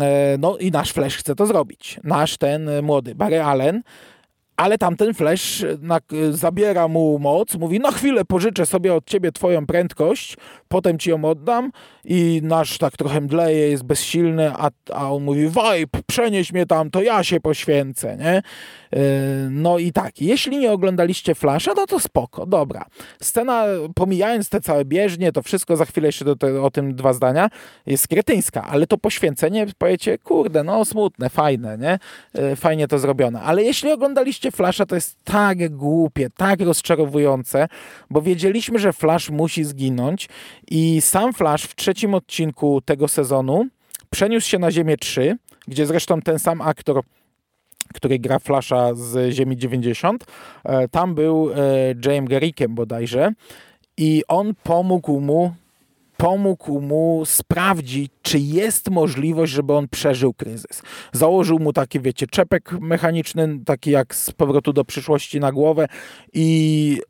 E, 0.00 0.38
no 0.38 0.58
i 0.58 0.70
nasz 0.70 0.92
Flash 0.92 1.16
chce 1.16 1.34
to 1.34 1.46
zrobić. 1.46 2.00
Nasz 2.04 2.36
ten 2.36 2.70
młody 2.82 3.14
Barry 3.14 3.42
Allen 3.42 3.82
ale 4.60 4.78
tamten 4.78 5.14
Flash 5.14 5.64
na, 5.80 6.00
zabiera 6.30 6.88
mu 6.88 7.18
moc, 7.18 7.54
mówi 7.54 7.80
na 7.80 7.92
chwilę 7.92 8.24
pożyczę 8.24 8.66
sobie 8.66 8.94
od 8.94 9.06
ciebie 9.06 9.32
twoją 9.32 9.66
prędkość, 9.66 10.36
potem 10.70 10.98
ci 10.98 11.10
ją 11.10 11.24
oddam 11.24 11.72
i 12.04 12.40
nasz 12.44 12.78
tak 12.78 12.96
trochę 12.96 13.20
mdleje, 13.20 13.68
jest 13.70 13.82
bezsilny, 13.82 14.50
a, 14.50 14.70
a 14.92 15.12
on 15.12 15.22
mówi 15.22 15.48
vibe, 15.48 16.00
przenieś 16.06 16.52
mnie 16.52 16.66
tam, 16.66 16.90
to 16.90 17.02
ja 17.02 17.24
się 17.24 17.40
poświęcę, 17.40 18.16
nie? 18.16 18.42
Yy, 18.92 19.00
no 19.50 19.78
i 19.78 19.92
tak, 19.92 20.20
jeśli 20.20 20.58
nie 20.58 20.72
oglądaliście 20.72 21.34
Flasha, 21.34 21.72
no 21.76 21.86
to 21.86 22.00
spoko, 22.00 22.46
dobra. 22.46 22.84
Scena, 23.22 23.64
pomijając 23.94 24.48
te 24.48 24.60
całe 24.60 24.84
bieżnie, 24.84 25.32
to 25.32 25.42
wszystko, 25.42 25.76
za 25.76 25.84
chwilę 25.84 26.08
jeszcze 26.08 26.24
do 26.24 26.64
o 26.64 26.70
tym 26.70 26.94
dwa 26.94 27.12
zdania, 27.12 27.48
jest 27.86 28.08
kretyńska, 28.08 28.66
ale 28.70 28.86
to 28.86 28.98
poświęcenie, 28.98 29.66
powiecie, 29.78 30.18
kurde, 30.18 30.64
no 30.64 30.84
smutne, 30.84 31.30
fajne, 31.30 31.78
nie? 31.78 31.98
Yy, 32.34 32.56
fajnie 32.56 32.88
to 32.88 32.98
zrobione. 32.98 33.40
Ale 33.40 33.62
jeśli 33.62 33.92
oglądaliście 33.92 34.50
Flasha, 34.50 34.86
to 34.86 34.94
jest 34.94 35.16
tak 35.24 35.76
głupie, 35.76 36.28
tak 36.36 36.60
rozczarowujące, 36.60 37.68
bo 38.10 38.22
wiedzieliśmy, 38.22 38.78
że 38.78 38.92
Flash 38.92 39.30
musi 39.30 39.64
zginąć 39.64 40.28
i 40.70 41.00
sam 41.00 41.32
Flash 41.32 41.62
w 41.62 41.74
trzecim 41.74 42.14
odcinku 42.14 42.80
tego 42.80 43.08
sezonu 43.08 43.66
przeniósł 44.10 44.48
się 44.48 44.58
na 44.58 44.70
Ziemię 44.70 44.96
3, 44.96 45.36
gdzie 45.68 45.86
zresztą 45.86 46.20
ten 46.20 46.38
sam 46.38 46.60
aktor 46.60 47.02
który 47.94 48.18
gra 48.18 48.38
Flasha 48.38 48.94
z 48.94 49.34
Ziemi 49.34 49.56
90. 49.56 50.24
E, 50.64 50.88
tam 50.88 51.14
był 51.14 51.50
e, 51.50 51.56
James 52.04 52.30
Garrickiem 52.30 52.74
bodajże 52.74 53.32
i 53.96 54.22
on 54.28 54.54
pomógł 54.62 55.20
mu 55.20 55.54
pomógł 56.20 56.80
mu 56.80 57.22
sprawdzić, 57.24 58.12
czy 58.22 58.38
jest 58.38 58.90
możliwość, 58.90 59.52
żeby 59.52 59.72
on 59.72 59.88
przeżył 59.88 60.34
kryzys. 60.34 60.82
Założył 61.12 61.58
mu 61.58 61.72
taki, 61.72 62.00
wiecie, 62.00 62.26
czepek 62.26 62.72
mechaniczny, 62.80 63.58
taki 63.64 63.90
jak 63.90 64.14
z 64.14 64.32
powrotu 64.32 64.72
do 64.72 64.84
przyszłości 64.84 65.40
na 65.40 65.52
głowę 65.52 65.86
i 66.32 67.00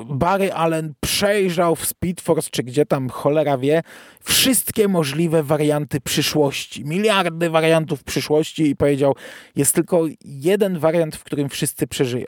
e, 0.00 0.04
Barry 0.04 0.52
Allen 0.52 0.94
przejrzał 1.00 1.76
w 1.76 1.86
Speed 1.86 2.22
Force, 2.22 2.48
czy 2.50 2.62
gdzie 2.62 2.86
tam 2.86 3.08
cholera 3.08 3.58
wie, 3.58 3.82
wszystkie 4.20 4.88
możliwe 4.88 5.42
warianty 5.42 6.00
przyszłości, 6.00 6.84
miliardy 6.84 7.50
wariantów 7.50 8.04
przyszłości 8.04 8.68
i 8.68 8.76
powiedział, 8.76 9.14
jest 9.56 9.74
tylko 9.74 10.04
jeden 10.24 10.78
wariant, 10.78 11.16
w 11.16 11.24
którym 11.24 11.48
wszyscy 11.48 11.86
przeżyją. 11.86 12.26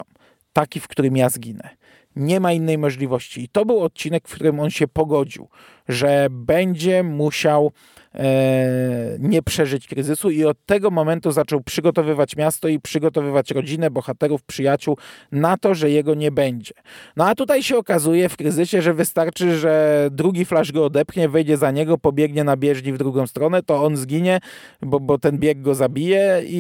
Taki, 0.52 0.80
w 0.80 0.88
którym 0.88 1.16
ja 1.16 1.28
zginę. 1.28 1.77
Nie 2.18 2.40
ma 2.40 2.52
innej 2.52 2.78
możliwości. 2.78 3.42
I 3.42 3.48
to 3.48 3.64
był 3.64 3.80
odcinek, 3.80 4.28
w 4.28 4.34
którym 4.34 4.60
on 4.60 4.70
się 4.70 4.88
pogodził, 4.88 5.48
że 5.88 6.26
będzie 6.30 7.02
musiał 7.02 7.72
e, 8.14 9.16
nie 9.18 9.42
przeżyć 9.42 9.86
kryzysu 9.86 10.30
i 10.30 10.44
od 10.44 10.66
tego 10.66 10.90
momentu 10.90 11.30
zaczął 11.30 11.60
przygotowywać 11.60 12.36
miasto 12.36 12.68
i 12.68 12.80
przygotowywać 12.80 13.50
rodzinę, 13.50 13.90
bohaterów, 13.90 14.42
przyjaciół 14.42 14.96
na 15.32 15.56
to, 15.56 15.74
że 15.74 15.90
jego 15.90 16.14
nie 16.14 16.30
będzie. 16.30 16.74
No 17.16 17.26
a 17.26 17.34
tutaj 17.34 17.62
się 17.62 17.76
okazuje 17.76 18.28
w 18.28 18.36
kryzysie, 18.36 18.82
że 18.82 18.94
wystarczy, 18.94 19.58
że 19.58 20.08
drugi 20.10 20.44
flash 20.44 20.72
go 20.72 20.84
odepchnie, 20.84 21.28
wejdzie 21.28 21.56
za 21.56 21.70
niego, 21.70 21.98
pobiegnie 21.98 22.44
na 22.44 22.56
bieżni 22.56 22.92
w 22.92 22.98
drugą 22.98 23.26
stronę, 23.26 23.62
to 23.62 23.84
on 23.84 23.96
zginie, 23.96 24.40
bo, 24.82 25.00
bo 25.00 25.18
ten 25.18 25.38
bieg 25.38 25.62
go 25.62 25.74
zabije 25.74 26.42
i, 26.46 26.58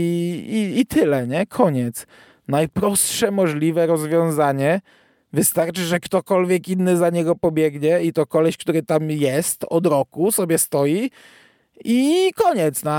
i, 0.48 0.80
i 0.80 0.86
tyle, 0.86 1.26
nie? 1.26 1.46
Koniec. 1.46 2.06
Najprostsze 2.48 3.30
możliwe 3.30 3.86
rozwiązanie, 3.86 4.80
Wystarczy, 5.32 5.84
że 5.84 6.00
ktokolwiek 6.00 6.68
inny 6.68 6.96
za 6.96 7.10
niego 7.10 7.34
pobiegnie 7.36 8.02
i 8.02 8.12
to 8.12 8.26
koleś, 8.26 8.56
który 8.56 8.82
tam 8.82 9.10
jest 9.10 9.64
od 9.68 9.86
roku, 9.86 10.32
sobie 10.32 10.58
stoi 10.58 11.10
i 11.84 12.30
koniec. 12.34 12.84
No, 12.84 12.92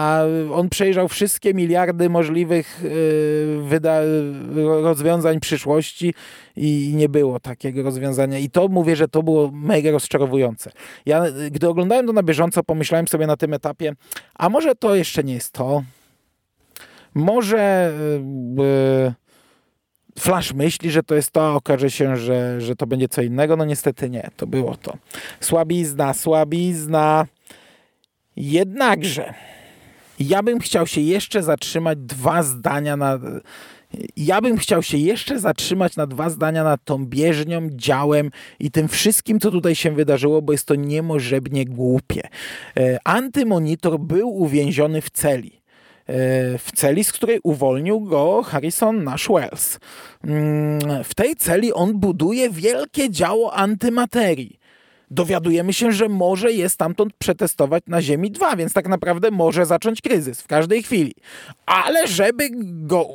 on 0.54 0.70
przejrzał 0.70 1.08
wszystkie 1.08 1.54
miliardy 1.54 2.10
możliwych 2.10 2.84
yy, 3.64 4.82
rozwiązań 4.82 5.40
przyszłości 5.40 6.14
i 6.56 6.94
nie 6.96 7.10
było 7.10 7.40
takiego 7.40 7.84
rozwiązania. 7.84 8.40
I 8.40 8.50
to 8.50 8.68
mówię, 8.68 8.96
że 8.96 9.08
to 9.08 9.24
było 9.24 9.52
mega 9.54 9.92
rozczarowujące. 9.92 10.72
Ja, 11.06 11.24
gdy 11.52 11.70
oglądałem 11.70 12.08
to 12.08 12.14
na 12.14 12.24
bieżąco, 12.24 12.64
pomyślałem 12.64 13.08
sobie 13.08 13.28
na 13.28 13.38
tym 13.38 13.54
etapie, 13.54 13.94
a 14.36 14.50
może 14.50 14.76
to 14.76 14.96
jeszcze 14.96 15.24
nie 15.24 15.34
jest 15.34 15.52
to? 15.52 15.84
Może... 17.14 17.94
Yy, 18.58 19.14
Flash 20.20 20.54
myśli, 20.54 20.92
że 20.92 21.04
to 21.04 21.16
jest 21.16 21.32
to, 21.32 21.48
a 21.48 21.54
okaże 21.54 21.92
się, 21.92 22.18
że, 22.18 22.62
że 22.62 22.76
to 22.76 22.88
będzie 22.88 23.08
co 23.08 23.22
innego. 23.22 23.56
No 23.56 23.66
niestety 23.66 24.10
nie, 24.10 24.30
to 24.38 24.48
było 24.48 24.76
to. 24.76 24.98
Słabizna, 25.40 26.14
słabizna. 26.14 27.26
Jednakże 28.36 29.34
ja 30.20 30.44
bym 30.44 30.60
chciał 30.60 30.88
się 30.88 31.02
jeszcze 31.02 31.44
zatrzymać 31.44 31.98
dwa 32.02 32.44
zdania 32.44 32.98
na... 32.98 33.20
Ja 34.18 34.42
bym 34.42 34.58
chciał 34.58 34.84
się 34.84 34.98
jeszcze 34.98 35.40
zatrzymać 35.40 35.96
na 35.96 36.08
dwa 36.08 36.30
zdania 36.30 36.64
nad 36.64 36.84
tą 36.84 37.06
bieżnią, 37.06 37.70
działem 37.72 38.32
i 38.60 38.72
tym 38.72 38.88
wszystkim, 38.88 39.40
co 39.40 39.52
tutaj 39.52 39.76
się 39.76 39.92
wydarzyło, 39.92 40.42
bo 40.42 40.52
jest 40.52 40.66
to 40.66 40.76
niemożebnie 40.76 41.66
głupie. 41.66 42.22
E, 42.78 42.98
antymonitor 43.04 44.00
był 44.00 44.30
uwięziony 44.30 45.02
w 45.02 45.10
celi 45.10 45.59
w 46.60 46.70
celi, 46.76 47.03
z 47.03 47.12
której 47.12 47.39
uwolnił 47.43 48.01
go 48.01 48.43
Harrison 48.43 49.03
Nash 49.03 49.28
Wells. 49.28 49.80
Mm, 50.24 51.03
w 51.03 51.16
tej 51.16 51.36
celi 51.36 51.74
on 51.74 51.99
buduje 51.99 52.49
wielkie 52.49 53.10
działo 53.10 53.53
antymaterii 53.53 54.60
dowiadujemy 55.12 55.74
się, 55.74 55.91
że 55.91 56.10
może 56.10 56.51
je 56.51 56.70
stamtąd 56.70 57.14
przetestować 57.14 57.84
na 57.88 58.01
Ziemi 58.01 58.32
2, 58.32 58.55
więc 58.55 58.74
tak 58.74 58.88
naprawdę 58.88 59.32
może 59.32 59.66
zacząć 59.66 60.01
kryzys 60.01 60.41
w 60.41 60.47
każdej 60.47 60.84
chwili. 60.84 61.14
Ale 61.66 62.07
żeby 62.07 62.49
go 62.64 63.07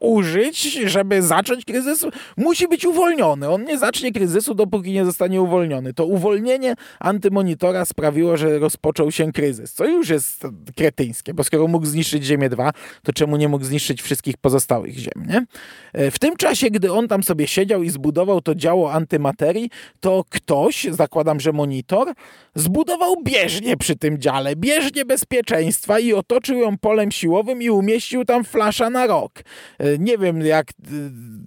użyć, 0.00 0.72
żeby 0.72 1.22
zacząć 1.22 1.64
kryzys, 1.64 2.06
musi 2.36 2.68
być 2.68 2.84
uwolniony. 2.84 3.48
On 3.48 3.64
nie 3.64 3.78
zacznie 3.78 4.12
kryzysu, 4.12 4.54
dopóki 4.54 4.92
nie 4.92 5.04
zostanie 5.04 5.42
uwolniony. 5.42 5.94
To 5.94 6.06
uwolnienie 6.06 6.74
antymonitora 7.00 7.84
sprawiło, 7.84 8.36
że 8.36 8.58
rozpoczął 8.58 9.10
się 9.10 9.32
kryzys, 9.32 9.72
co 9.72 9.86
już 9.86 10.08
jest 10.08 10.46
kretyńskie, 10.76 11.34
bo 11.34 11.44
skoro 11.44 11.68
mógł 11.68 11.86
zniszczyć 11.86 12.24
Ziemię 12.24 12.48
2, 12.48 12.72
to 13.02 13.12
czemu 13.12 13.36
nie 13.36 13.48
mógł 13.48 13.64
zniszczyć 13.64 14.02
wszystkich 14.02 14.36
pozostałych 14.36 14.94
Ziem, 14.98 15.26
nie? 15.28 15.46
E, 15.92 16.10
w 16.10 16.18
tym 16.18 16.36
czasie, 16.36 16.70
gdy 16.70 16.92
on 16.92 17.08
tam 17.08 17.22
sobie 17.22 17.46
siedział 17.46 17.82
i 17.82 17.90
zbudował 17.90 18.40
to 18.40 18.54
działo 18.54 18.92
antymaterii, 18.92 19.70
to 20.00 20.24
ktoś, 20.30 20.86
zakładam, 20.90 21.40
że 21.40 21.52
monitor, 21.52 22.12
zbudował 22.54 23.22
bieżnię 23.22 23.76
przy 23.76 23.96
tym 23.96 24.18
dziale, 24.18 24.56
bieżnię 24.56 25.04
bezpieczeństwa 25.04 25.98
i 25.98 26.12
otoczył 26.12 26.58
ją 26.58 26.78
polem 26.78 27.10
siłowym 27.10 27.62
i 27.62 27.70
umieścił 27.70 28.24
tam 28.24 28.44
flasza 28.44 28.90
na 28.90 29.06
rok. 29.06 29.32
E, 29.78 29.98
nie 29.98 30.18
wiem, 30.18 30.40
jak 30.40 30.70
e, 30.70 30.72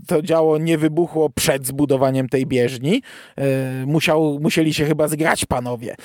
to 0.07 0.21
działo 0.21 0.57
nie 0.57 0.77
wybuchło 0.77 1.29
przed 1.29 1.67
zbudowaniem 1.67 2.29
tej 2.29 2.45
bieżni. 2.45 3.01
Musiał, 3.85 4.39
musieli 4.41 4.73
się 4.73 4.85
chyba 4.85 5.07
zgrać 5.07 5.45
panowie. 5.45 5.95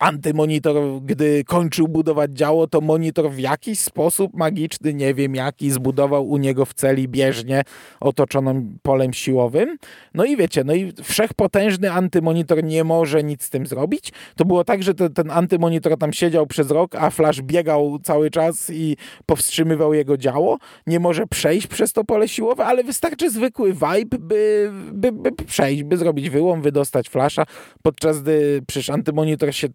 Antymonitor, 0.00 1.02
gdy 1.02 1.44
kończył 1.44 1.88
budować 1.88 2.32
działo, 2.32 2.66
to 2.66 2.80
monitor 2.80 3.30
w 3.30 3.38
jakiś 3.38 3.78
sposób 3.78 4.34
magiczny, 4.34 4.94
nie 4.94 5.14
wiem 5.14 5.34
jaki, 5.34 5.70
zbudował 5.70 6.28
u 6.28 6.36
niego 6.36 6.64
w 6.64 6.74
celi 6.74 7.08
bieżnię 7.08 7.62
otoczoną 8.00 8.68
polem 8.82 9.12
siłowym. 9.12 9.76
No 10.14 10.24
i 10.24 10.36
wiecie, 10.36 10.64
no 10.64 10.74
i 10.74 10.92
wszechpotężny 11.02 11.92
antymonitor 11.92 12.64
nie 12.64 12.84
może 12.84 13.24
nic 13.24 13.42
z 13.44 13.50
tym 13.50 13.66
zrobić. 13.66 14.12
To 14.36 14.44
było 14.44 14.64
tak, 14.64 14.82
że 14.82 14.94
te, 14.94 15.10
ten 15.10 15.30
antymonitor 15.30 15.98
tam 15.98 16.12
siedział 16.12 16.46
przez 16.46 16.70
rok, 16.70 16.94
a 16.94 17.10
Flash 17.10 17.42
biegał 17.42 17.98
cały 18.02 18.30
czas 18.30 18.70
i 18.70 18.96
powstrzymywał 19.26 19.94
jego 19.94 20.16
działo. 20.16 20.58
Nie 20.86 21.00
może 21.00 21.26
przejść 21.26 21.53
przez 21.66 21.92
to 21.92 22.04
pole 22.04 22.28
siłowe, 22.28 22.64
ale 22.64 22.84
wystarczy 22.84 23.30
zwykły 23.30 23.72
vibe, 23.72 24.18
by, 24.18 24.70
by, 24.92 25.12
by 25.12 25.32
przejść, 25.32 25.82
by 25.82 25.96
zrobić 25.96 26.30
wyłom, 26.30 26.62
wydostać 26.62 27.08
Flasha, 27.08 27.44
podczas 27.82 28.22
gdy 28.22 28.62
przecież 28.66 28.90
antymonitor 28.90 29.54
się 29.54 29.68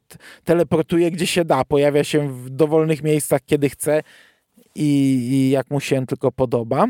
teleportuje 0.44 1.12
gdzie 1.12 1.28
się 1.28 1.46
da, 1.46 1.66
pojawia 1.66 2.04
się 2.04 2.44
w 2.44 2.50
dowolnych 2.50 3.04
miejscach, 3.04 3.42
kiedy 3.46 3.70
chce 3.70 4.04
i, 4.76 4.86
i 5.32 5.50
jak 5.50 5.72
mu 5.72 5.80
się 5.80 6.06
tylko 6.06 6.32
podoba. 6.32 6.88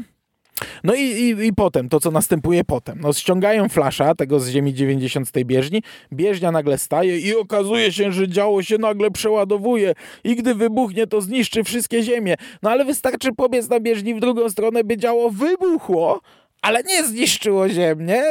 No 0.84 0.94
i, 0.94 1.02
i, 1.02 1.46
i, 1.46 1.54
potem, 1.54 1.90
to 1.90 2.00
co 2.00 2.12
następuje 2.12 2.64
potem. 2.64 3.00
No 3.02 3.14
ściągają 3.14 3.70
flasza 3.70 4.16
tego 4.16 4.40
z 4.40 4.50
ziemi 4.50 4.74
90 4.74 5.28
z 5.28 5.32
tej 5.32 5.46
bieżni, 5.46 5.84
bieżnia 6.14 6.52
nagle 6.52 6.78
staje 6.78 7.20
i 7.20 7.36
okazuje 7.36 7.92
się, 7.92 8.12
że 8.12 8.28
działo 8.28 8.64
się 8.64 8.78
nagle 8.78 9.12
przeładowuje 9.12 9.94
i 10.24 10.36
gdy 10.36 10.56
wybuchnie, 10.56 11.08
to 11.08 11.22
zniszczy 11.22 11.64
wszystkie 11.64 12.04
ziemię. 12.04 12.36
No 12.64 12.70
ale 12.70 12.86
wystarczy 12.86 13.30
pobiec 13.38 13.70
na 13.70 13.80
bieżni 13.80 14.16
w 14.16 14.20
drugą 14.20 14.50
stronę, 14.50 14.84
by 14.84 14.98
działo 14.98 15.30
wybuchło, 15.30 16.22
ale 16.62 16.84
nie 16.84 17.04
zniszczyło 17.04 17.70
ziemię. 17.70 18.22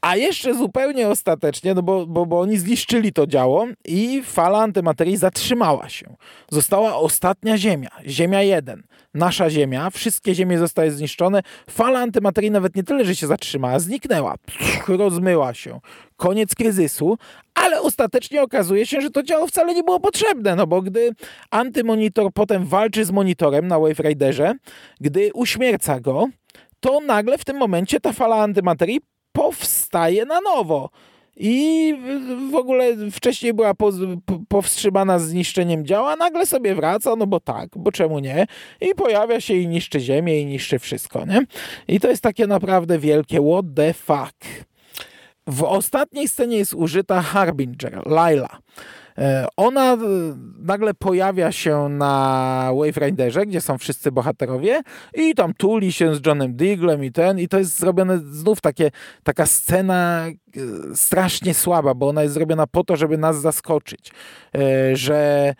A 0.00 0.16
jeszcze 0.16 0.54
zupełnie 0.54 1.08
ostatecznie, 1.08 1.74
no 1.74 1.82
bo, 1.82 2.06
bo, 2.06 2.26
bo 2.26 2.40
oni 2.40 2.58
zniszczyli 2.58 3.12
to 3.12 3.26
działo 3.26 3.66
i 3.84 4.22
fala 4.24 4.58
antymaterii 4.58 5.16
zatrzymała 5.16 5.88
się. 5.88 6.16
Została 6.50 6.96
ostatnia 6.96 7.58
Ziemia, 7.58 7.88
Ziemia 8.06 8.42
1, 8.42 8.82
nasza 9.14 9.50
Ziemia, 9.50 9.90
wszystkie 9.90 10.34
Ziemie 10.34 10.58
zostały 10.58 10.90
zniszczone. 10.90 11.42
Fala 11.70 12.00
antymaterii 12.00 12.50
nawet 12.50 12.76
nie 12.76 12.82
tyle, 12.82 13.04
że 13.04 13.16
się 13.16 13.26
zatrzymała, 13.26 13.78
zniknęła, 13.78 14.34
Pff, 14.46 14.88
rozmyła 14.88 15.54
się. 15.54 15.80
Koniec 16.16 16.54
kryzysu, 16.54 17.18
ale 17.54 17.80
ostatecznie 17.80 18.42
okazuje 18.42 18.86
się, 18.86 19.00
że 19.00 19.10
to 19.10 19.22
działo 19.22 19.46
wcale 19.46 19.74
nie 19.74 19.82
było 19.82 20.00
potrzebne, 20.00 20.56
no 20.56 20.66
bo 20.66 20.82
gdy 20.82 21.10
antymonitor 21.50 22.32
potem 22.34 22.66
walczy 22.66 23.04
z 23.04 23.10
monitorem 23.10 23.68
na 23.68 23.78
Wave 23.78 23.98
Riderze, 23.98 24.54
gdy 25.00 25.30
uśmierca 25.34 26.00
go, 26.00 26.28
to 26.80 27.00
nagle 27.00 27.38
w 27.38 27.44
tym 27.44 27.56
momencie 27.56 28.00
ta 28.00 28.12
fala 28.12 28.36
antymaterii 28.36 29.00
powstaje 29.32 30.24
na 30.24 30.40
nowo. 30.40 30.90
I 31.42 31.94
w 32.50 32.54
ogóle 32.54 33.10
wcześniej 33.10 33.54
była 33.54 33.74
powstrzymana 34.48 35.18
zniszczeniem 35.18 35.86
działa, 35.86 36.16
nagle 36.16 36.46
sobie 36.46 36.74
wraca, 36.74 37.16
no 37.16 37.26
bo 37.26 37.40
tak, 37.40 37.68
bo 37.76 37.92
czemu 37.92 38.18
nie? 38.18 38.46
I 38.80 38.94
pojawia 38.94 39.40
się 39.40 39.54
i 39.54 39.68
niszczy 39.68 40.00
ziemię, 40.00 40.40
i 40.40 40.46
niszczy 40.46 40.78
wszystko, 40.78 41.26
nie? 41.26 41.46
I 41.88 42.00
to 42.00 42.08
jest 42.08 42.22
takie 42.22 42.46
naprawdę 42.46 42.98
wielkie 42.98 43.40
what 43.40 43.64
the 43.76 43.94
fuck. 43.94 44.36
W 45.46 45.62
ostatniej 45.62 46.28
scenie 46.28 46.56
jest 46.56 46.74
użyta 46.74 47.20
Harbinger, 47.22 48.06
Laila. 48.06 48.58
E, 49.20 49.46
ona 49.56 49.92
e, 49.92 49.98
nagle 50.58 50.94
pojawia 50.94 51.52
się 51.52 51.88
na 51.88 52.70
Wave 52.74 52.96
Riderze, 52.96 53.46
gdzie 53.46 53.60
są 53.60 53.78
wszyscy 53.78 54.12
bohaterowie 54.12 54.82
i 55.14 55.34
tam 55.34 55.54
tuli 55.54 55.92
się 55.92 56.14
z 56.14 56.26
Johnem 56.26 56.56
Diglem 56.56 57.04
i 57.04 57.12
ten 57.12 57.38
i 57.38 57.48
to 57.48 57.58
jest 57.58 57.78
zrobione 57.78 58.18
znów 58.18 58.60
takie, 58.60 58.90
taka 59.22 59.46
scena 59.46 60.26
e, 60.26 60.60
strasznie 60.96 61.54
słaba, 61.54 61.94
bo 61.94 62.08
ona 62.08 62.22
jest 62.22 62.34
zrobiona 62.34 62.66
po 62.66 62.84
to, 62.84 62.96
żeby 62.96 63.18
nas 63.18 63.40
zaskoczyć, 63.40 64.12
że 64.92 65.54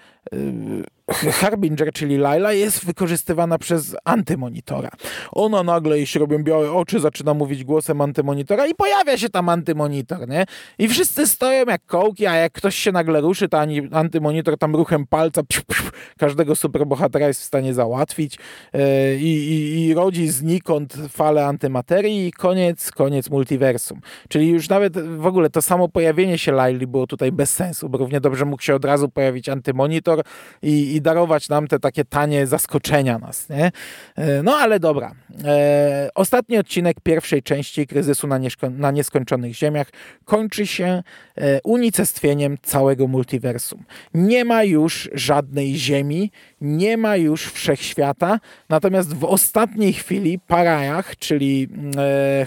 Harbinger, 1.12 1.92
czyli 1.92 2.18
Laila, 2.18 2.52
jest 2.52 2.84
wykorzystywana 2.84 3.58
przez 3.58 3.96
antymonitora. 4.04 4.90
Ona 5.32 5.62
nagle, 5.62 5.98
jeśli 5.98 6.20
robią 6.20 6.42
białe 6.42 6.72
oczy, 6.72 7.00
zaczyna 7.00 7.34
mówić 7.34 7.64
głosem 7.64 8.00
antymonitora 8.00 8.66
i 8.66 8.74
pojawia 8.74 9.18
się 9.18 9.28
tam 9.28 9.48
antymonitor, 9.48 10.28
nie? 10.28 10.44
I 10.78 10.88
wszyscy 10.88 11.26
stoją 11.26 11.66
jak 11.66 11.86
kołki, 11.86 12.26
a 12.26 12.34
jak 12.34 12.52
ktoś 12.52 12.76
się 12.76 12.92
nagle 12.92 13.20
ruszy, 13.20 13.48
to 13.48 13.60
antymonitor 13.92 14.58
tam 14.58 14.76
ruchem 14.76 15.06
palca 15.06 15.42
psiu, 15.42 15.62
psiu, 15.68 15.84
każdego 16.18 16.56
superbohatera 16.56 17.28
jest 17.28 17.40
w 17.40 17.44
stanie 17.44 17.74
załatwić 17.74 18.38
yy, 18.72 18.80
i, 19.20 19.86
i 19.86 19.94
rodzi 19.94 20.28
znikąd 20.28 20.96
falę 21.08 21.46
antymaterii 21.46 22.26
i 22.26 22.32
koniec, 22.32 22.90
koniec 22.90 23.30
multiversum. 23.30 24.00
Czyli 24.28 24.48
już 24.48 24.68
nawet 24.68 25.16
w 25.16 25.26
ogóle 25.26 25.50
to 25.50 25.62
samo 25.62 25.88
pojawienie 25.88 26.38
się 26.38 26.52
Laili 26.52 26.86
było 26.86 27.06
tutaj 27.06 27.32
bez 27.32 27.50
sensu, 27.50 27.88
bo 27.88 27.98
równie 27.98 28.20
dobrze 28.20 28.44
mógł 28.44 28.62
się 28.62 28.74
od 28.74 28.84
razu 28.84 29.08
pojawić 29.08 29.48
antymonitor 29.48 30.22
i, 30.62 30.94
i 30.94 30.99
darować 31.00 31.48
nam 31.48 31.68
te 31.68 31.78
takie 31.78 32.04
tanie 32.04 32.46
zaskoczenia 32.46 33.18
nas, 33.18 33.48
nie? 33.48 33.72
E, 34.16 34.42
no 34.42 34.56
ale 34.56 34.80
dobra. 34.80 35.14
E, 35.44 36.08
ostatni 36.14 36.58
odcinek 36.58 36.96
pierwszej 37.02 37.42
części 37.42 37.86
kryzysu 37.86 38.26
na, 38.26 38.38
na 38.70 38.90
nieskończonych 38.90 39.54
ziemiach 39.54 39.90
kończy 40.24 40.66
się 40.66 41.02
e, 41.36 41.60
unicestwieniem 41.64 42.56
całego 42.62 43.06
multiversum. 43.06 43.84
Nie 44.14 44.44
ma 44.44 44.64
już 44.64 45.10
żadnej 45.12 45.74
ziemi, 45.74 46.30
nie 46.60 46.96
ma 46.96 47.16
już 47.16 47.46
wszechświata, 47.46 48.40
natomiast 48.68 49.14
w 49.14 49.24
ostatniej 49.24 49.92
chwili 49.92 50.38
Parajach, 50.38 51.16
czyli 51.16 51.68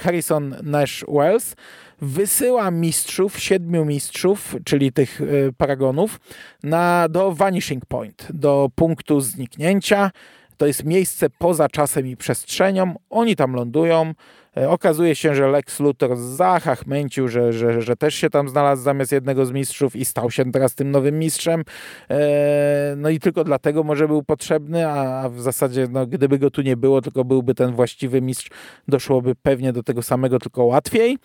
Harrison 0.04 0.56
Nash 0.64 1.06
Wells, 1.08 1.56
wysyła 2.02 2.72
mistrzów, 2.72 3.40
siedmiu 3.40 3.86
mistrzów, 3.86 4.56
czyli 4.66 4.92
tych 4.92 5.22
e, 5.22 5.26
paragonów, 5.58 6.20
na, 6.64 7.08
do 7.10 7.32
Vanishing 7.32 7.86
Point, 7.86 8.28
do 8.34 8.70
punktu 8.76 9.22
zniknięcia. 9.22 10.12
To 10.58 10.68
jest 10.68 10.84
miejsce 10.84 11.30
poza 11.30 11.70
czasem 11.70 12.08
i 12.08 12.18
przestrzenią. 12.18 12.96
Oni 13.10 13.36
tam 13.36 13.54
lądują. 13.54 14.14
E, 14.58 14.70
okazuje 14.70 15.16
się, 15.16 15.36
że 15.36 15.48
Lex 15.48 15.80
Luthor 15.80 16.18
zachachmęcił, 16.18 17.28
że, 17.28 17.54
że, 17.54 17.82
że 17.82 17.96
też 17.96 18.16
się 18.16 18.30
tam 18.30 18.50
znalazł 18.50 18.84
zamiast 18.84 19.12
jednego 19.12 19.46
z 19.46 19.52
mistrzów 19.52 19.96
i 19.96 20.06
stał 20.06 20.32
się 20.32 20.52
teraz 20.52 20.76
tym 20.76 20.92
nowym 20.92 21.20
mistrzem. 21.20 21.64
E, 22.10 22.94
no 22.98 23.10
i 23.10 23.20
tylko 23.20 23.44
dlatego 23.44 23.84
może 23.84 24.08
był 24.08 24.24
potrzebny, 24.24 24.88
a 24.88 25.30
w 25.30 25.42
zasadzie 25.42 25.88
no, 25.92 26.08
gdyby 26.08 26.40
go 26.40 26.52
tu 26.52 26.62
nie 26.62 26.78
było, 26.78 27.02
tylko 27.02 27.26
byłby 27.26 27.56
ten 27.56 27.72
właściwy 27.72 28.22
mistrz, 28.22 28.50
doszłoby 28.88 29.36
pewnie 29.36 29.74
do 29.74 29.84
tego 29.84 30.02
samego, 30.02 30.40
tylko 30.40 30.66
łatwiej. 30.66 31.18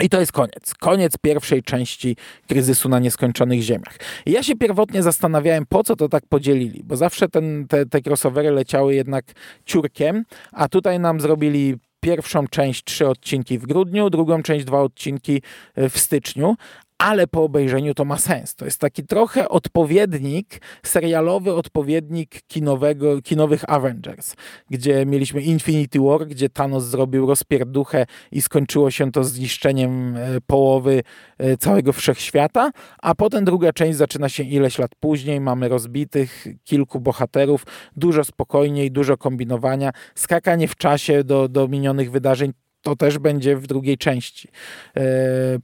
I 0.00 0.08
to 0.08 0.20
jest 0.20 0.32
koniec. 0.32 0.74
Koniec 0.80 1.16
pierwszej 1.16 1.62
części 1.62 2.16
kryzysu 2.48 2.88
na 2.88 2.98
nieskończonych 2.98 3.62
ziemiach. 3.62 3.96
I 4.26 4.32
ja 4.32 4.42
się 4.42 4.56
pierwotnie 4.56 5.02
zastanawiałem, 5.02 5.66
po 5.66 5.84
co 5.84 5.96
to 5.96 6.08
tak 6.08 6.26
podzielili, 6.28 6.82
bo 6.84 6.96
zawsze 6.96 7.28
ten, 7.28 7.66
te, 7.68 7.86
te 7.86 8.00
crossovery 8.06 8.50
leciały 8.50 8.94
jednak 8.94 9.24
ciurkiem, 9.64 10.24
a 10.52 10.68
tutaj 10.68 11.00
nam 11.00 11.20
zrobili 11.20 11.76
pierwszą 12.00 12.46
część 12.46 12.84
trzy 12.84 13.08
odcinki 13.08 13.58
w 13.58 13.66
grudniu, 13.66 14.10
drugą 14.10 14.42
część 14.42 14.64
dwa 14.64 14.80
odcinki 14.80 15.42
w 15.76 15.98
styczniu, 15.98 16.56
ale 17.02 17.26
po 17.26 17.44
obejrzeniu 17.44 17.94
to 17.94 18.04
ma 18.04 18.18
sens. 18.18 18.54
To 18.54 18.64
jest 18.64 18.80
taki 18.80 19.04
trochę 19.04 19.48
odpowiednik, 19.48 20.60
serialowy 20.82 21.54
odpowiednik 21.54 22.42
kinowego, 22.46 23.22
kinowych 23.22 23.64
Avengers, 23.68 24.34
gdzie 24.70 25.06
mieliśmy 25.06 25.40
Infinity 25.40 26.00
War, 26.00 26.26
gdzie 26.26 26.48
Thanos 26.48 26.84
zrobił 26.84 27.26
rozpierduchę 27.26 28.06
i 28.32 28.42
skończyło 28.42 28.90
się 28.90 29.12
to 29.12 29.24
zniszczeniem 29.24 30.16
e, 30.16 30.40
połowy 30.46 31.02
e, 31.38 31.56
całego 31.56 31.92
wszechświata, 31.92 32.70
a 33.02 33.14
potem 33.14 33.44
druga 33.44 33.72
część 33.72 33.98
zaczyna 33.98 34.28
się 34.28 34.42
ileś 34.42 34.78
lat 34.78 34.90
później, 35.00 35.40
mamy 35.40 35.68
rozbitych 35.68 36.46
kilku 36.64 37.00
bohaterów, 37.00 37.66
dużo 37.96 38.24
spokojniej, 38.24 38.90
dużo 38.90 39.16
kombinowania, 39.16 39.90
skakanie 40.14 40.68
w 40.68 40.76
czasie 40.76 41.24
do, 41.24 41.48
do 41.48 41.68
minionych 41.68 42.10
wydarzeń, 42.10 42.52
to 42.82 42.96
też 42.96 43.18
będzie 43.18 43.56
w 43.56 43.66
drugiej 43.66 43.98
części. 43.98 44.48
E, 44.96 45.02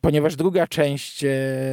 ponieważ 0.00 0.36
druga 0.36 0.66
część 0.66 1.24
e, 1.24 1.28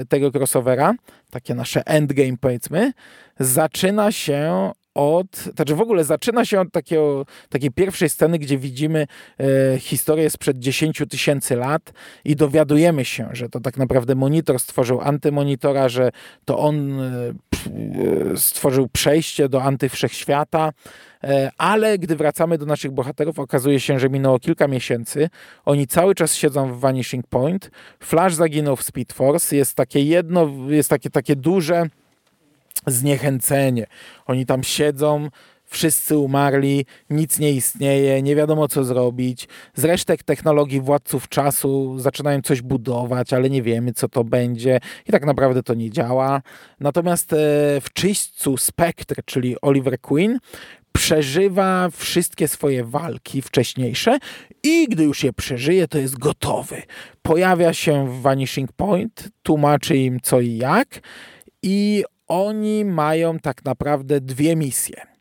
tego 0.10 0.32
crossovera, 0.32 0.94
takie 1.30 1.56
nasze 1.56 1.88
endgame 1.88 2.38
powiedzmy, 2.42 2.92
zaczyna 3.40 4.12
się 4.12 4.72
od, 4.96 5.38
znaczy 5.38 5.76
w 5.76 5.82
ogóle 5.82 6.04
zaczyna 6.04 6.46
się 6.46 6.60
od 6.60 6.72
takiego, 6.72 7.26
takiej 7.50 7.72
pierwszej 7.72 8.10
sceny, 8.10 8.40
gdzie 8.40 8.58
widzimy 8.58 9.08
e, 9.40 9.80
historię 9.80 10.30
sprzed 10.30 10.60
10 10.60 11.02
tysięcy 11.10 11.56
lat 11.56 11.94
i 12.26 12.36
dowiadujemy 12.36 13.06
się, 13.06 13.30
że 13.32 13.50
to 13.50 13.60
tak 13.60 13.78
naprawdę 13.78 14.16
monitor 14.16 14.60
stworzył 14.60 15.02
antymonitora, 15.02 15.90
że 15.90 16.12
to 16.46 16.60
on 16.60 17.02
e, 17.02 17.34
stworzył 18.36 18.88
przejście 18.88 19.50
do 19.50 19.64
antywszechświata, 19.64 20.72
e, 21.24 21.52
ale 21.58 21.98
gdy 21.98 22.16
wracamy 22.16 22.58
do 22.58 22.66
naszych 22.66 22.92
bohaterów, 22.92 23.40
okazuje 23.40 23.80
się, 23.80 24.00
że 24.00 24.10
minęło 24.10 24.40
kilka 24.40 24.68
miesięcy. 24.68 25.30
Oni 25.66 25.88
cały 25.88 26.16
czas 26.16 26.36
siedzą 26.36 26.74
w 26.74 26.80
Vanishing 26.80 27.28
Point. 27.28 27.72
Flash 28.00 28.34
zaginął 28.34 28.76
w 28.76 28.84
Speed 28.84 29.14
Force. 29.14 29.56
Jest 29.56 29.76
takie 29.76 30.02
jedno, 30.02 30.50
jest 30.68 30.90
takie, 30.90 31.10
takie 31.10 31.36
duże 31.36 31.86
zniechęcenie. 32.88 33.88
Oni 34.26 34.46
tam 34.46 34.64
siedzą, 34.64 35.30
wszyscy 35.76 36.18
umarli, 36.18 36.86
nic 37.10 37.40
nie 37.40 37.52
istnieje, 37.52 38.22
nie 38.22 38.36
wiadomo 38.36 38.68
co 38.68 38.84
zrobić. 38.84 39.48
Z 39.74 39.86
resztek 39.86 40.24
technologii 40.24 40.82
władców 40.82 41.30
czasu 41.30 42.00
zaczynają 42.00 42.42
coś 42.42 42.62
budować, 42.62 43.34
ale 43.34 43.50
nie 43.50 43.62
wiemy 43.62 43.94
co 43.94 44.10
to 44.10 44.24
będzie 44.24 44.80
i 45.08 45.12
tak 45.12 45.26
naprawdę 45.26 45.64
to 45.64 45.74
nie 45.74 45.92
działa. 45.92 46.42
Natomiast 46.80 47.34
e, 47.34 47.38
w 47.82 47.94
czyśćcu 47.94 48.58
Spectre, 48.58 49.24
czyli 49.26 49.56
Oliver 49.62 50.02
Queen, 50.02 50.40
przeżywa 50.92 51.90
wszystkie 51.94 52.48
swoje 52.48 52.84
walki 52.84 53.42
wcześniejsze 53.42 54.18
i 54.64 54.88
gdy 54.90 55.04
już 55.04 55.24
je 55.24 55.34
przeżyje, 55.34 55.88
to 55.88 55.98
jest 55.98 56.18
gotowy. 56.18 56.82
Pojawia 57.22 57.74
się 57.74 58.10
w 58.10 58.22
Vanishing 58.22 58.72
Point, 58.72 59.30
tłumaczy 59.44 59.98
im 59.98 60.20
co 60.20 60.42
i 60.42 60.58
jak 60.58 61.02
i 61.64 62.04
oni 62.28 62.86
mają 62.86 63.40
tak 63.40 63.66
naprawdę 63.66 64.22
dwie 64.22 64.56
misje. 64.56 65.15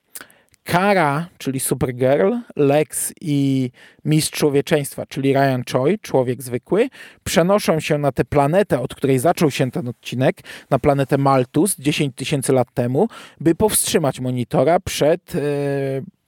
Kara, 0.65 1.27
czyli 1.39 1.61
Supergirl, 1.61 2.33
Lex 2.57 3.13
i 3.21 3.71
Mistrz 4.05 4.39
Człowieczeństwa, 4.39 5.07
czyli 5.07 5.33
Ryan 5.33 5.63
Choi, 5.73 5.99
człowiek 5.99 6.43
zwykły, 6.43 6.89
przenoszą 7.25 7.81
się 7.81 7.99
na 7.99 8.13
tę 8.13 8.25
planetę, 8.25 8.81
od 8.81 8.95
której 8.95 9.19
zaczął 9.19 9.51
się 9.51 9.71
ten 9.71 9.89
odcinek, 9.89 10.41
na 10.71 10.79
planetę 10.79 11.19
Maltus 11.19 11.77
10 11.79 12.17
tysięcy 12.17 12.53
lat 12.53 12.69
temu, 12.75 13.09
by 13.41 13.55
powstrzymać 13.55 14.21
monitora 14.21 14.81
przed, 14.81 15.35
e, 15.35 15.41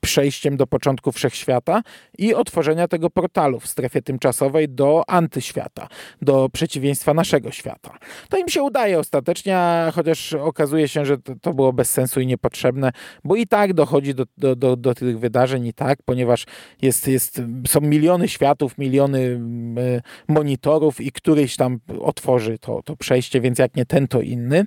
przejściem 0.06 0.56
do 0.56 0.66
początku 0.66 1.12
wszechświata 1.12 1.82
i 2.18 2.34
otworzenia 2.34 2.88
tego 2.88 3.10
portalu 3.10 3.60
w 3.60 3.66
strefie 3.66 4.02
tymczasowej 4.02 4.68
do 4.68 5.04
antyświata, 5.06 5.88
do 6.22 6.48
przeciwieństwa 6.52 7.14
naszego 7.14 7.50
świata. 7.50 7.98
To 8.28 8.38
im 8.38 8.48
się 8.48 8.62
udaje 8.62 8.98
ostatecznie, 8.98 9.58
chociaż 9.94 10.34
okazuje 10.34 10.88
się, 10.88 11.06
że 11.06 11.18
to, 11.18 11.32
to 11.42 11.54
było 11.54 11.72
bez 11.72 11.90
sensu 11.90 12.20
i 12.20 12.26
niepotrzebne, 12.26 12.92
bo 13.24 13.36
i 13.36 13.46
tak 13.46 13.74
dochodzi 13.74 14.14
do, 14.14 14.24
do, 14.38 14.56
do, 14.56 14.76
do 14.76 14.94
tych 14.94 15.18
wydarzeń 15.18 15.66
i 15.66 15.72
tak, 15.72 15.98
ponieważ 16.04 16.46
jest, 16.82 17.08
jest, 17.08 17.42
są 17.68 17.80
miliony 17.80 18.28
światów, 18.28 18.78
miliony 18.78 19.18
y, 19.18 20.02
monitorów 20.28 21.00
i 21.00 21.12
któryś 21.12 21.56
tam 21.56 21.78
otworzy 22.00 22.58
to, 22.58 22.82
to 22.82 22.96
przejście, 22.96 23.40
więc 23.40 23.58
jak 23.58 23.76
nie 23.76 23.86
ten, 23.86 24.08
to 24.08 24.20
inny 24.20 24.66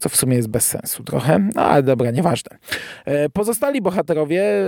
co 0.00 0.08
w 0.08 0.16
sumie 0.16 0.36
jest 0.36 0.48
bez 0.48 0.66
sensu 0.66 1.04
trochę, 1.04 1.48
no 1.54 1.62
ale 1.62 1.82
dobra, 1.82 2.10
nieważne. 2.10 2.58
E, 3.04 3.28
pozostali 3.28 3.82
bohaterowie 3.82 4.42
e, 4.42 4.64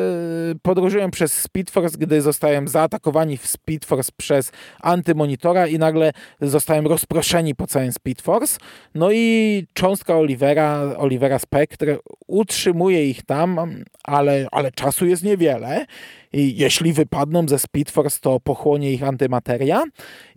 podróżują 0.62 1.10
przez 1.10 1.32
Speedforce, 1.32 1.98
gdy 1.98 2.22
zostają 2.22 2.68
zaatakowani 2.68 3.36
w 3.36 3.46
Speedforce 3.46 4.12
przez 4.16 4.52
antymonitora 4.80 5.66
i 5.66 5.78
nagle 5.78 6.12
zostają 6.40 6.82
rozproszeni 6.82 7.54
po 7.54 7.66
całym 7.66 7.92
Speedforce. 7.92 8.58
No 8.94 9.10
i 9.12 9.66
cząstka 9.72 10.16
Olivera, 10.16 10.94
Olivera 10.96 11.38
Spectre 11.38 11.96
utrzymuje 12.26 13.06
ich 13.06 13.22
tam, 13.22 13.56
ale, 14.04 14.46
ale 14.52 14.72
czasu 14.72 15.06
jest 15.06 15.24
niewiele. 15.24 15.86
I 16.32 16.56
jeśli 16.56 16.92
wypadną 16.92 17.48
ze 17.48 17.58
Speedforce, 17.58 18.18
to 18.20 18.40
pochłonie 18.40 18.92
ich 18.92 19.02
antymateria. 19.02 19.82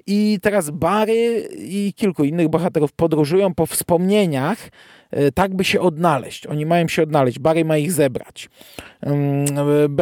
I 0.08 0.40
teraz 0.42 0.70
Barry 0.70 1.50
i 1.58 1.94
kilku 1.96 2.24
innych 2.24 2.50
bohaterów 2.50 2.92
podróżują 2.92 3.54
po 3.54 3.66
wspomnieniach, 3.66 4.70
tak 5.34 5.56
by 5.56 5.64
się 5.64 5.82
odnaleźć. 5.82 6.48
Oni 6.48 6.66
mają 6.66 6.88
się 6.88 7.04
odnaleźć, 7.04 7.40
Barry 7.40 7.66
ma 7.66 7.78
ich 7.78 7.92
zebrać. 7.92 8.50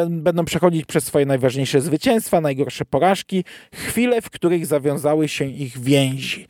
Będą 0.10 0.46
przechodzić 0.46 0.86
przez 0.86 1.04
swoje 1.04 1.26
najważniejsze 1.26 1.82
zwycięstwa, 1.82 2.42
najgorsze 2.42 2.86
porażki, 2.86 3.44
chwile, 3.74 4.22
w 4.22 4.30
których 4.30 4.66
zawiązały 4.66 5.28
się 5.28 5.46
ich 5.46 5.78
więzi. 5.78 6.48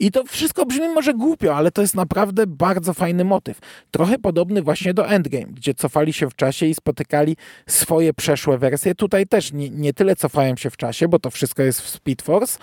I 0.00 0.10
to 0.10 0.24
wszystko 0.24 0.66
brzmi 0.66 0.88
może 0.88 1.14
głupio, 1.14 1.56
ale 1.56 1.70
to 1.70 1.80
jest 1.82 1.94
naprawdę 1.94 2.46
bardzo 2.46 2.94
fajny 2.94 3.24
motyw. 3.24 3.58
Trochę 3.90 4.18
podobny 4.18 4.62
właśnie 4.62 4.94
do 4.94 5.08
Endgame, 5.08 5.46
gdzie 5.46 5.74
cofali 5.74 6.12
się 6.12 6.30
w 6.30 6.36
czasie 6.36 6.66
i 6.66 6.74
spotykali 6.74 7.36
swoje 7.66 8.14
przeszłe 8.14 8.58
wersje. 8.58 8.94
Tutaj 8.94 9.26
też 9.26 9.52
nie, 9.52 9.70
nie 9.70 9.92
tyle 9.92 10.16
cofają 10.16 10.56
się 10.56 10.70
w 10.70 10.76
czasie, 10.76 11.08
bo 11.08 11.18
to 11.18 11.30
wszystko 11.30 11.62
jest 11.62 11.80
w 11.80 11.88
Speed 11.88 12.24
Force, 12.24 12.58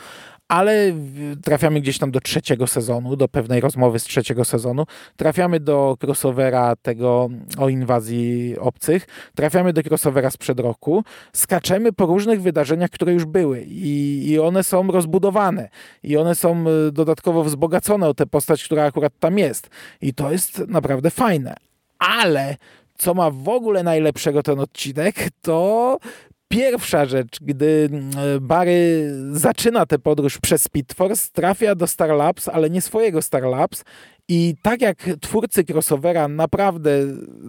ale 0.47 0.93
trafiamy 1.43 1.81
gdzieś 1.81 1.97
tam 1.97 2.11
do 2.11 2.19
trzeciego 2.19 2.67
sezonu, 2.67 3.15
do 3.15 3.27
pewnej 3.27 3.61
rozmowy 3.61 3.99
z 3.99 4.03
trzeciego 4.03 4.45
sezonu, 4.45 4.85
trafiamy 5.15 5.59
do 5.59 5.97
crossovera 6.03 6.75
tego 6.75 7.29
o 7.57 7.69
inwazji 7.69 8.55
obcych, 8.59 9.07
trafiamy 9.35 9.73
do 9.73 9.81
crossovera 9.81 10.31
sprzed 10.31 10.59
roku, 10.59 11.03
skaczemy 11.33 11.93
po 11.93 12.05
różnych 12.05 12.41
wydarzeniach, 12.41 12.89
które 12.89 13.13
już 13.13 13.25
były. 13.25 13.63
I, 13.67 14.23
i 14.29 14.39
one 14.39 14.63
są 14.63 14.91
rozbudowane. 14.91 15.69
I 16.03 16.17
one 16.17 16.35
są 16.35 16.65
e, 16.67 16.91
dodatkowo 16.91 17.43
wzbogacone 17.43 18.09
o 18.09 18.13
tę 18.13 18.25
postać, 18.25 18.63
która 18.63 18.83
akurat 18.83 19.13
tam 19.19 19.37
jest. 19.37 19.69
I 20.01 20.13
to 20.13 20.31
jest 20.31 20.59
naprawdę 20.67 21.11
fajne, 21.11 21.55
ale 21.99 22.55
co 22.97 23.13
ma 23.13 23.31
w 23.31 23.49
ogóle 23.49 23.83
najlepszego 23.83 24.43
ten 24.43 24.59
odcinek, 24.59 25.15
to 25.41 25.97
Pierwsza 26.47 27.05
rzecz, 27.05 27.37
gdy 27.41 27.89
mm, 27.91 28.11
Barry 28.41 29.11
zaczyna 29.31 29.85
tę 29.85 29.99
podróż 29.99 30.37
przez 30.37 30.63
Speedforce, 30.63 31.29
trafia 31.33 31.75
do 31.75 31.87
Star 31.87 32.09
Labs, 32.09 32.47
ale 32.47 32.69
nie 32.69 32.81
swojego 32.81 33.21
Star 33.21 33.43
Labs. 33.43 33.83
I 34.29 34.55
tak 34.61 34.81
jak 34.81 34.97
twórcy 35.21 35.63
crossovera 35.69 36.27
naprawdę 36.27 36.91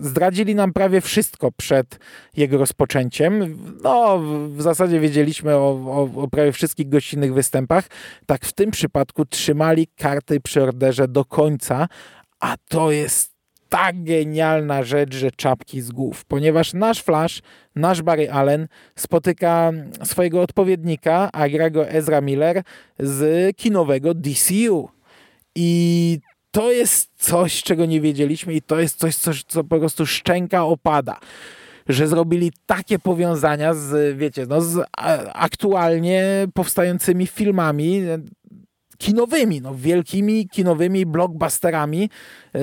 zdradzili 0.01 0.55
nam 0.55 0.72
prawie 0.72 1.01
wszystko 1.01 1.53
przed 1.53 1.99
jego 2.36 2.59
rozpoczęciem, 2.59 3.59
no 3.82 4.18
w 4.49 4.62
zasadzie 4.62 5.01
wiedzieliśmy 5.01 5.55
o, 5.55 5.68
o, 5.86 6.22
o, 6.22 6.28
prawie 6.28 6.53
wszystkich 6.53 6.88
gościnnych 6.88 7.34
występach, 7.34 7.86
tak 8.26 8.44
w 8.44 8.53
tym 8.53 8.70
przypadku 8.70 9.24
trzymali 9.24 9.86
karty 9.96 10.40
przy 10.40 10.62
orderze 10.62 11.09
do 11.09 11.24
końca, 11.24 11.88
a 12.40 12.55
to 12.68 12.90
jest 12.90 13.38
tak 13.68 14.04
genialna 14.04 14.82
rzecz, 14.82 15.14
że 15.14 15.30
czapki 15.30 15.80
z 15.80 15.90
głów, 15.90 16.24
ponieważ 16.24 16.74
nasz 16.74 17.02
Flash, 17.02 17.42
nasz 17.76 18.02
Barry 18.02 18.30
Allen 18.30 18.68
spotyka 18.96 19.72
swojego 20.04 20.42
odpowiednika, 20.42 21.32
Agrego 21.32 21.88
Ezra 21.88 22.20
Miller 22.20 22.62
z 22.98 23.56
kinowego 23.56 24.14
DCU. 24.14 24.88
I 25.54 26.18
to 26.50 26.72
jest 26.72 27.10
coś, 27.16 27.62
czego 27.62 27.86
nie 27.86 28.00
wiedzieliśmy 28.00 28.54
i 28.54 28.62
to 28.62 28.80
jest 28.80 28.98
coś, 28.98 29.16
co, 29.16 29.30
co 29.46 29.64
po 29.64 29.78
prostu 29.78 30.06
szczęka 30.06 30.64
opada 30.64 31.20
że 31.88 32.08
zrobili 32.08 32.52
takie 32.66 32.98
powiązania 32.98 33.74
z, 33.74 34.16
wiecie, 34.18 34.46
no, 34.48 34.60
z 34.60 34.86
aktualnie 35.34 36.46
powstającymi 36.54 37.26
filmami 37.26 38.02
kinowymi, 38.99 39.61
no, 39.61 39.74
wielkimi 39.74 40.49
kinowymi 40.49 41.07
blockbusterami 41.07 42.11
yy, 42.55 42.61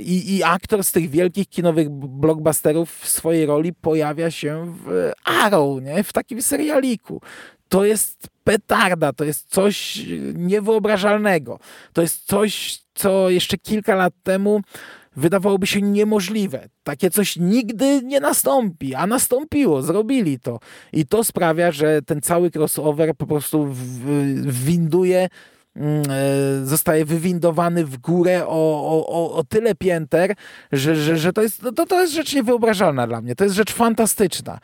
i, 0.00 0.36
i 0.36 0.42
aktor 0.42 0.84
z 0.84 0.92
tych 0.92 1.10
wielkich 1.10 1.48
kinowych 1.48 1.90
blockbusterów 1.90 2.90
w 2.90 3.08
swojej 3.08 3.46
roli 3.46 3.72
pojawia 3.72 4.30
się 4.30 4.74
w 4.84 5.12
Arrow, 5.24 5.82
nie? 5.82 6.04
w 6.04 6.12
takim 6.12 6.42
serialiku. 6.42 7.20
To 7.68 7.84
jest 7.84 8.28
petarda, 8.44 9.12
to 9.12 9.24
jest 9.24 9.50
coś 9.50 10.02
niewyobrażalnego. 10.34 11.58
To 11.92 12.02
jest 12.02 12.26
coś, 12.26 12.78
co 12.94 13.30
jeszcze 13.30 13.58
kilka 13.58 13.94
lat 13.94 14.14
temu 14.22 14.60
wydawałoby 15.16 15.66
się 15.66 15.82
niemożliwe. 15.82 16.68
Takie 16.82 17.10
coś 17.10 17.36
nigdy 17.36 18.02
nie 18.02 18.20
nastąpi, 18.20 18.94
a 18.94 19.06
nastąpiło, 19.06 19.82
zrobili 19.82 20.40
to. 20.40 20.60
I 20.92 21.06
to 21.06 21.24
sprawia, 21.24 21.72
że 21.72 22.02
ten 22.02 22.20
cały 22.20 22.50
crossover 22.50 23.14
po 23.16 23.26
prostu 23.26 23.68
winduje 24.46 25.28
zostaje 26.64 27.04
wywindowany 27.04 27.84
w 27.84 27.98
górę 27.98 28.46
o, 28.46 29.04
o, 29.08 29.34
o 29.34 29.44
tyle 29.44 29.74
pięter, 29.74 30.34
że, 30.72 30.96
że, 30.96 31.16
że 31.16 31.32
to, 31.32 31.42
jest, 31.42 31.62
no 31.62 31.72
to, 31.72 31.86
to 31.86 32.00
jest 32.00 32.12
rzecz 32.12 32.34
niewyobrażalna 32.34 33.06
dla 33.06 33.20
mnie. 33.20 33.34
To 33.34 33.44
jest 33.44 33.56
rzecz 33.56 33.72
fantastyczna. 33.72 34.58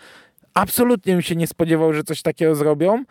Absolutnie 0.55 1.13
bym 1.13 1.23
się 1.23 1.37
nie 1.37 1.47
spodziewał, 1.47 1.93
że 1.93 2.05
coś 2.05 2.23
takiego 2.23 2.55
zrobią. 2.55 3.05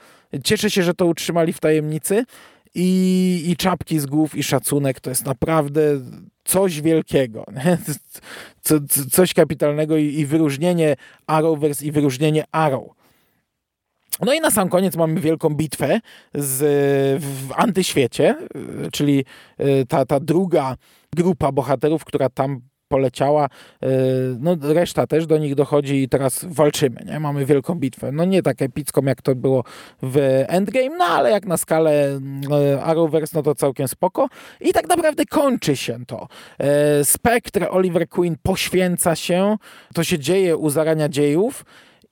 Cieszę 0.44 0.70
się, 0.70 0.84
że 0.84 0.94
to 0.94 1.06
utrzymali 1.06 1.54
w 1.54 1.60
tajemnicy. 1.60 2.26
I, 2.76 3.44
i 3.48 3.56
czapki 3.56 4.00
z 4.00 4.06
głów, 4.06 4.36
i 4.36 4.44
szacunek 4.44 5.00
to 5.00 5.10
jest 5.10 5.26
naprawdę 5.26 5.82
coś 6.44 6.82
wielkiego. 6.82 7.46
Co, 8.62 8.76
coś 9.12 9.34
kapitalnego 9.34 9.98
i, 9.98 10.06
i 10.06 10.26
wyróżnienie 10.26 10.96
Arrowverse 11.28 11.86
i 11.86 11.92
wyróżnienie 11.92 12.44
Arrow 12.52 12.99
no 14.26 14.34
i 14.34 14.40
na 14.40 14.52
sam 14.52 14.70
koniec 14.70 14.96
mamy 14.96 15.22
wielką 15.22 15.50
bitwę 15.50 16.00
z, 16.34 16.58
w 17.24 17.52
antyświecie, 17.56 18.36
czyli 18.92 19.26
e, 19.58 19.86
ta, 19.86 20.06
ta 20.06 20.20
druga 20.20 20.76
grupa 21.16 21.52
bohaterów, 21.52 22.06
która 22.06 22.30
tam 22.30 22.62
poleciała, 22.88 23.46
e, 23.46 23.88
no 24.40 24.56
reszta 24.62 25.08
też 25.08 25.28
do 25.28 25.38
nich 25.38 25.56
dochodzi 25.56 26.04
i 26.04 26.10
teraz 26.10 26.46
walczymy, 26.50 27.02
nie? 27.06 27.20
Mamy 27.20 27.46
wielką 27.46 27.76
bitwę. 27.76 28.12
No 28.12 28.26
nie 28.26 28.42
tak 28.42 28.62
epicką, 28.62 29.02
jak 29.06 29.22
to 29.22 29.36
było 29.36 29.64
w 30.02 30.44
Endgame, 30.48 30.98
no 30.98 31.06
ale 31.06 31.32
jak 31.32 31.46
na 31.46 31.58
skalę 31.58 32.20
Arrowverse, 32.84 33.38
no 33.38 33.44
to 33.44 33.56
całkiem 33.56 33.88
spoko. 33.88 34.28
I 34.62 34.74
tak 34.74 34.88
naprawdę 34.88 35.26
kończy 35.26 35.76
się 35.76 36.00
to. 36.08 36.28
Spectre, 37.04 37.70
Oliver 37.70 38.10
Queen 38.10 38.36
poświęca 38.44 39.16
się, 39.16 39.58
to 39.94 40.04
się 40.04 40.20
dzieje 40.20 40.58
u 40.58 40.70
zarania 40.70 41.10
dziejów, 41.10 41.66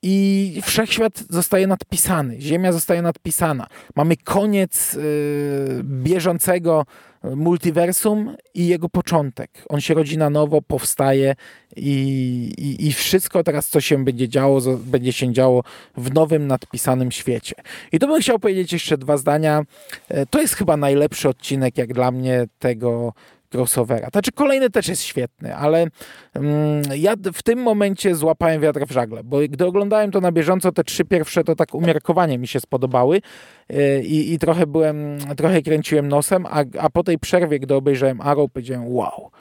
i 0.03 0.61
wszechświat 0.65 1.23
zostaje 1.29 1.67
nadpisany, 1.67 2.41
Ziemia 2.41 2.71
zostaje 2.71 3.01
nadpisana. 3.01 3.67
Mamy 3.95 4.17
koniec 4.17 4.93
y, 4.95 5.81
bieżącego 5.83 6.85
multiversum 7.35 8.35
i 8.53 8.67
jego 8.67 8.89
początek. 8.89 9.49
On 9.69 9.81
się 9.81 9.93
rodzi 9.93 10.17
na 10.17 10.29
nowo, 10.29 10.61
powstaje 10.61 11.35
i, 11.75 11.91
i, 12.57 12.87
i, 12.87 12.93
wszystko 12.93 13.43
teraz, 13.43 13.67
co 13.67 13.81
się 13.81 14.03
będzie 14.03 14.29
działo, 14.29 14.61
będzie 14.77 15.13
się 15.13 15.33
działo 15.33 15.63
w 15.97 16.13
nowym, 16.13 16.47
nadpisanym 16.47 17.11
świecie. 17.11 17.55
I 17.91 17.99
tu 17.99 18.07
bym 18.07 18.21
chciał 18.21 18.39
powiedzieć 18.39 18.73
jeszcze 18.73 18.97
dwa 18.97 19.17
zdania. 19.17 19.63
E, 20.09 20.25
to 20.25 20.41
jest 20.41 20.53
chyba 20.53 20.77
najlepszy 20.77 21.29
odcinek, 21.29 21.77
jak 21.77 21.93
dla 21.93 22.11
mnie, 22.11 22.45
tego 22.59 23.13
crossovera. 23.53 24.09
Znaczy 24.09 24.31
kolejny 24.31 24.69
też 24.69 24.87
jest 24.87 25.01
świetny, 25.01 25.55
ale 25.55 25.87
mm, 26.33 26.81
ja 26.95 27.15
w 27.33 27.43
tym 27.43 27.59
momencie 27.59 28.15
złapałem 28.15 28.61
wiatr 28.61 28.85
w 28.87 28.91
żagle, 28.91 29.23
bo 29.23 29.37
gdy 29.49 29.65
oglądałem 29.65 30.11
to 30.11 30.21
na 30.21 30.31
bieżąco, 30.31 30.71
te 30.71 30.83
trzy 30.83 31.05
pierwsze 31.05 31.43
to 31.43 31.55
tak 31.55 31.75
umiarkowanie 31.75 32.37
mi 32.37 32.47
się 32.47 32.59
spodobały 32.59 33.21
yy, 33.69 34.03
i, 34.03 34.39
trochę 34.39 34.67
byłem, 34.67 35.17
trochę 35.37 35.61
kręciłem 35.61 36.07
nosem, 36.07 36.45
a, 36.45 36.63
a 36.79 36.89
po 36.89 37.03
tej 37.03 37.19
przerwie, 37.19 37.59
gdy 37.59 37.75
obejrzałem 37.75 38.21
Arrow, 38.21 38.51
powiedziałem 38.51 38.87
wow. 38.87 39.31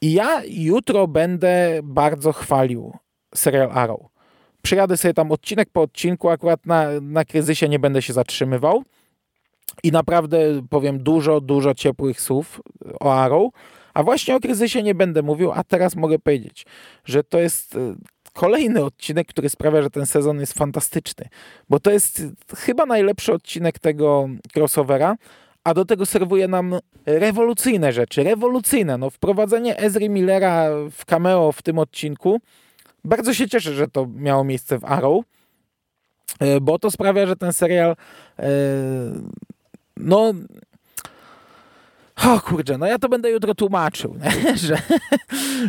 I 0.00 0.12
ja 0.12 0.42
jutro 0.48 1.06
będę 1.06 1.80
bardzo 1.82 2.32
chwalił 2.32 2.92
serial 3.34 3.70
Arrow. 3.72 4.00
Przyjadę 4.62 4.96
sobie 4.96 5.14
tam 5.14 5.32
odcinek 5.32 5.68
po 5.72 5.82
odcinku, 5.82 6.28
akurat 6.28 6.66
na, 6.66 6.86
na 7.00 7.24
kryzysie 7.24 7.68
nie 7.68 7.78
będę 7.78 8.02
się 8.02 8.12
zatrzymywał. 8.12 8.82
I 9.82 9.92
naprawdę 9.92 10.38
powiem 10.70 10.98
dużo, 10.98 11.40
dużo 11.40 11.74
ciepłych 11.74 12.20
słów 12.20 12.60
o 13.00 13.14
Arrow. 13.14 13.50
A 13.94 14.02
właśnie 14.02 14.36
o 14.36 14.40
kryzysie 14.40 14.82
nie 14.82 14.94
będę 14.94 15.22
mówił, 15.22 15.52
a 15.52 15.64
teraz 15.64 15.96
mogę 15.96 16.18
powiedzieć, 16.18 16.66
że 17.04 17.24
to 17.24 17.38
jest 17.38 17.76
e, 17.76 17.94
kolejny 18.32 18.84
odcinek, 18.84 19.26
który 19.26 19.48
sprawia, 19.48 19.82
że 19.82 19.90
ten 19.90 20.06
sezon 20.06 20.40
jest 20.40 20.52
fantastyczny. 20.52 21.28
Bo 21.68 21.80
to 21.80 21.90
jest 21.90 22.22
chyba 22.56 22.86
najlepszy 22.86 23.32
odcinek 23.32 23.78
tego 23.78 24.28
crossovera, 24.56 25.16
a 25.64 25.74
do 25.74 25.84
tego 25.84 26.06
serwuje 26.06 26.48
nam 26.48 26.78
rewolucyjne 27.06 27.92
rzeczy. 27.92 28.22
Rewolucyjne. 28.22 28.98
No, 28.98 29.10
wprowadzenie 29.10 29.78
Ezry 29.78 30.08
Millera 30.08 30.68
w 30.90 31.04
cameo 31.04 31.52
w 31.52 31.62
tym 31.62 31.78
odcinku. 31.78 32.40
Bardzo 33.04 33.34
się 33.34 33.48
cieszę, 33.48 33.74
że 33.74 33.88
to 33.88 34.06
miało 34.14 34.44
miejsce 34.44 34.78
w 34.78 34.84
Arrow, 34.84 35.24
e, 36.40 36.60
bo 36.60 36.78
to 36.78 36.90
sprawia, 36.90 37.26
że 37.26 37.36
ten 37.36 37.52
serial 37.52 37.96
e, 38.38 38.46
no 39.98 40.34
o 42.26 42.40
kurczę, 42.40 42.78
no 42.78 42.86
ja 42.86 42.98
to 42.98 43.08
będę 43.08 43.30
jutro 43.30 43.54
tłumaczył, 43.54 44.16
że, 44.66 44.78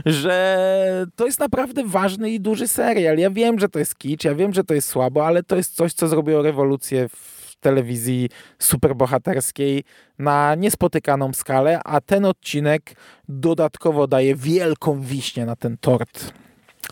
że 0.06 1.06
to 1.16 1.26
jest 1.26 1.40
naprawdę 1.40 1.84
ważny 1.86 2.32
i 2.32 2.40
duży 2.40 2.68
serial. 2.68 3.18
Ja 3.18 3.30
wiem, 3.30 3.60
że 3.60 3.70
to 3.70 3.80
jest 3.80 3.98
kicz, 3.98 4.24
ja 4.24 4.36
wiem, 4.36 4.54
że 4.54 4.64
to 4.64 4.74
jest 4.74 4.88
słabo, 4.88 5.26
ale 5.26 5.44
to 5.44 5.56
jest 5.56 5.76
coś, 5.76 5.94
co 5.94 6.08
zrobiło 6.08 6.42
rewolucję 6.42 7.10
w 7.10 7.56
telewizji 7.60 8.30
superbohaterskiej 8.60 9.84
na 10.20 10.56
niespotykaną 10.56 11.34
skalę, 11.34 11.80
a 11.86 12.02
ten 12.02 12.26
odcinek 12.26 12.96
dodatkowo 13.30 14.08
daje 14.08 14.36
wielką 14.36 15.02
wiśnię 15.02 15.46
na 15.46 15.56
ten 15.56 15.78
tort. 15.78 16.34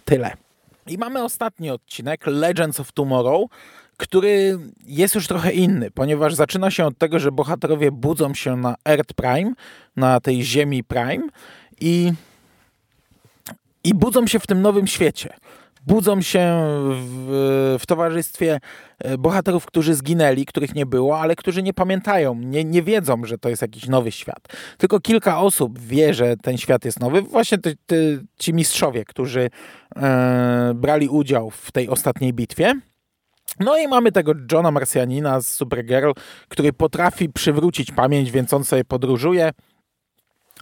Tyle. 0.05 0.31
I 0.87 0.97
mamy 0.97 1.23
ostatni 1.23 1.69
odcinek, 1.69 2.27
Legends 2.27 2.79
of 2.79 2.91
Tomorrow, 2.91 3.49
który 3.97 4.59
jest 4.85 5.15
już 5.15 5.27
trochę 5.27 5.51
inny, 5.51 5.91
ponieważ 5.91 6.35
zaczyna 6.35 6.71
się 6.71 6.85
od 6.85 6.97
tego, 6.97 7.19
że 7.19 7.31
bohaterowie 7.31 7.91
budzą 7.91 8.33
się 8.33 8.57
na 8.57 8.75
Earth 8.85 9.13
Prime, 9.13 9.53
na 9.95 10.19
tej 10.19 10.43
Ziemi 10.43 10.83
Prime 10.83 11.27
i, 11.81 12.13
i 13.83 13.93
budzą 13.93 14.27
się 14.27 14.39
w 14.39 14.47
tym 14.47 14.61
nowym 14.61 14.87
świecie. 14.87 15.33
Budzą 15.85 16.21
się 16.21 16.57
w, 16.91 17.77
w 17.79 17.85
towarzystwie 17.85 18.59
e, 18.99 19.17
bohaterów, 19.17 19.65
którzy 19.65 19.95
zginęli, 19.95 20.45
których 20.45 20.75
nie 20.75 20.85
było, 20.85 21.19
ale 21.19 21.35
którzy 21.35 21.63
nie 21.63 21.73
pamiętają, 21.73 22.35
nie, 22.35 22.63
nie 22.63 22.83
wiedzą, 22.83 23.25
że 23.25 23.37
to 23.37 23.49
jest 23.49 23.61
jakiś 23.61 23.87
nowy 23.87 24.11
świat. 24.11 24.47
Tylko 24.77 24.99
kilka 24.99 25.39
osób 25.39 25.79
wie, 25.79 26.13
że 26.13 26.37
ten 26.37 26.57
świat 26.57 26.85
jest 26.85 26.99
nowy. 26.99 27.21
Właśnie 27.21 27.57
te, 27.57 27.71
te, 27.85 27.95
ci 28.39 28.53
mistrzowie, 28.53 29.05
którzy 29.05 29.49
e, 29.95 30.71
brali 30.75 31.09
udział 31.09 31.49
w 31.49 31.71
tej 31.71 31.89
ostatniej 31.89 32.33
bitwie. 32.33 32.73
No 33.59 33.77
i 33.77 33.87
mamy 33.87 34.11
tego 34.11 34.33
Johna 34.51 34.71
Marsjanina 34.71 35.41
z 35.41 35.47
Supergirl, 35.47 36.11
który 36.49 36.73
potrafi 36.73 37.29
przywrócić 37.29 37.91
pamięć, 37.91 38.31
więc 38.31 38.53
on 38.53 38.63
sobie 38.63 38.85
podróżuje 38.85 39.51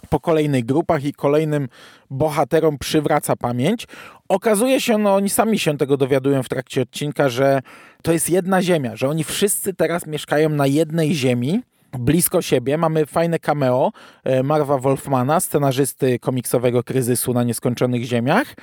po 0.08 0.20
kolejnych 0.20 0.64
grupach 0.64 1.04
i 1.04 1.12
kolejnym 1.12 1.68
bohaterom 2.10 2.78
przywraca 2.78 3.36
pamięć. 3.36 3.86
Okazuje 4.28 4.80
się, 4.80 4.98
no 4.98 5.14
oni 5.14 5.30
sami 5.30 5.58
się 5.58 5.78
tego 5.78 5.96
dowiadują 5.96 6.42
w 6.42 6.48
trakcie 6.48 6.82
odcinka, 6.82 7.28
że 7.28 7.62
to 8.02 8.12
jest 8.12 8.30
jedna 8.30 8.62
ziemia, 8.62 8.96
że 8.96 9.08
oni 9.08 9.24
wszyscy 9.24 9.74
teraz 9.74 10.06
mieszkają 10.06 10.48
na 10.48 10.66
jednej 10.66 11.14
ziemi, 11.14 11.62
blisko 11.98 12.42
siebie. 12.42 12.78
Mamy 12.78 13.06
fajne 13.06 13.38
cameo 13.38 13.92
e, 14.24 14.42
Marva 14.42 14.78
Wolfmana, 14.78 15.40
scenarzysty 15.40 16.18
komiksowego 16.18 16.82
kryzysu 16.82 17.32
na 17.32 17.42
nieskończonych 17.42 18.04
ziemiach. 18.04 18.54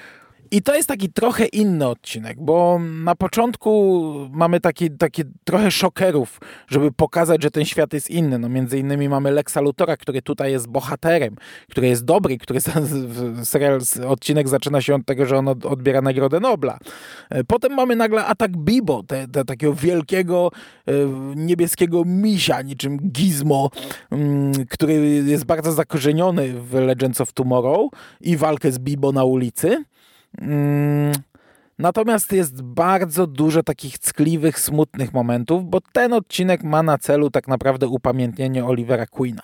I 0.53 0.61
to 0.61 0.75
jest 0.75 0.87
taki 0.87 1.09
trochę 1.09 1.45
inny 1.45 1.87
odcinek, 1.87 2.37
bo 2.41 2.79
na 3.03 3.15
początku 3.15 4.11
mamy 4.31 4.59
taki, 4.59 4.91
taki 4.91 5.23
trochę 5.43 5.71
szokerów, 5.71 6.39
żeby 6.67 6.91
pokazać, 6.91 7.43
że 7.43 7.51
ten 7.51 7.65
świat 7.65 7.93
jest 7.93 8.09
inny. 8.09 8.39
No 8.39 8.49
między 8.49 8.79
innymi 8.79 9.09
mamy 9.09 9.31
Lexa 9.31 9.57
Lutora, 9.61 9.97
który 9.97 10.21
tutaj 10.21 10.51
jest 10.51 10.67
bohaterem, 10.67 11.35
który 11.69 11.87
jest 11.87 12.05
dobry, 12.05 12.37
który 12.37 12.59
serial, 13.43 13.79
odcinek 14.07 14.49
zaczyna 14.49 14.81
się 14.81 14.95
od 14.95 15.05
tego, 15.05 15.25
że 15.25 15.37
on 15.37 15.47
odbiera 15.47 16.01
Nagrodę 16.01 16.39
Nobla. 16.39 16.77
E, 17.29 17.43
potem 17.43 17.73
mamy 17.73 17.95
nagle 17.95 18.25
atak 18.25 18.57
Bibo, 18.57 19.03
te, 19.03 19.27
te 19.27 19.45
takiego 19.45 19.73
wielkiego 19.73 20.51
e, 20.87 20.91
niebieskiego 21.35 22.03
misia, 22.05 22.61
niczym 22.61 22.97
Gizmo, 22.97 23.69
mm, 24.11 24.53
który 24.69 24.93
jest 25.25 25.45
bardzo 25.45 25.71
zakorzeniony 25.71 26.53
w 26.53 26.73
Legends 26.73 27.21
of 27.21 27.33
Tomorrow 27.33 27.91
i 28.21 28.37
walkę 28.37 28.71
z 28.71 28.79
Bibo 28.79 29.11
na 29.11 29.23
ulicy. 29.23 29.83
Mm, 30.41 31.13
natomiast 31.79 32.31
jest 32.31 32.61
bardzo 32.61 33.27
dużo 33.27 33.63
takich 33.63 33.99
ckliwych, 33.99 34.59
smutnych 34.59 35.13
momentów, 35.13 35.69
bo 35.69 35.79
ten 35.93 36.13
odcinek 36.13 36.63
ma 36.63 36.83
na 36.83 36.97
celu 36.97 37.29
tak 37.29 37.47
naprawdę 37.47 37.87
upamiętnienie 37.87 38.65
Olivera 38.65 39.05
Queena. 39.05 39.41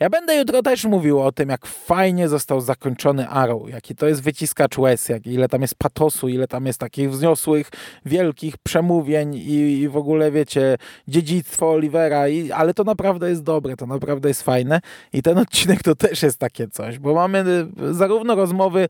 Ja 0.00 0.10
będę 0.10 0.36
jutro 0.36 0.62
też 0.62 0.84
mówił 0.84 1.20
o 1.20 1.32
tym, 1.32 1.48
jak 1.48 1.66
fajnie 1.66 2.28
został 2.28 2.60
zakończony 2.60 3.28
Arrow, 3.28 3.70
jaki 3.70 3.94
to 3.94 4.06
jest 4.06 4.22
wyciskacz 4.22 4.78
łez, 4.78 5.08
jak, 5.08 5.26
ile 5.26 5.48
tam 5.48 5.62
jest 5.62 5.74
patosu, 5.74 6.28
ile 6.28 6.48
tam 6.48 6.66
jest 6.66 6.80
takich 6.80 7.10
wzniosłych, 7.10 7.70
wielkich 8.04 8.58
przemówień 8.58 9.34
i, 9.34 9.80
i 9.80 9.88
w 9.88 9.96
ogóle, 9.96 10.30
wiecie, 10.30 10.76
dziedzictwo 11.08 11.70
Olivera, 11.70 12.28
i, 12.28 12.52
ale 12.52 12.74
to 12.74 12.84
naprawdę 12.84 13.30
jest 13.30 13.42
dobre, 13.42 13.76
to 13.76 13.86
naprawdę 13.86 14.28
jest 14.28 14.42
fajne 14.42 14.80
i 15.12 15.22
ten 15.22 15.38
odcinek 15.38 15.82
to 15.82 15.94
też 15.94 16.22
jest 16.22 16.38
takie 16.38 16.68
coś, 16.68 16.98
bo 16.98 17.14
mamy 17.14 17.44
y, 17.90 17.94
zarówno 17.94 18.34
rozmowy 18.34 18.88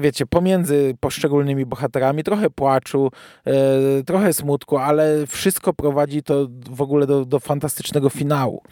wiecie, 0.00 0.26
pomiędzy 0.26 0.94
poszczególnymi 1.00 1.66
bohaterami, 1.66 2.24
trochę 2.24 2.50
płaczu, 2.50 3.10
e, 3.46 3.52
trochę 4.06 4.32
smutku, 4.32 4.76
ale 4.76 5.26
wszystko 5.26 5.72
prowadzi 5.72 6.22
to 6.22 6.46
w 6.70 6.82
ogóle 6.82 7.06
do, 7.06 7.24
do 7.24 7.40
fantastycznego 7.40 8.10
finału. 8.10 8.62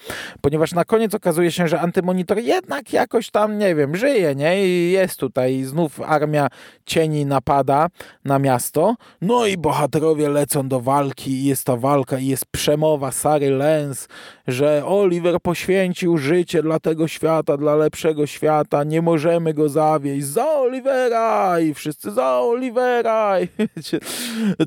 Ponieważ 0.40 0.72
na 0.72 0.84
koniec 0.84 1.14
okazuje 1.14 1.50
się, 1.50 1.68
że 1.68 1.80
antymonitor 1.80 2.38
jednak 2.38 2.92
jakoś 2.92 3.30
tam, 3.30 3.58
nie 3.58 3.74
wiem, 3.74 3.96
żyje, 3.96 4.34
nie? 4.34 4.66
I 4.66 4.90
jest 4.90 5.20
tutaj, 5.20 5.64
znów 5.64 6.00
armia 6.00 6.48
cieni 6.86 7.26
napada 7.26 7.86
na 8.24 8.38
miasto, 8.38 8.94
no 9.20 9.46
i 9.46 9.56
bohaterowie 9.56 10.28
lecą 10.28 10.68
do 10.68 10.80
walki 10.80 11.30
i 11.30 11.44
jest 11.44 11.64
ta 11.64 11.76
walka 11.76 12.18
i 12.18 12.26
jest 12.26 12.46
przemowa 12.46 13.12
Sary 13.12 13.50
Lens, 13.50 14.08
że 14.52 14.82
Oliver 14.86 15.40
poświęcił 15.42 16.18
życie 16.18 16.62
dla 16.62 16.80
tego 16.80 17.08
świata, 17.08 17.56
dla 17.56 17.76
lepszego 17.76 18.26
świata, 18.26 18.84
nie 18.84 19.02
możemy 19.02 19.54
go 19.54 19.68
zawieść, 19.68 20.26
za 20.26 20.54
Olivera 20.54 21.60
i 21.60 21.74
wszyscy 21.74 22.10
za 22.10 22.40
Olivera. 22.40 23.40
I 23.40 23.48
wiecie, 23.76 23.98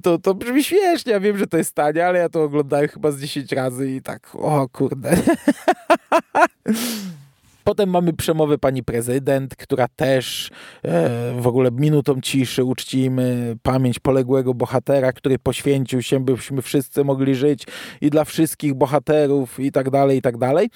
to, 0.04 0.18
to 0.18 0.34
brzmi 0.34 0.64
śmiesznie, 0.64 1.12
ja 1.12 1.20
wiem, 1.20 1.38
że 1.38 1.48
to 1.48 1.58
jest 1.58 1.76
tanie, 1.76 2.08
ale 2.08 2.20
ja 2.20 2.30
to 2.30 2.44
oglądałem 2.44 2.88
chyba 2.88 3.12
z 3.12 3.20
10 3.20 3.52
razy 3.52 3.92
i 3.92 4.02
tak, 4.02 4.36
o 4.36 4.70
kurde. 4.70 5.18
Potem 7.64 7.90
mamy 7.90 8.14
przemowę 8.14 8.58
pani 8.58 8.84
prezydent, 8.84 9.56
która 9.56 9.88
też 9.88 10.50
e, 10.84 11.34
w 11.42 11.48
ogóle 11.48 11.72
minutą 11.72 12.22
ciszy 12.22 12.64
uczcimy 12.64 13.56
pamięć 13.64 14.00
poległego 14.00 14.54
bohatera, 14.54 15.14
który 15.14 15.40
poświęcił 15.40 16.02
się, 16.02 16.26
byśmy 16.26 16.62
wszyscy 16.62 17.04
mogli 17.04 17.36
żyć 17.36 17.68
i 18.02 18.10
dla 18.10 18.26
wszystkich 18.26 18.74
bohaterów 18.74 19.60
i 19.60 19.72
tak 19.72 19.90
dalej, 19.90 20.18
i 20.18 20.22
tak 20.22 20.38
dalej. 20.38 20.70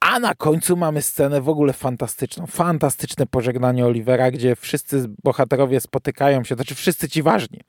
A 0.00 0.20
na 0.20 0.34
końcu 0.34 0.76
mamy 0.76 1.02
scenę 1.02 1.40
w 1.40 1.48
ogóle 1.48 1.72
fantastyczną. 1.72 2.46
Fantastyczne 2.46 3.26
pożegnanie 3.26 3.86
Olivera, 3.86 4.30
gdzie 4.30 4.56
wszyscy 4.56 5.04
bohaterowie 5.24 5.80
spotykają 5.80 6.44
się, 6.44 6.54
znaczy 6.54 6.74
wszyscy 6.74 7.08
ci 7.08 7.22
ważni, 7.22 7.60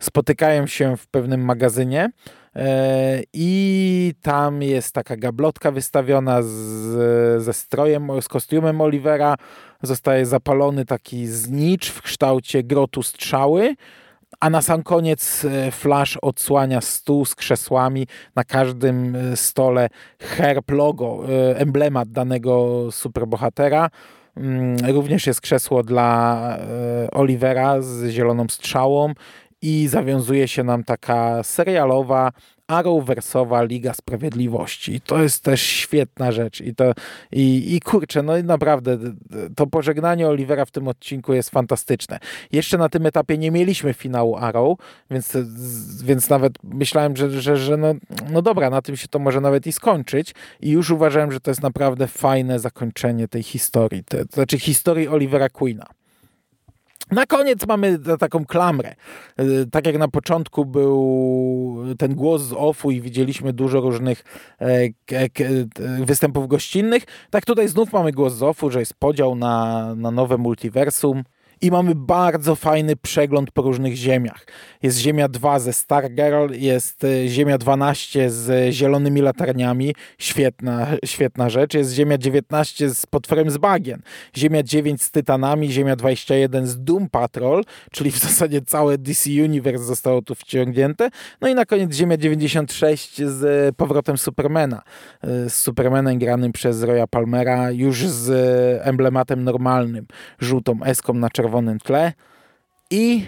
spotykają 0.00 0.66
się 0.66 0.96
w 0.96 1.06
pewnym 1.06 1.44
magazynie 1.44 2.10
i 3.32 4.14
tam 4.22 4.62
jest 4.62 4.94
taka 4.94 5.16
gablotka 5.16 5.70
wystawiona 5.70 6.42
z, 6.42 6.48
ze 7.42 7.52
strojem, 7.52 8.08
z 8.20 8.28
kostiumem 8.28 8.80
Olivera. 8.80 9.36
Zostaje 9.82 10.26
zapalony 10.26 10.84
taki 10.84 11.26
znicz 11.26 11.90
w 11.90 12.02
kształcie 12.02 12.62
grotu 12.62 13.02
strzały 13.02 13.74
a 14.40 14.50
na 14.50 14.62
sam 14.62 14.82
koniec 14.82 15.44
e, 15.44 15.70
Flash 15.70 16.18
odsłania 16.22 16.80
stół 16.80 17.24
z 17.24 17.34
krzesłami. 17.34 18.06
Na 18.36 18.44
każdym 18.44 19.16
e, 19.16 19.36
stole 19.36 19.88
herb, 20.20 20.70
logo, 20.70 21.24
e, 21.28 21.58
emblemat 21.58 22.12
danego 22.12 22.86
superbohatera. 22.90 23.90
Mm, 24.36 24.76
również 24.94 25.26
jest 25.26 25.40
krzesło 25.40 25.82
dla 25.82 26.58
Olivera 27.12 27.82
z 27.82 28.10
zieloną 28.10 28.46
strzałą 28.48 29.12
i 29.62 29.88
zawiązuje 29.88 30.48
się 30.48 30.64
nam 30.64 30.84
taka 30.84 31.42
serialowa 31.42 32.32
Arrowversowa 32.70 33.62
Liga 33.62 33.94
Sprawiedliwości. 33.94 34.94
I 34.94 35.00
to 35.00 35.22
jest 35.22 35.44
też 35.44 35.62
świetna 35.62 36.32
rzecz. 36.32 36.60
I, 36.60 36.74
to, 36.74 36.92
i, 37.32 37.74
i 37.74 37.80
kurczę, 37.80 38.22
no 38.22 38.36
i 38.36 38.44
naprawdę 38.44 38.98
to 39.56 39.66
pożegnanie 39.66 40.28
Olivera 40.28 40.64
w 40.64 40.70
tym 40.70 40.88
odcinku 40.88 41.34
jest 41.34 41.50
fantastyczne. 41.50 42.18
Jeszcze 42.52 42.78
na 42.78 42.88
tym 42.88 43.06
etapie 43.06 43.38
nie 43.38 43.50
mieliśmy 43.50 43.94
finału 43.94 44.36
Arrow, 44.36 44.78
więc, 45.10 45.36
więc 46.04 46.30
nawet 46.30 46.52
myślałem, 46.64 47.16
że, 47.16 47.30
że, 47.40 47.56
że 47.56 47.76
no, 47.76 47.94
no 48.30 48.42
dobra, 48.42 48.70
na 48.70 48.82
tym 48.82 48.96
się 48.96 49.08
to 49.08 49.18
może 49.18 49.40
nawet 49.40 49.66
i 49.66 49.72
skończyć. 49.72 50.34
I 50.60 50.70
już 50.70 50.90
uważałem, 50.90 51.32
że 51.32 51.40
to 51.40 51.50
jest 51.50 51.62
naprawdę 51.62 52.06
fajne 52.06 52.58
zakończenie 52.58 53.28
tej 53.28 53.42
historii. 53.42 54.04
To, 54.04 54.16
to 54.16 54.32
znaczy 54.32 54.58
historii 54.58 55.08
Olivera 55.08 55.48
Queena. 55.48 55.86
Na 57.10 57.26
koniec 57.26 57.66
mamy 57.66 57.98
taką 58.18 58.46
klamrę. 58.46 58.94
Y, 59.40 59.66
tak 59.70 59.86
jak 59.86 59.98
na 59.98 60.08
początku 60.08 60.64
był 60.64 61.76
ten 61.98 62.14
głos 62.14 62.42
z 62.42 62.52
offu 62.52 62.90
i 62.90 63.00
widzieliśmy 63.00 63.52
dużo 63.52 63.80
różnych 63.80 64.24
e, 64.60 64.88
występów 66.04 66.48
gościnnych, 66.48 67.02
tak 67.30 67.44
tutaj 67.44 67.68
znów 67.68 67.92
mamy 67.92 68.12
głos 68.12 68.34
z 68.34 68.42
offu, 68.42 68.70
że 68.70 68.80
jest 68.80 68.94
podział 68.94 69.34
na, 69.34 69.94
na 69.94 70.10
nowe 70.10 70.38
multiversum 70.38 71.22
i 71.62 71.70
mamy 71.70 71.94
bardzo 71.94 72.54
fajny 72.54 72.96
przegląd 72.96 73.50
po 73.50 73.62
różnych 73.62 73.94
ziemiach. 73.94 74.46
Jest 74.82 74.98
Ziemia 74.98 75.28
2 75.28 75.58
ze 75.58 75.72
Stargirl, 75.72 76.52
jest 76.52 77.04
e, 77.04 77.28
Ziemia 77.28 77.58
12 77.58 78.30
z 78.30 78.74
zielonymi 78.74 79.20
latarniami, 79.20 79.94
świetna, 80.18 80.86
świetna 81.04 81.50
rzecz. 81.50 81.74
Jest 81.74 81.92
Ziemia 81.92 82.18
19 82.18 82.90
z 82.90 83.06
potworem 83.06 83.50
z 83.50 83.58
bagien, 83.58 84.02
Ziemia 84.36 84.62
9 84.62 85.02
z 85.02 85.10
Tytanami, 85.10 85.72
Ziemia 85.72 85.96
21 85.96 86.66
z 86.66 86.84
Doom 86.84 87.08
Patrol, 87.08 87.64
czyli 87.92 88.10
w 88.10 88.18
zasadzie 88.28 88.62
całe 88.62 88.98
DC 88.98 89.30
Universe 89.30 89.84
zostało 89.84 90.22
tu 90.22 90.34
wciągnięte. 90.34 91.10
No 91.40 91.48
i 91.48 91.54
na 91.54 91.64
koniec 91.64 91.94
Ziemia 91.94 92.16
96 92.16 93.22
z 93.22 93.76
powrotem 93.76 94.18
Supermana. 94.18 94.82
E, 95.22 95.50
z 95.50 95.54
Supermanem 95.54 96.18
granym 96.18 96.52
przez 96.52 96.82
Roya 96.82 97.06
Palmera, 97.10 97.70
już 97.70 98.06
z 98.06 98.30
emblematem 98.82 99.44
normalnym, 99.44 100.06
żółtą 100.38 100.82
eską 100.84 101.14
na 101.14 101.30
czerwoną 101.30 101.49
czerwonym 101.50 101.78
tle. 101.78 102.12
I 102.90 103.26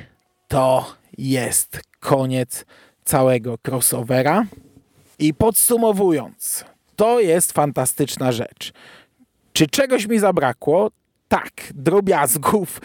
to 0.49 0.95
jest 1.19 1.81
koniec 2.01 2.65
całego 3.05 3.59
crossovera. 3.69 4.45
I 5.19 5.35
podsumowując, 5.35 6.65
to 6.97 7.21
jest 7.21 7.53
fantastyczna 7.53 8.33
rzecz. 8.33 8.73
Czy 9.53 9.67
czegoś 9.67 10.07
mi 10.07 10.19
zabrakło? 10.19 10.91
Tak, 11.29 11.51
drobiazgów. 11.75 12.81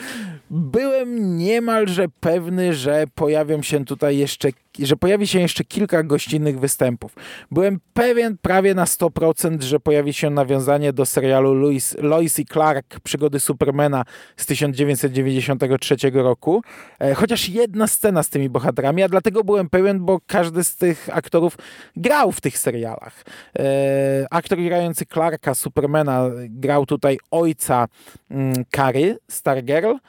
Byłem 0.52 1.38
niemalże 1.38 2.06
pewny, 2.20 2.74
że 2.74 3.06
pojawią 3.16 3.62
się 3.62 3.86
tutaj 3.86 4.18
jeszcze 4.18 4.50
że 4.80 4.96
pojawi 4.96 5.28
się 5.28 5.40
jeszcze 5.40 5.64
kilka 5.64 6.04
gościnnych 6.04 6.60
występów. 6.60 7.16
Byłem 7.52 7.80
pewien 7.94 8.38
prawie 8.38 8.74
na 8.74 8.86
100%, 8.86 9.62
że 9.62 9.80
pojawi 9.80 10.14
się 10.14 10.30
nawiązanie 10.30 10.94
do 10.94 11.06
serialu 11.06 11.54
Lois, 11.54 11.96
Lois 12.00 12.40
i 12.40 12.46
Clark 12.46 13.00
Przygody 13.00 13.40
Supermana 13.40 14.06
z 14.38 14.46
1993 14.46 15.96
roku. 16.14 16.62
E, 17.00 17.14
chociaż 17.14 17.50
jedna 17.50 17.88
scena 17.88 18.24
z 18.24 18.30
tymi 18.30 18.50
bohaterami, 18.50 19.04
a 19.04 19.10
dlatego 19.10 19.44
byłem 19.44 19.70
pewien, 19.70 20.06
bo 20.06 20.20
każdy 20.28 20.64
z 20.64 20.76
tych 20.76 21.10
aktorów 21.12 21.58
grał 21.96 22.32
w 22.32 22.42
tych 22.42 22.58
serialach. 22.58 23.24
E, 23.60 24.26
aktor 24.32 24.58
grający 24.58 25.06
Clarka 25.06 25.56
Supermana 25.56 26.30
grał 26.50 26.86
tutaj 26.86 27.18
ojca 27.32 27.88
mm, 28.30 28.54
Kary, 28.72 29.18
Stargirl, 29.28 29.94
E, 29.94 30.00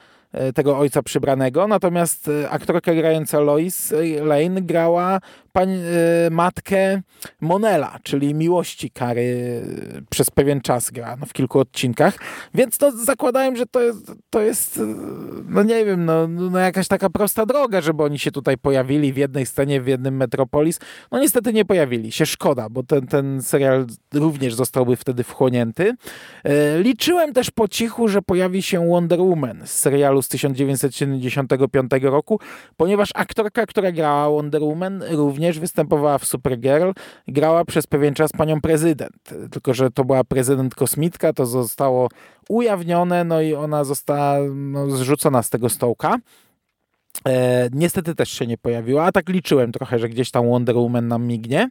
tego 0.53 0.77
ojca 0.77 1.03
przybranego, 1.03 1.67
natomiast 1.67 2.27
e, 2.27 2.49
aktorka 2.49 2.93
grająca 2.93 3.39
Lois 3.39 3.93
Lane 4.21 4.61
grała 4.61 5.19
pań, 5.59 5.69
e, 5.71 6.29
matkę 6.29 7.01
Monela, 7.41 7.99
czyli 8.03 8.33
miłości 8.33 8.91
Kary 8.91 9.61
przez 10.09 10.31
pewien 10.31 10.61
czas 10.61 10.91
gra 10.91 11.17
no, 11.19 11.25
w 11.25 11.33
kilku 11.33 11.59
odcinkach, 11.59 12.13
więc 12.53 12.79
no, 12.79 12.91
zakładałem, 12.91 13.55
że 13.55 13.65
to 13.65 13.81
jest, 13.81 14.11
to 14.29 14.41
jest 14.41 14.81
no 15.49 15.63
nie 15.63 15.85
wiem, 15.85 16.05
no, 16.05 16.27
no 16.27 16.59
jakaś 16.59 16.87
taka 16.87 17.09
prosta 17.09 17.45
droga, 17.45 17.81
żeby 17.81 18.03
oni 18.03 18.19
się 18.19 18.31
tutaj 18.31 18.57
pojawili 18.57 19.13
w 19.13 19.17
jednej 19.17 19.45
scenie, 19.45 19.81
w 19.81 19.87
jednym 19.87 20.17
Metropolis. 20.17 20.79
No 21.11 21.19
niestety 21.19 21.53
nie 21.53 21.65
pojawili 21.65 22.11
się, 22.11 22.25
szkoda, 22.25 22.69
bo 22.69 22.83
ten, 22.83 23.07
ten 23.07 23.41
serial 23.41 23.85
również 24.13 24.53
zostałby 24.53 24.95
wtedy 24.95 25.23
wchłonięty. 25.23 25.95
Liczyłem 26.79 27.33
też 27.33 27.51
po 27.51 27.67
cichu, 27.67 28.07
że 28.07 28.21
pojawi 28.21 28.61
się 28.61 28.89
Wonder 28.89 29.21
Woman 29.21 29.61
z 29.65 29.71
serialu 29.71 30.21
z 30.21 30.27
1975 30.27 31.91
roku, 32.01 32.39
ponieważ 32.77 33.09
aktorka, 33.15 33.65
która 33.65 33.91
grała 33.91 34.29
Wonder 34.29 34.61
Woman, 34.63 35.03
również 35.09 35.48
występowała 35.57 36.17
w 36.17 36.25
Supergirl, 36.25 36.91
grała 37.27 37.65
przez 37.65 37.87
pewien 37.87 38.13
czas 38.13 38.31
panią 38.31 38.61
prezydent. 38.61 39.33
Tylko, 39.51 39.73
że 39.73 39.91
to 39.91 40.05
była 40.05 40.23
prezydent 40.23 40.75
kosmitka, 40.75 41.33
to 41.33 41.45
zostało 41.45 42.09
ujawnione, 42.49 43.23
no 43.23 43.41
i 43.41 43.53
ona 43.53 43.83
została 43.83 44.39
no, 44.55 44.89
zrzucona 44.89 45.43
z 45.43 45.49
tego 45.49 45.69
stołka. 45.69 46.17
E, 47.27 47.69
niestety 47.73 48.15
też 48.15 48.29
się 48.29 48.47
nie 48.47 48.57
pojawiła, 48.57 49.05
a 49.05 49.11
tak 49.11 49.29
liczyłem 49.29 49.71
trochę, 49.71 49.99
że 49.99 50.09
gdzieś 50.09 50.31
tam 50.31 50.49
Wonder 50.49 50.75
Woman 50.75 51.07
nam 51.07 51.27
mignie. 51.27 51.69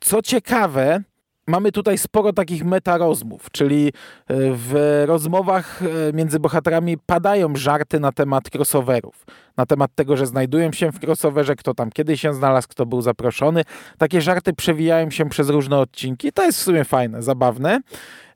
Co 0.00 0.22
ciekawe, 0.22 1.02
mamy 1.46 1.72
tutaj 1.72 1.98
sporo 1.98 2.32
takich 2.32 2.64
metarozmów, 2.64 3.50
czyli 3.50 3.88
e, 3.88 3.92
w 4.36 5.02
rozmowach 5.06 5.82
e, 5.82 6.12
między 6.12 6.40
bohaterami 6.40 6.98
padają 6.98 7.56
żarty 7.56 8.00
na 8.00 8.12
temat 8.12 8.44
crossoverów, 8.54 9.26
na 9.56 9.66
temat 9.66 9.90
tego, 9.94 10.16
że 10.16 10.26
znajdują 10.26 10.72
się 10.72 10.92
w 10.92 11.04
crossoverze, 11.04 11.56
kto 11.56 11.74
tam 11.74 11.90
kiedy 11.90 12.16
się 12.16 12.34
znalazł, 12.34 12.68
kto 12.68 12.86
był 12.86 13.02
zaproszony. 13.02 13.62
Takie 13.98 14.20
żarty 14.20 14.52
przewijają 14.52 15.10
się 15.10 15.28
przez 15.28 15.48
różne 15.48 15.78
odcinki. 15.78 16.32
To 16.32 16.44
jest 16.44 16.58
w 16.58 16.62
sumie 16.62 16.84
fajne, 16.84 17.22
zabawne. 17.22 17.80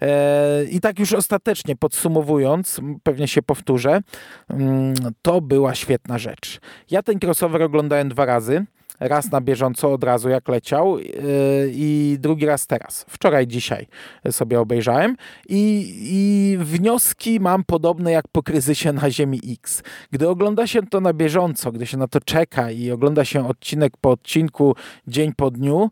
E, 0.03 0.65
I 0.65 0.81
tak 0.81 0.99
już 0.99 1.13
ostatecznie 1.13 1.77
podsumowując, 1.77 2.81
pewnie 3.03 3.29
się 3.29 3.43
powtórzę, 3.43 4.01
mm, 4.51 4.95
to 5.23 5.41
była 5.41 5.75
świetna 5.75 6.19
rzecz. 6.19 6.61
Ja 6.91 7.03
ten 7.03 7.19
crossover 7.25 7.63
oglądałem 7.63 8.09
dwa 8.09 8.25
razy 8.25 8.67
raz 9.01 9.31
na 9.31 9.41
bieżąco 9.41 9.93
od 9.93 10.05
razu 10.05 10.29
jak 10.29 10.49
leciał 10.49 10.99
yy, 10.99 11.07
i 11.73 12.17
drugi 12.21 12.47
raz 12.47 12.67
teraz. 12.67 13.05
Wczoraj, 13.09 13.47
dzisiaj 13.47 13.87
sobie 14.31 14.61
obejrzałem 14.61 15.17
i, 15.49 15.95
i 16.03 16.59
wnioski 16.59 17.41
mam 17.41 17.65
podobne 17.65 18.13
jak 18.13 18.29
po 18.29 18.43
kryzysie 18.43 18.93
na 18.93 19.11
Ziemi 19.11 19.41
X. 19.53 19.83
Gdy 20.11 20.29
ogląda 20.29 20.67
się 20.67 20.83
to 20.83 21.01
na 21.01 21.13
bieżąco, 21.13 21.73
gdy 21.73 21.87
się 21.87 21.97
na 21.97 22.09
to 22.09 22.21
czeka 22.21 22.71
i 22.71 22.91
ogląda 22.91 23.25
się 23.25 23.49
odcinek 23.49 23.93
po 24.01 24.11
odcinku, 24.11 24.77
dzień 25.07 25.33
po 25.37 25.51
dniu, 25.51 25.91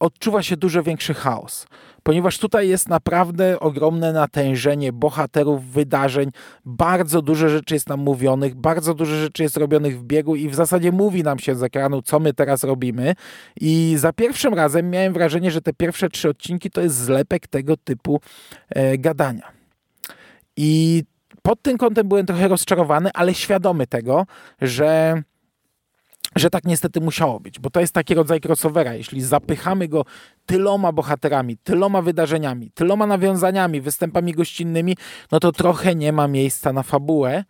odczuwa 0.00 0.42
się 0.42 0.56
dużo 0.56 0.82
większy 0.82 1.14
chaos 1.14 1.66
ponieważ 2.04 2.38
tutaj 2.38 2.68
jest 2.68 2.88
naprawdę 2.88 3.60
ogromne 3.60 4.12
natężenie 4.12 4.92
bohaterów, 4.92 5.64
wydarzeń, 5.64 6.30
bardzo 6.64 7.22
dużo 7.22 7.48
rzeczy 7.48 7.74
jest 7.74 7.88
nam 7.88 8.00
mówionych, 8.00 8.54
bardzo 8.54 8.94
dużo 8.94 9.16
rzeczy 9.16 9.42
jest 9.42 9.56
robionych 9.56 10.00
w 10.00 10.04
biegu 10.04 10.36
i 10.36 10.48
w 10.48 10.54
zasadzie 10.54 10.92
mówi 10.92 11.22
nam 11.22 11.38
się 11.38 11.54
z 11.54 11.62
ekranu, 11.62 12.02
co 12.02 12.20
my 12.20 12.32
teraz 12.32 12.64
robimy. 12.64 13.14
I 13.60 13.94
za 13.98 14.12
pierwszym 14.12 14.54
razem 14.54 14.90
miałem 14.90 15.12
wrażenie, 15.12 15.50
że 15.50 15.60
te 15.60 15.72
pierwsze 15.72 16.08
trzy 16.08 16.28
odcinki 16.28 16.70
to 16.70 16.80
jest 16.80 16.96
zlepek 16.96 17.46
tego 17.46 17.76
typu 17.76 18.20
e, 18.68 18.98
gadania. 18.98 19.52
I 20.56 21.02
pod 21.42 21.62
tym 21.62 21.78
kątem 21.78 22.08
byłem 22.08 22.26
trochę 22.26 22.48
rozczarowany, 22.48 23.10
ale 23.14 23.34
świadomy 23.34 23.86
tego, 23.86 24.26
że 24.60 25.22
że 26.36 26.50
tak 26.50 26.64
niestety 26.64 27.00
musiało 27.00 27.40
być, 27.40 27.58
bo 27.58 27.70
to 27.70 27.80
jest 27.80 27.92
taki 27.92 28.14
rodzaj 28.14 28.40
crossovera. 28.44 28.94
Jeśli 28.94 29.22
zapychamy 29.22 29.88
go 29.88 30.04
tyloma 30.46 30.92
bohaterami, 30.92 31.56
tyloma 31.56 32.02
wydarzeniami, 32.02 32.70
tyloma 32.74 33.06
nawiązaniami, 33.06 33.80
występami 33.80 34.32
gościnnymi, 34.32 34.96
no 35.32 35.40
to 35.40 35.52
trochę 35.52 35.94
nie 35.94 36.12
ma 36.12 36.28
miejsca 36.28 36.72
na 36.72 36.82
fabułę. 36.82 37.44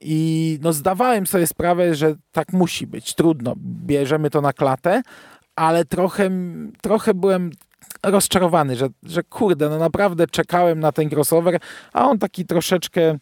I 0.00 0.58
no 0.62 0.72
zdawałem 0.72 1.26
sobie 1.26 1.46
sprawę, 1.46 1.94
że 1.94 2.14
tak 2.32 2.52
musi 2.52 2.86
być. 2.86 3.14
Trudno, 3.14 3.54
bierzemy 3.56 4.30
to 4.30 4.40
na 4.40 4.52
klatę, 4.52 5.02
ale 5.56 5.84
trochę, 5.84 6.30
trochę 6.82 7.14
byłem 7.14 7.50
rozczarowany, 8.02 8.76
że, 8.76 8.88
że 9.02 9.22
kurde, 9.22 9.68
no 9.68 9.78
naprawdę 9.78 10.26
czekałem 10.26 10.80
na 10.80 10.92
ten 10.92 11.08
crossover, 11.08 11.60
a 11.92 12.08
on 12.08 12.18
taki 12.18 12.46
troszeczkę 12.46 13.18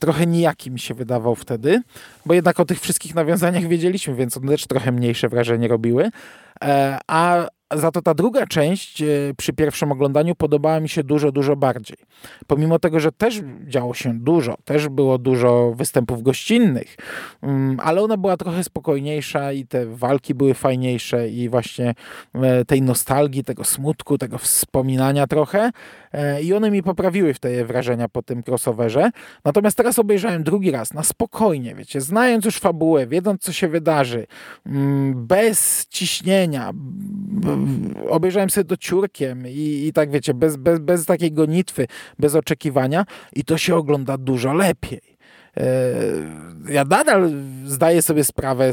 trochę 0.00 0.26
nijaki 0.26 0.70
mi 0.70 0.78
się 0.78 0.94
wydawał 0.94 1.34
wtedy, 1.34 1.82
bo 2.26 2.34
jednak 2.34 2.60
o 2.60 2.64
tych 2.64 2.80
wszystkich 2.80 3.14
nawiązaniach 3.14 3.66
wiedzieliśmy, 3.68 4.14
więc 4.14 4.36
one 4.36 4.52
też 4.52 4.66
trochę 4.66 4.92
mniejsze 4.92 5.28
wrażenie 5.28 5.68
robiły. 5.68 6.10
E, 6.64 6.98
a 7.06 7.48
za 7.74 7.90
to 7.90 8.02
ta 8.02 8.14
druga 8.14 8.46
część 8.46 9.02
e, 9.02 9.06
przy 9.36 9.52
pierwszym 9.52 9.92
oglądaniu 9.92 10.34
podobała 10.34 10.80
mi 10.80 10.88
się 10.88 11.04
dużo, 11.04 11.32
dużo 11.32 11.56
bardziej. 11.56 11.96
Pomimo 12.46 12.78
tego, 12.78 13.00
że 13.00 13.12
też 13.12 13.40
działo 13.66 13.94
się 13.94 14.18
dużo, 14.18 14.56
też 14.64 14.88
było 14.88 15.18
dużo 15.18 15.72
występów 15.76 16.22
gościnnych, 16.22 16.96
mm, 17.42 17.80
ale 17.80 18.02
ona 18.02 18.16
była 18.16 18.36
trochę 18.36 18.64
spokojniejsza 18.64 19.52
i 19.52 19.66
te 19.66 19.86
walki 19.86 20.34
były 20.34 20.54
fajniejsze 20.54 21.28
i 21.28 21.48
właśnie 21.48 21.94
e, 22.34 22.64
tej 22.64 22.82
nostalgii, 22.82 23.44
tego 23.44 23.64
smutku, 23.64 24.18
tego 24.18 24.38
wspominania 24.38 25.26
trochę 25.26 25.58
e, 25.58 25.70
i 26.42 26.54
one 26.54 26.70
mi 26.70 26.82
poprawiły 26.82 27.34
te 27.34 27.64
wrażenia 27.64 28.08
po 28.08 28.22
tym 28.22 28.42
crossoverze. 28.42 29.10
Natomiast 29.44 29.76
teraz 29.76 29.98
obejrzałem 29.98 30.42
drugi 30.42 30.70
raz 30.70 30.94
na 30.94 31.02
spokojnie, 31.02 31.74
wiecie, 31.74 32.00
znając 32.00 32.44
już 32.44 32.58
fabułę, 32.58 33.06
wiedząc 33.06 33.42
co 33.42 33.52
się 33.52 33.68
wydarzy, 33.68 34.26
mm, 34.66 35.26
bez 35.26 35.86
ciśnienia, 35.90 36.72
obejrzałem 38.08 38.50
sobie 38.50 38.64
to 38.64 38.76
ciurkiem 38.76 39.48
i, 39.48 39.86
i 39.86 39.92
tak 39.92 40.10
wiecie, 40.10 40.34
bez, 40.34 40.56
bez, 40.56 40.78
bez 40.78 41.06
takiej 41.06 41.32
gonitwy, 41.32 41.86
bez 42.18 42.34
oczekiwania 42.34 43.04
i 43.36 43.44
to 43.44 43.58
się 43.58 43.76
ogląda 43.76 44.18
dużo 44.18 44.54
lepiej. 44.54 45.17
E, 45.58 46.48
ja 46.68 46.84
nadal 46.84 47.30
zdaję 47.64 48.02
sobie 48.02 48.24
sprawę, 48.24 48.72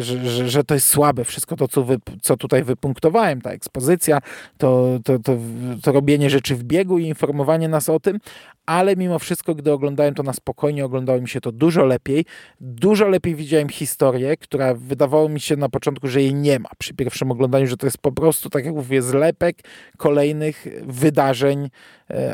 że, 0.00 0.24
że, 0.24 0.48
że, 0.48 0.64
to 0.64 0.74
jest 0.74 0.86
słabe. 0.86 1.24
Wszystko 1.24 1.56
to, 1.56 1.68
co, 1.68 1.84
wy, 1.84 1.96
co 2.22 2.36
tutaj 2.36 2.64
wypunktowałem, 2.64 3.40
ta 3.40 3.50
ekspozycja, 3.50 4.18
to, 4.58 4.98
to, 5.04 5.18
to, 5.18 5.36
to 5.82 5.92
robienie 5.92 6.30
rzeczy 6.30 6.56
w 6.56 6.64
biegu 6.64 6.98
i 6.98 7.06
informowanie 7.06 7.68
nas 7.68 7.88
o 7.88 8.00
tym, 8.00 8.18
ale 8.66 8.96
mimo 8.96 9.18
wszystko, 9.18 9.54
gdy 9.54 9.72
oglądałem 9.72 10.14
to 10.14 10.22
na 10.22 10.32
spokojnie, 10.32 10.84
oglądało 10.84 11.20
mi 11.20 11.28
się 11.28 11.40
to 11.40 11.52
dużo 11.52 11.84
lepiej. 11.84 12.24
Dużo 12.60 13.08
lepiej 13.08 13.34
widziałem 13.34 13.68
historię, 13.68 14.36
która 14.36 14.74
wydawało 14.74 15.28
mi 15.28 15.40
się 15.40 15.56
na 15.56 15.68
początku, 15.68 16.08
że 16.08 16.22
jej 16.22 16.34
nie 16.34 16.58
ma 16.58 16.68
przy 16.78 16.94
pierwszym 16.94 17.30
oglądaniu, 17.30 17.66
że 17.66 17.76
to 17.76 17.86
jest 17.86 17.98
po 17.98 18.12
prostu, 18.12 18.50
tak 18.50 18.64
jak 18.64 18.74
mówię, 18.74 19.02
zlepek 19.02 19.58
kolejnych 19.96 20.66
wydarzeń, 20.82 21.70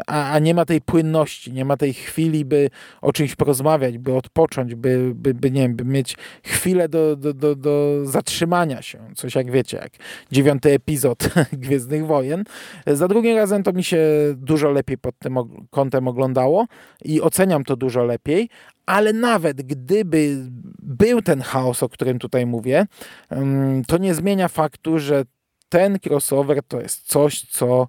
a, 0.07 0.33
a 0.33 0.39
nie 0.39 0.55
ma 0.55 0.65
tej 0.65 0.81
płynności, 0.81 1.53
nie 1.53 1.65
ma 1.65 1.77
tej 1.77 1.95
chwili, 1.95 2.45
by 2.45 2.71
o 3.03 3.13
czymś 3.13 3.35
porozmawiać, 3.35 3.99
by 3.99 4.15
odpocząć, 4.15 4.75
by, 4.75 5.13
by, 5.15 5.35
by 5.35 5.51
nie 5.51 5.61
wiem, 5.61 5.77
by 5.77 5.85
mieć 5.85 6.17
chwilę 6.45 6.89
do, 6.89 7.17
do, 7.17 7.35
do, 7.35 7.57
do 7.57 8.01
zatrzymania 8.05 8.83
się. 8.83 8.99
Coś 9.15 9.35
jak 9.35 9.51
wiecie, 9.51 9.77
jak 9.77 9.93
dziewiąty 10.33 10.73
epizod 10.73 11.29
Gwiezdnych 11.53 12.07
Wojen. 12.07 12.45
Za 12.87 13.09
drugim 13.09 13.37
razem 13.37 13.63
to 13.63 13.73
mi 13.73 13.85
się 13.85 13.99
dużo 14.37 14.71
lepiej 14.71 14.99
pod 14.99 15.19
tym 15.19 15.39
kątem 15.71 16.09
oglądało 16.09 16.67
i 17.05 17.21
oceniam 17.21 17.65
to 17.65 17.77
dużo 17.77 18.05
lepiej, 18.05 18.49
ale 18.87 19.13
nawet 19.13 19.63
gdyby 19.63 20.37
był 20.83 21.23
ten 21.23 21.41
chaos, 21.41 21.83
o 21.83 21.89
którym 21.89 22.19
tutaj 22.19 22.47
mówię, 22.47 22.87
to 23.87 23.99
nie 23.99 24.15
zmienia 24.15 24.49
faktu, 24.49 24.99
że 24.99 25.25
ten 25.69 25.99
crossover 26.07 26.63
to 26.69 26.81
jest 26.81 27.09
coś, 27.09 27.41
co 27.41 27.89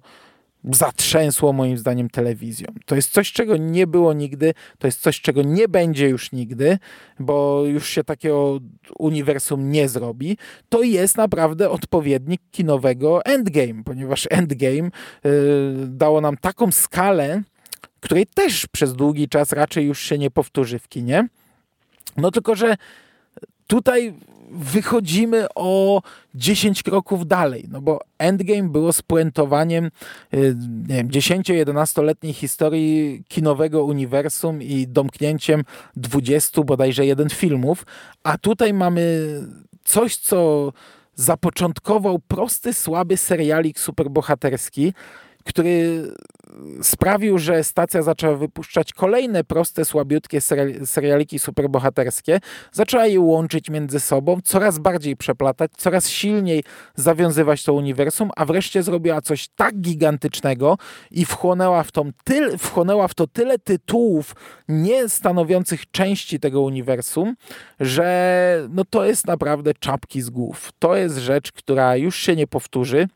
zatrzęsło 0.74 1.52
moim 1.52 1.78
zdaniem 1.78 2.10
telewizją. 2.10 2.66
To 2.86 2.96
jest 2.96 3.12
coś, 3.12 3.32
czego 3.32 3.56
nie 3.56 3.86
było 3.86 4.12
nigdy, 4.12 4.54
to 4.78 4.86
jest 4.86 5.00
coś, 5.00 5.20
czego 5.20 5.42
nie 5.42 5.68
będzie 5.68 6.08
już 6.08 6.32
nigdy, 6.32 6.78
bo 7.18 7.64
już 7.66 7.88
się 7.88 8.04
takiego 8.04 8.60
uniwersum 8.98 9.70
nie 9.70 9.88
zrobi. 9.88 10.38
To 10.68 10.82
jest 10.82 11.16
naprawdę 11.16 11.70
odpowiednik 11.70 12.40
kinowego 12.50 13.24
Endgame, 13.24 13.84
ponieważ 13.84 14.28
Endgame 14.30 14.90
yy, 15.24 15.30
dało 15.86 16.20
nam 16.20 16.36
taką 16.36 16.72
skalę 16.72 17.42
której 18.00 18.26
też 18.26 18.66
przez 18.66 18.92
długi 18.92 19.28
czas 19.28 19.52
raczej 19.52 19.86
już 19.86 20.00
się 20.00 20.18
nie 20.18 20.30
powtórzy 20.30 20.78
w 20.78 20.88
kinie. 20.88 21.28
No 22.16 22.30
tylko, 22.30 22.54
że 22.54 22.76
tutaj 23.68 24.14
wychodzimy 24.50 25.46
o 25.54 26.02
10 26.34 26.82
kroków 26.82 27.26
dalej, 27.26 27.64
no 27.70 27.80
bo 27.80 28.00
Endgame 28.18 28.68
było 28.68 28.92
spuentowaniem 28.92 29.90
y, 30.34 30.56
nie 30.88 30.96
wiem, 30.96 31.08
10-11-letniej 31.08 32.32
historii 32.32 33.22
kinowego 33.28 33.84
uniwersum 33.84 34.62
i 34.62 34.86
domknięciem 34.86 35.64
20 35.96 36.62
bodajże 36.62 37.06
jeden 37.06 37.30
filmów, 37.30 37.86
a 38.22 38.38
tutaj 38.38 38.74
mamy 38.74 39.30
coś, 39.84 40.16
co 40.16 40.72
zapoczątkował 41.14 42.18
prosty, 42.18 42.74
słaby 42.74 43.16
serialik 43.16 43.80
superbohaterski, 43.80 44.92
który 45.48 46.02
sprawił, 46.82 47.38
że 47.38 47.64
stacja 47.64 48.02
zaczęła 48.02 48.36
wypuszczać 48.36 48.92
kolejne 48.92 49.44
proste, 49.44 49.84
słabiutkie 49.84 50.40
serialiki 50.84 51.38
superbohaterskie. 51.38 52.40
Zaczęła 52.72 53.06
je 53.06 53.20
łączyć 53.20 53.70
między 53.70 54.00
sobą, 54.00 54.38
coraz 54.44 54.78
bardziej 54.78 55.16
przeplatać, 55.16 55.70
coraz 55.76 56.08
silniej 56.08 56.64
zawiązywać 56.94 57.64
to 57.64 57.72
uniwersum, 57.72 58.30
a 58.36 58.44
wreszcie 58.44 58.82
zrobiła 58.82 59.20
coś 59.20 59.48
tak 59.48 59.80
gigantycznego 59.80 60.78
i 61.10 61.24
wchłonęła 61.24 61.82
w, 61.82 61.92
tą 61.92 62.10
tyl, 62.24 62.58
wchłonęła 62.58 63.08
w 63.08 63.14
to 63.14 63.26
tyle 63.26 63.58
tytułów 63.58 64.34
nie 64.68 65.08
stanowiących 65.08 65.90
części 65.90 66.40
tego 66.40 66.60
uniwersum, 66.60 67.34
że 67.80 68.68
no 68.70 68.82
to 68.90 69.04
jest 69.04 69.26
naprawdę 69.26 69.74
czapki 69.74 70.22
z 70.22 70.30
głów. 70.30 70.72
To 70.78 70.96
jest 70.96 71.16
rzecz, 71.16 71.52
która 71.52 71.96
już 71.96 72.16
się 72.16 72.36
nie 72.36 72.46
powtórzy 72.46 73.08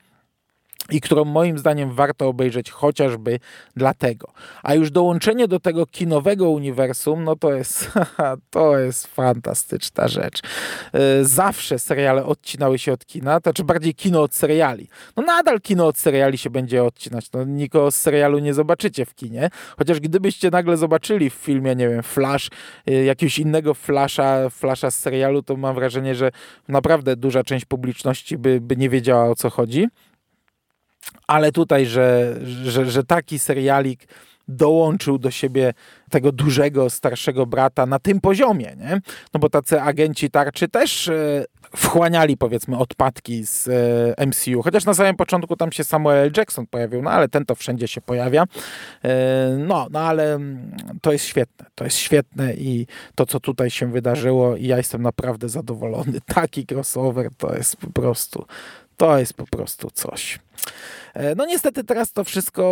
i 0.90 1.00
którą 1.00 1.24
moim 1.24 1.58
zdaniem 1.58 1.92
warto 1.92 2.28
obejrzeć 2.28 2.70
chociażby 2.70 3.38
dlatego. 3.76 4.32
A 4.62 4.74
już 4.74 4.90
dołączenie 4.90 5.48
do 5.48 5.60
tego 5.60 5.86
kinowego 5.86 6.50
uniwersum, 6.50 7.24
no 7.24 7.36
to 7.36 7.54
jest, 7.54 7.90
to 8.50 8.78
jest 8.78 9.06
fantastyczna 9.06 10.08
rzecz. 10.08 10.40
E, 10.92 11.24
zawsze 11.24 11.78
seriale 11.78 12.24
odcinały 12.24 12.78
się 12.78 12.92
od 12.92 13.06
kina, 13.06 13.40
to 13.40 13.52
czy 13.52 13.64
bardziej 13.64 13.94
kino 13.94 14.22
od 14.22 14.34
seriali. 14.34 14.88
No 15.16 15.22
nadal 15.22 15.60
kino 15.60 15.86
od 15.86 15.98
seriali 15.98 16.38
się 16.38 16.50
będzie 16.50 16.84
odcinać, 16.84 17.32
no 17.32 17.44
nikogo 17.44 17.90
z 17.90 17.96
serialu 17.96 18.38
nie 18.38 18.54
zobaczycie 18.54 19.06
w 19.06 19.14
kinie, 19.14 19.50
chociaż 19.78 20.00
gdybyście 20.00 20.50
nagle 20.50 20.76
zobaczyli 20.76 21.30
w 21.30 21.34
filmie, 21.34 21.74
nie 21.76 21.88
wiem, 21.88 22.02
Flash, 22.02 22.50
e, 22.86 22.92
jakiegoś 22.92 23.38
innego 23.38 23.74
Flasha, 23.74 24.50
Flasha 24.50 24.90
z 24.90 24.98
serialu, 24.98 25.42
to 25.42 25.56
mam 25.56 25.74
wrażenie, 25.74 26.14
że 26.14 26.30
naprawdę 26.68 27.16
duża 27.16 27.44
część 27.44 27.64
publiczności 27.64 28.38
by, 28.38 28.60
by 28.60 28.76
nie 28.76 28.88
wiedziała 28.88 29.30
o 29.30 29.34
co 29.34 29.50
chodzi 29.50 29.88
ale 31.26 31.53
tutaj, 31.53 31.86
że, 31.86 32.36
że, 32.64 32.90
że 32.90 33.05
taki 33.05 33.38
serialik 33.38 34.07
dołączył 34.48 35.18
do 35.18 35.30
siebie 35.30 35.74
tego 36.11 36.32
dużego, 36.32 36.90
starszego 36.90 37.46
brata 37.46 37.86
na 37.86 37.98
tym 37.98 38.20
poziomie, 38.20 38.76
nie? 38.78 39.00
No 39.34 39.40
bo 39.40 39.48
tacy 39.48 39.80
agenci 39.80 40.30
tarczy 40.30 40.68
też 40.68 41.09
e, 41.09 41.44
wchłaniali 41.76 42.36
powiedzmy 42.36 42.78
odpadki 42.78 43.46
z 43.46 43.68
e, 44.18 44.26
MCU, 44.26 44.62
chociaż 44.62 44.84
na 44.84 44.94
samym 44.94 45.16
początku 45.16 45.57
tam 45.57 45.72
się 45.72 45.84
Samuel 45.84 46.30
Jackson 46.36 46.66
pojawił, 46.66 47.03
no 47.03 47.11
ale 47.11 47.28
ten 47.28 47.44
to 47.44 47.55
wszędzie 47.55 47.88
się 47.88 48.00
pojawia. 48.00 48.44
E, 49.05 49.57
no, 49.59 49.86
no 49.90 50.00
ale 50.00 50.34
mm, 50.34 50.76
to 51.03 51.12
jest 51.12 51.24
świetne, 51.24 51.66
to 51.74 51.84
jest 51.84 51.96
świetne 51.96 52.55
i 52.55 52.86
to, 53.14 53.26
co 53.26 53.40
tutaj 53.40 53.70
się 53.70 53.92
wydarzyło 53.92 54.57
i 54.57 54.66
ja 54.66 54.76
jestem 54.76 55.03
naprawdę 55.03 55.48
zadowolony. 55.48 56.20
Taki 56.34 56.66
crossover 56.70 57.30
to 57.38 57.55
jest 57.55 57.76
po 57.76 57.90
prostu, 57.90 58.46
to 58.96 59.18
jest 59.18 59.34
po 59.34 59.46
prostu 59.46 59.90
coś. 59.90 60.38
E, 61.14 61.34
no 61.34 61.46
niestety 61.46 61.84
teraz 61.84 62.12
to 62.12 62.24
wszystko 62.24 62.62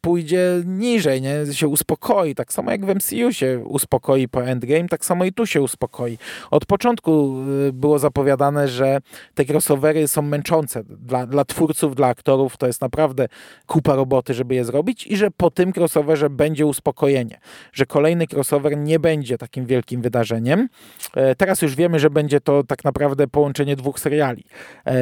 pójdzie 0.00 0.62
niżej, 0.64 1.22
nie? 1.22 1.46
się 1.52 1.68
uspokoi. 1.68 2.34
Tak 2.34 2.52
samo 2.52 2.70
jak 2.70 2.86
w 2.86 2.94
MCU 2.94 3.32
się 3.32 3.64
uspokoi 3.64 4.28
po 4.28 4.44
Endgame, 4.44 4.88
tak 4.88 5.04
samo 5.04 5.24
i 5.24 5.32
tu 5.32 5.46
się 5.46 5.62
uspokoi. 5.62 6.18
Od 6.50 6.66
początku 6.66 7.36
e, 7.68 7.72
było 7.72 7.98
zapowiadane, 7.98 8.68
że 8.68 8.98
te 9.34 9.44
crossovery 9.44 10.08
są 10.08 10.22
męczące 10.22 10.84
dla, 10.84 11.26
dla 11.26 11.44
twórców, 11.44 11.94
dla 11.94 12.06
aktorów. 12.06 12.56
To 12.56 12.66
jest 12.66 12.80
naprawdę 12.80 13.28
kupa 13.66 13.94
roboty, 13.94 14.34
żeby 14.34 14.54
je 14.54 14.64
zrobić 14.64 15.06
i 15.06 15.16
że 15.16 15.30
po 15.30 15.50
tym 15.50 15.72
crossoverze 15.76 16.30
będzie 16.30 16.66
uspokojenie. 16.66 17.38
Że 17.72 17.86
kolejny 17.86 18.24
crossover 18.32 18.76
nie 18.76 18.98
będzie 18.98 19.38
takim 19.38 19.66
wielkim 19.66 20.02
wydarzeniem. 20.02 20.68
E, 21.14 21.34
teraz 21.34 21.62
już 21.62 21.74
wiemy, 21.74 21.98
że 21.98 22.10
będzie 22.10 22.40
to 22.40 22.64
tak 22.64 22.84
naprawdę 22.84 23.28
połączenie 23.28 23.76
dwóch 23.76 24.00
seriali. 24.00 24.44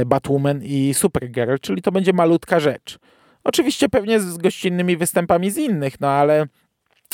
Batwoman 0.07 0.61
i 0.63 0.95
Supergirl, 0.95 1.55
czyli 1.61 1.83
to 1.85 1.93
będzie 1.93 2.13
malutka 2.13 2.61
rzecz. 2.61 2.99
Oczywiście 3.45 3.89
pewnie 3.89 4.21
z 4.21 4.37
gościnnymi 4.37 4.97
występami 4.97 5.51
z 5.51 5.57
innych, 5.57 6.01
no 6.01 6.09
ale 6.09 6.47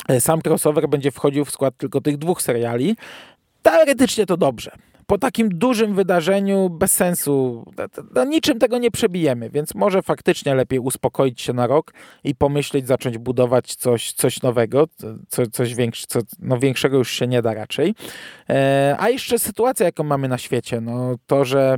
e, 0.08 0.20
sam 0.20 0.40
crossover 0.46 0.88
będzie 0.88 1.10
wchodził 1.10 1.44
w 1.44 1.50
skład 1.50 1.76
tylko 1.76 2.00
tych 2.00 2.18
dwóch 2.18 2.42
seriali. 2.42 2.96
Teoretycznie 3.62 4.26
to 4.26 4.36
dobrze. 4.36 4.70
Po 5.06 5.18
takim 5.18 5.48
dużym 5.48 5.94
wydarzeniu 5.94 6.68
bez 6.68 6.92
sensu, 6.92 7.64
no, 7.78 7.84
no, 8.14 8.24
niczym 8.24 8.58
tego 8.58 8.78
nie 8.78 8.90
przebijemy, 8.90 9.50
więc 9.50 9.74
może 9.74 10.02
faktycznie 10.02 10.54
lepiej 10.54 10.78
uspokoić 10.78 11.40
się 11.40 11.52
na 11.52 11.66
rok 11.66 11.92
i 12.24 12.34
pomyśleć, 12.34 12.86
zacząć 12.86 13.18
budować 13.18 13.74
coś, 13.74 14.12
coś 14.12 14.42
nowego, 14.42 14.86
co, 15.28 15.46
coś 15.46 15.74
większe, 15.74 16.06
co, 16.08 16.20
no 16.38 16.58
większego 16.58 16.98
już 16.98 17.10
się 17.10 17.26
nie 17.26 17.42
da 17.42 17.54
raczej. 17.54 17.94
E, 18.50 18.96
a 18.98 19.08
jeszcze 19.08 19.38
sytuacja, 19.38 19.86
jaką 19.86 20.04
mamy 20.04 20.28
na 20.28 20.38
świecie, 20.38 20.80
no 20.80 21.14
to, 21.26 21.44
że 21.44 21.76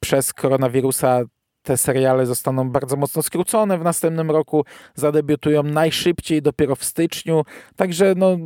przez 0.00 0.32
koronawirusa 0.32 1.22
te 1.62 1.76
seriale 1.76 2.26
zostaną 2.26 2.70
bardzo 2.70 2.96
mocno 2.96 3.22
skrócone 3.22 3.78
w 3.78 3.84
następnym 3.84 4.30
roku, 4.30 4.64
zadebiutują 4.94 5.62
najszybciej 5.62 6.42
dopiero 6.42 6.76
w 6.76 6.84
styczniu, 6.84 7.44
także 7.76 8.14
no, 8.16 8.36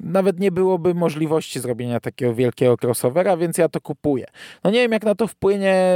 nawet 0.00 0.40
nie 0.40 0.52
byłoby 0.52 0.94
możliwości 0.94 1.60
zrobienia 1.60 2.00
takiego 2.00 2.34
wielkiego 2.34 2.76
crossovera, 2.82 3.36
więc 3.36 3.58
ja 3.58 3.68
to 3.68 3.80
kupuję. 3.80 4.26
No 4.64 4.70
nie 4.70 4.78
wiem, 4.78 4.92
jak 4.92 5.04
na 5.04 5.14
to 5.14 5.26
wpłynie 5.26 5.94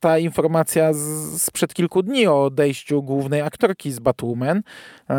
ta 0.00 0.18
informacja 0.18 0.92
z, 0.92 0.98
sprzed 1.42 1.74
kilku 1.74 2.02
dni 2.02 2.26
o 2.26 2.44
odejściu 2.44 3.02
głównej 3.02 3.40
aktorki 3.40 3.92
z 3.92 3.98
Batwoman, 3.98 4.62
e, 5.10 5.14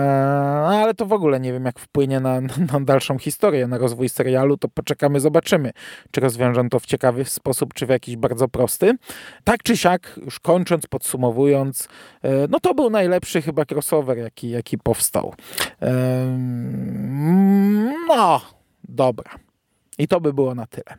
ale 0.66 0.94
to 0.94 1.06
w 1.06 1.14
ogóle 1.14 1.40
nie 1.40 1.54
wiem, 1.54 1.66
jak 1.66 1.80
wpłynie 1.80 2.20
na, 2.20 2.42
na 2.74 2.80
dalszą 2.80 3.18
historię, 3.18 3.68
na 3.68 3.78
rozwój 3.78 4.10
serialu, 4.10 4.58
to 4.58 4.68
poczekamy, 4.68 5.20
zobaczymy, 5.20 5.72
czy 6.12 6.22
rozwiążą 6.22 6.70
to 6.70 6.80
w 6.80 6.86
ciekawy 6.86 7.26
sposób, 7.26 7.74
czy 7.74 7.86
w 7.86 7.90
jakiś 7.90 8.16
bardzo 8.16 8.48
prosty. 8.48 8.96
Tak 9.44 9.64
czy 9.64 9.78
siak, 9.78 10.20
już 10.26 10.40
kończąc, 10.40 10.79
podsumowując, 10.88 11.88
e, 12.24 12.48
no 12.50 12.60
to 12.60 12.74
był 12.74 12.90
najlepszy 12.90 13.42
chyba 13.42 13.66
crossover, 13.72 14.18
jaki, 14.18 14.50
jaki 14.50 14.78
powstał. 14.78 15.34
No, 18.08 18.42
dobra. 18.84 19.32
I 19.98 20.08
to 20.08 20.22
by 20.22 20.34
było 20.34 20.56
na 20.56 20.68
tyle. 20.68 20.98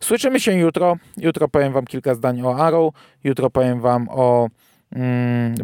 Słyszymy 0.00 0.40
się 0.40 0.52
jutro. 0.52 0.96
Jutro 1.16 1.48
powiem 1.48 1.72
Wam 1.72 1.84
kilka 1.84 2.14
zdań 2.14 2.42
o 2.42 2.56
Arrow. 2.56 2.94
Jutro 3.24 3.50
powiem 3.50 3.80
Wam 3.80 4.08
o 4.10 4.40
mm, 4.40 4.50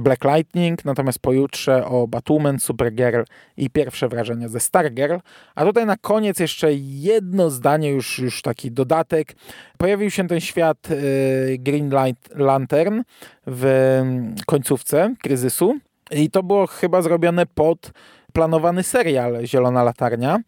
Black 0.01 0.25
Lightning, 0.25 0.85
natomiast 0.85 1.19
pojutrze 1.19 1.85
o 1.87 2.07
Batwoman, 2.09 2.59
Supergirl 2.59 3.23
i 3.57 3.71
pierwsze 3.71 4.09
wrażenia 4.09 4.49
ze 4.49 4.61
Stargirl. 4.61 5.17
A 5.55 5.65
tutaj 5.65 5.87
na 5.87 5.97
koniec 5.97 6.41
jeszcze 6.41 6.73
jedno 6.75 7.51
zdanie, 7.51 7.91
już, 7.91 8.19
już 8.19 8.43
taki 8.43 8.71
dodatek. 8.71 9.35
Pojawił 9.79 10.11
się 10.11 10.29
ten 10.29 10.41
świat 10.41 10.91
y, 10.91 11.57
Green 11.59 11.91
Lantern 12.35 13.03
w 13.47 13.65
mm, 14.03 14.35
końcówce 14.47 15.15
kryzysu 15.23 15.79
i 16.11 16.31
to 16.31 16.43
było 16.43 16.67
chyba 16.67 17.03
zrobione 17.03 17.47
pod 17.47 17.93
planowany 18.33 18.83
serial 18.83 19.47
Zielona 19.47 19.83
Latarnia. 19.83 20.39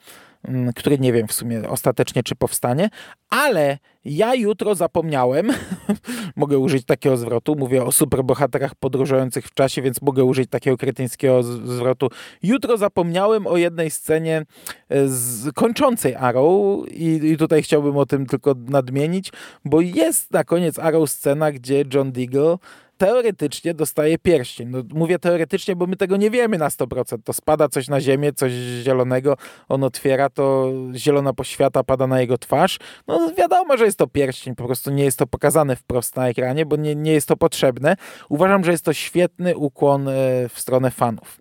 Mm, 0.48 0.72
który 0.72 0.98
nie 0.98 1.12
wiem 1.12 1.28
w 1.28 1.32
sumie 1.32 1.68
ostatecznie 1.68 2.22
czy 2.22 2.34
powstanie, 2.34 2.90
ale 3.30 3.78
ja 4.04 4.34
jutro 4.34 4.74
zapomniałem, 4.74 5.50
mogę 6.36 6.58
użyć 6.58 6.84
takiego 6.84 7.16
zwrotu, 7.16 7.56
mówię 7.56 7.84
o 7.84 7.92
superbohaterach 7.92 8.74
podróżujących 8.74 9.46
w 9.46 9.54
czasie, 9.54 9.82
więc 9.82 10.02
mogę 10.02 10.24
użyć 10.24 10.50
takiego 10.50 10.76
kretyńskiego 10.76 11.42
zwrotu. 11.42 12.08
Jutro 12.42 12.76
zapomniałem 12.76 13.46
o 13.46 13.56
jednej 13.56 13.90
scenie 13.90 14.46
e, 14.88 15.08
z 15.08 15.52
kończącej 15.54 16.14
Arrow 16.14 16.88
i, 16.88 17.30
i 17.30 17.36
tutaj 17.36 17.62
chciałbym 17.62 17.96
o 17.96 18.06
tym 18.06 18.26
tylko 18.26 18.54
nadmienić, 18.68 19.32
bo 19.64 19.80
jest 19.80 20.32
na 20.32 20.44
koniec 20.44 20.78
Arrow 20.78 21.10
scena, 21.10 21.52
gdzie 21.52 21.84
John 21.94 22.12
Deagle 22.12 22.56
teoretycznie 23.02 23.74
dostaje 23.74 24.18
pierścień. 24.18 24.68
No, 24.68 24.78
mówię 24.94 25.18
teoretycznie, 25.18 25.76
bo 25.76 25.86
my 25.86 25.96
tego 25.96 26.16
nie 26.16 26.30
wiemy 26.30 26.58
na 26.58 26.68
100%. 26.68 27.18
To 27.24 27.32
spada 27.32 27.68
coś 27.68 27.88
na 27.88 28.00
ziemię, 28.00 28.32
coś 28.32 28.52
zielonego, 28.82 29.36
on 29.68 29.84
otwiera, 29.84 30.30
to 30.30 30.72
zielona 30.94 31.32
poświata 31.32 31.84
pada 31.84 32.06
na 32.06 32.20
jego 32.20 32.38
twarz. 32.38 32.78
No 33.06 33.30
wiadomo, 33.38 33.76
że 33.76 33.84
jest 33.84 33.98
to 33.98 34.06
pierścień, 34.06 34.54
po 34.54 34.64
prostu 34.64 34.90
nie 34.90 35.04
jest 35.04 35.18
to 35.18 35.26
pokazane 35.26 35.76
wprost 35.76 36.16
na 36.16 36.28
ekranie, 36.28 36.66
bo 36.66 36.76
nie, 36.76 36.94
nie 36.94 37.12
jest 37.12 37.28
to 37.28 37.36
potrzebne. 37.36 37.96
Uważam, 38.28 38.64
że 38.64 38.70
jest 38.70 38.84
to 38.84 38.92
świetny 38.92 39.56
ukłon 39.56 40.08
e, 40.08 40.12
w 40.48 40.60
stronę 40.60 40.90
fanów. 40.90 41.38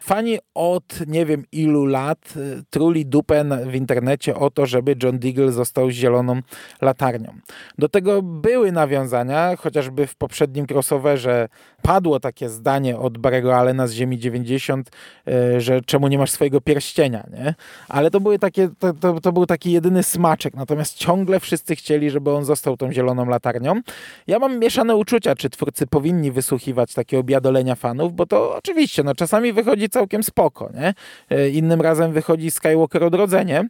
Fani 0.00 0.38
od 0.54 1.06
nie 1.06 1.26
wiem 1.26 1.44
ilu 1.52 1.86
lat 1.86 2.34
y, 2.36 2.62
truli 2.70 3.06
dupę 3.06 3.44
w 3.66 3.74
internecie 3.74 4.34
o 4.34 4.50
to, 4.50 4.66
żeby 4.66 4.96
John 5.02 5.18
Deagle 5.18 5.52
został 5.52 5.90
zieloną 5.90 6.40
latarnią. 6.82 7.34
Do 7.78 7.88
tego 7.88 8.22
były 8.22 8.72
nawiązania, 8.72 9.56
chociażby 9.56 10.06
w 10.06 10.16
poprzednim 10.16 10.66
crossoverze 11.00 11.48
padło 11.82 12.20
takie 12.20 12.48
zdanie 12.48 12.98
od 12.98 13.18
Barego 13.18 13.56
Allena 13.56 13.86
z 13.86 13.92
Ziemi 13.92 14.18
90, 14.18 14.90
y, 15.28 15.60
że 15.60 15.80
czemu 15.80 16.08
nie 16.08 16.18
masz 16.18 16.30
swojego 16.30 16.60
pierścienia, 16.60 17.26
nie? 17.32 17.54
Ale 17.88 18.10
to 18.10 18.20
były 18.20 18.38
takie, 18.38 18.68
to, 18.78 18.92
to, 18.92 19.20
to 19.20 19.32
był 19.32 19.46
taki 19.46 19.72
jedyny 19.72 20.02
smaczek, 20.02 20.54
natomiast 20.54 20.96
ciągle 20.96 21.40
wszyscy 21.40 21.76
chcieli, 21.76 22.10
żeby 22.10 22.30
on 22.30 22.44
został 22.44 22.76
tą 22.76 22.92
zieloną 22.92 23.26
latarnią. 23.26 23.80
Ja 24.26 24.38
mam 24.38 24.58
mieszane 24.58 24.96
uczucia, 24.96 25.34
czy 25.34 25.50
twórcy 25.50 25.86
powinni 25.86 26.32
wysłuchiwać 26.32 26.94
takiego 26.94 27.22
biadolenia 27.22 27.74
fanów, 27.74 28.14
bo 28.14 28.26
to 28.26 28.56
oczywiście, 28.56 29.02
no 29.02 29.14
czasami 29.14 29.52
wychodzi 29.52 29.88
całkiem 29.88 30.22
spoko, 30.22 30.70
nie? 30.74 30.94
E, 31.30 31.48
innym 31.48 31.80
razem 31.80 32.12
wychodzi 32.12 32.50
Skywalker 32.50 33.04
Odrodzenie, 33.04 33.68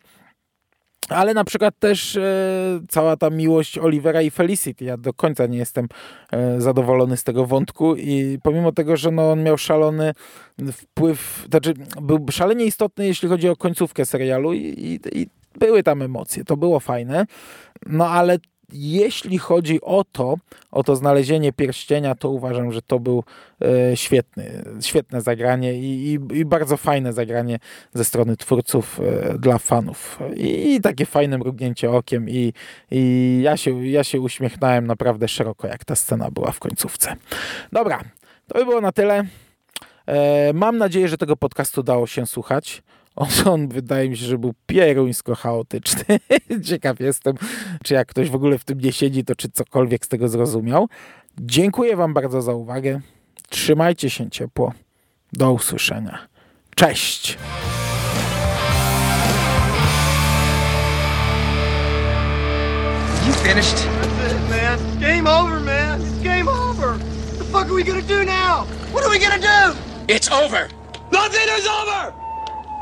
ale 1.10 1.34
na 1.34 1.44
przykład 1.44 1.74
też 1.78 2.16
e, 2.16 2.22
cała 2.88 3.16
ta 3.16 3.30
miłość 3.30 3.78
Olivera 3.78 4.22
i 4.22 4.30
Felicity. 4.30 4.84
Ja 4.84 4.96
do 4.96 5.12
końca 5.12 5.46
nie 5.46 5.58
jestem 5.58 5.88
e, 6.32 6.60
zadowolony 6.60 7.16
z 7.16 7.24
tego 7.24 7.46
wątku 7.46 7.96
i 7.96 8.38
pomimo 8.42 8.72
tego, 8.72 8.96
że 8.96 9.10
no, 9.10 9.30
on 9.30 9.42
miał 9.42 9.58
szalony 9.58 10.12
wpływ, 10.72 11.46
znaczy 11.50 11.74
był 12.02 12.26
szalenie 12.30 12.64
istotny, 12.64 13.06
jeśli 13.06 13.28
chodzi 13.28 13.48
o 13.48 13.56
końcówkę 13.56 14.04
serialu 14.04 14.52
i, 14.52 14.58
i, 14.58 15.20
i 15.20 15.26
były 15.58 15.82
tam 15.82 16.02
emocje, 16.02 16.44
to 16.44 16.56
było 16.56 16.80
fajne, 16.80 17.26
no 17.86 18.08
ale 18.08 18.38
jeśli 18.72 19.38
chodzi 19.38 19.80
o 19.80 20.04
to, 20.12 20.34
o 20.70 20.82
to 20.82 20.96
znalezienie 20.96 21.52
pierścienia, 21.52 22.14
to 22.14 22.30
uważam, 22.30 22.72
że 22.72 22.82
to 22.82 22.98
był 22.98 23.24
e, 23.62 23.96
świetny, 23.96 24.64
świetne 24.80 25.20
zagranie 25.20 25.74
i, 25.74 26.12
i, 26.12 26.38
i, 26.38 26.44
bardzo 26.44 26.76
fajne 26.76 27.12
zagranie 27.12 27.58
ze 27.94 28.04
strony 28.04 28.36
twórców 28.36 29.00
e, 29.00 29.38
dla 29.38 29.58
fanów. 29.58 30.18
I, 30.36 30.74
I, 30.74 30.80
takie 30.80 31.06
fajne 31.06 31.38
mrugnięcie 31.38 31.90
okiem 31.90 32.28
i, 32.28 32.52
i 32.90 33.40
ja, 33.42 33.56
się, 33.56 33.86
ja 33.86 34.04
się 34.04 34.20
uśmiechnąłem 34.20 34.86
naprawdę 34.86 35.28
szeroko, 35.28 35.68
jak 35.68 35.84
ta 35.84 35.96
scena 35.96 36.30
była 36.30 36.52
w 36.52 36.58
końcówce. 36.58 37.16
Dobra, 37.72 38.00
to 38.46 38.58
by 38.58 38.64
było 38.64 38.80
na 38.80 38.92
tyle. 38.92 39.24
E, 40.06 40.52
mam 40.52 40.78
nadzieję, 40.78 41.08
że 41.08 41.18
tego 41.18 41.36
podcastu 41.36 41.82
dało 41.82 42.06
się 42.06 42.26
słuchać. 42.26 42.82
On, 43.20 43.28
on 43.52 43.68
wydaje 43.68 44.08
mi 44.10 44.16
się, 44.16 44.26
że 44.26 44.38
był 44.38 44.54
pieruńsko 44.66 45.34
chaotyczny. 45.34 46.04
Ciekaw 46.68 47.00
jestem, 47.00 47.34
czy 47.84 47.94
jak 47.94 48.08
ktoś 48.08 48.30
w 48.30 48.34
ogóle 48.34 48.58
w 48.58 48.64
tym 48.64 48.80
nie 48.80 48.92
siedzi, 48.92 49.24
to 49.24 49.36
czy 49.36 49.48
cokolwiek 49.50 50.04
z 50.04 50.08
tego 50.08 50.28
zrozumiał. 50.28 50.88
Dziękuję 51.40 51.96
Wam 51.96 52.14
bardzo 52.14 52.42
za 52.42 52.52
uwagę. 52.52 53.00
Trzymajcie 53.48 54.10
się 54.10 54.30
ciepło. 54.30 54.72
Do 55.32 55.52
usłyszenia. 55.52 56.18
Cześć! 56.76 57.38
You 63.26 63.32
finished? 63.32 63.76
That's 63.76 64.32
it, 64.32 64.50
man. 64.50 65.00
Game 65.00 65.26
over, 65.30 65.60
man. 65.60 66.00
It's 66.00 66.22
game 66.22 66.48
over. 66.48 66.88
What 66.88 67.38
the 67.38 67.44
fuck 67.44 67.66
are 67.66 67.74
we 67.74 67.84
gonna 67.84 68.02
do 68.02 68.24
now? 68.24 68.66
What 68.92 69.04
are 69.04 69.10
we 69.10 69.18
gonna 69.18 69.38
do? 69.38 69.76
It's 70.08 70.32
over. 70.32 70.68
Nothing 71.12 71.48
is 71.58 71.66
over! 71.66 72.19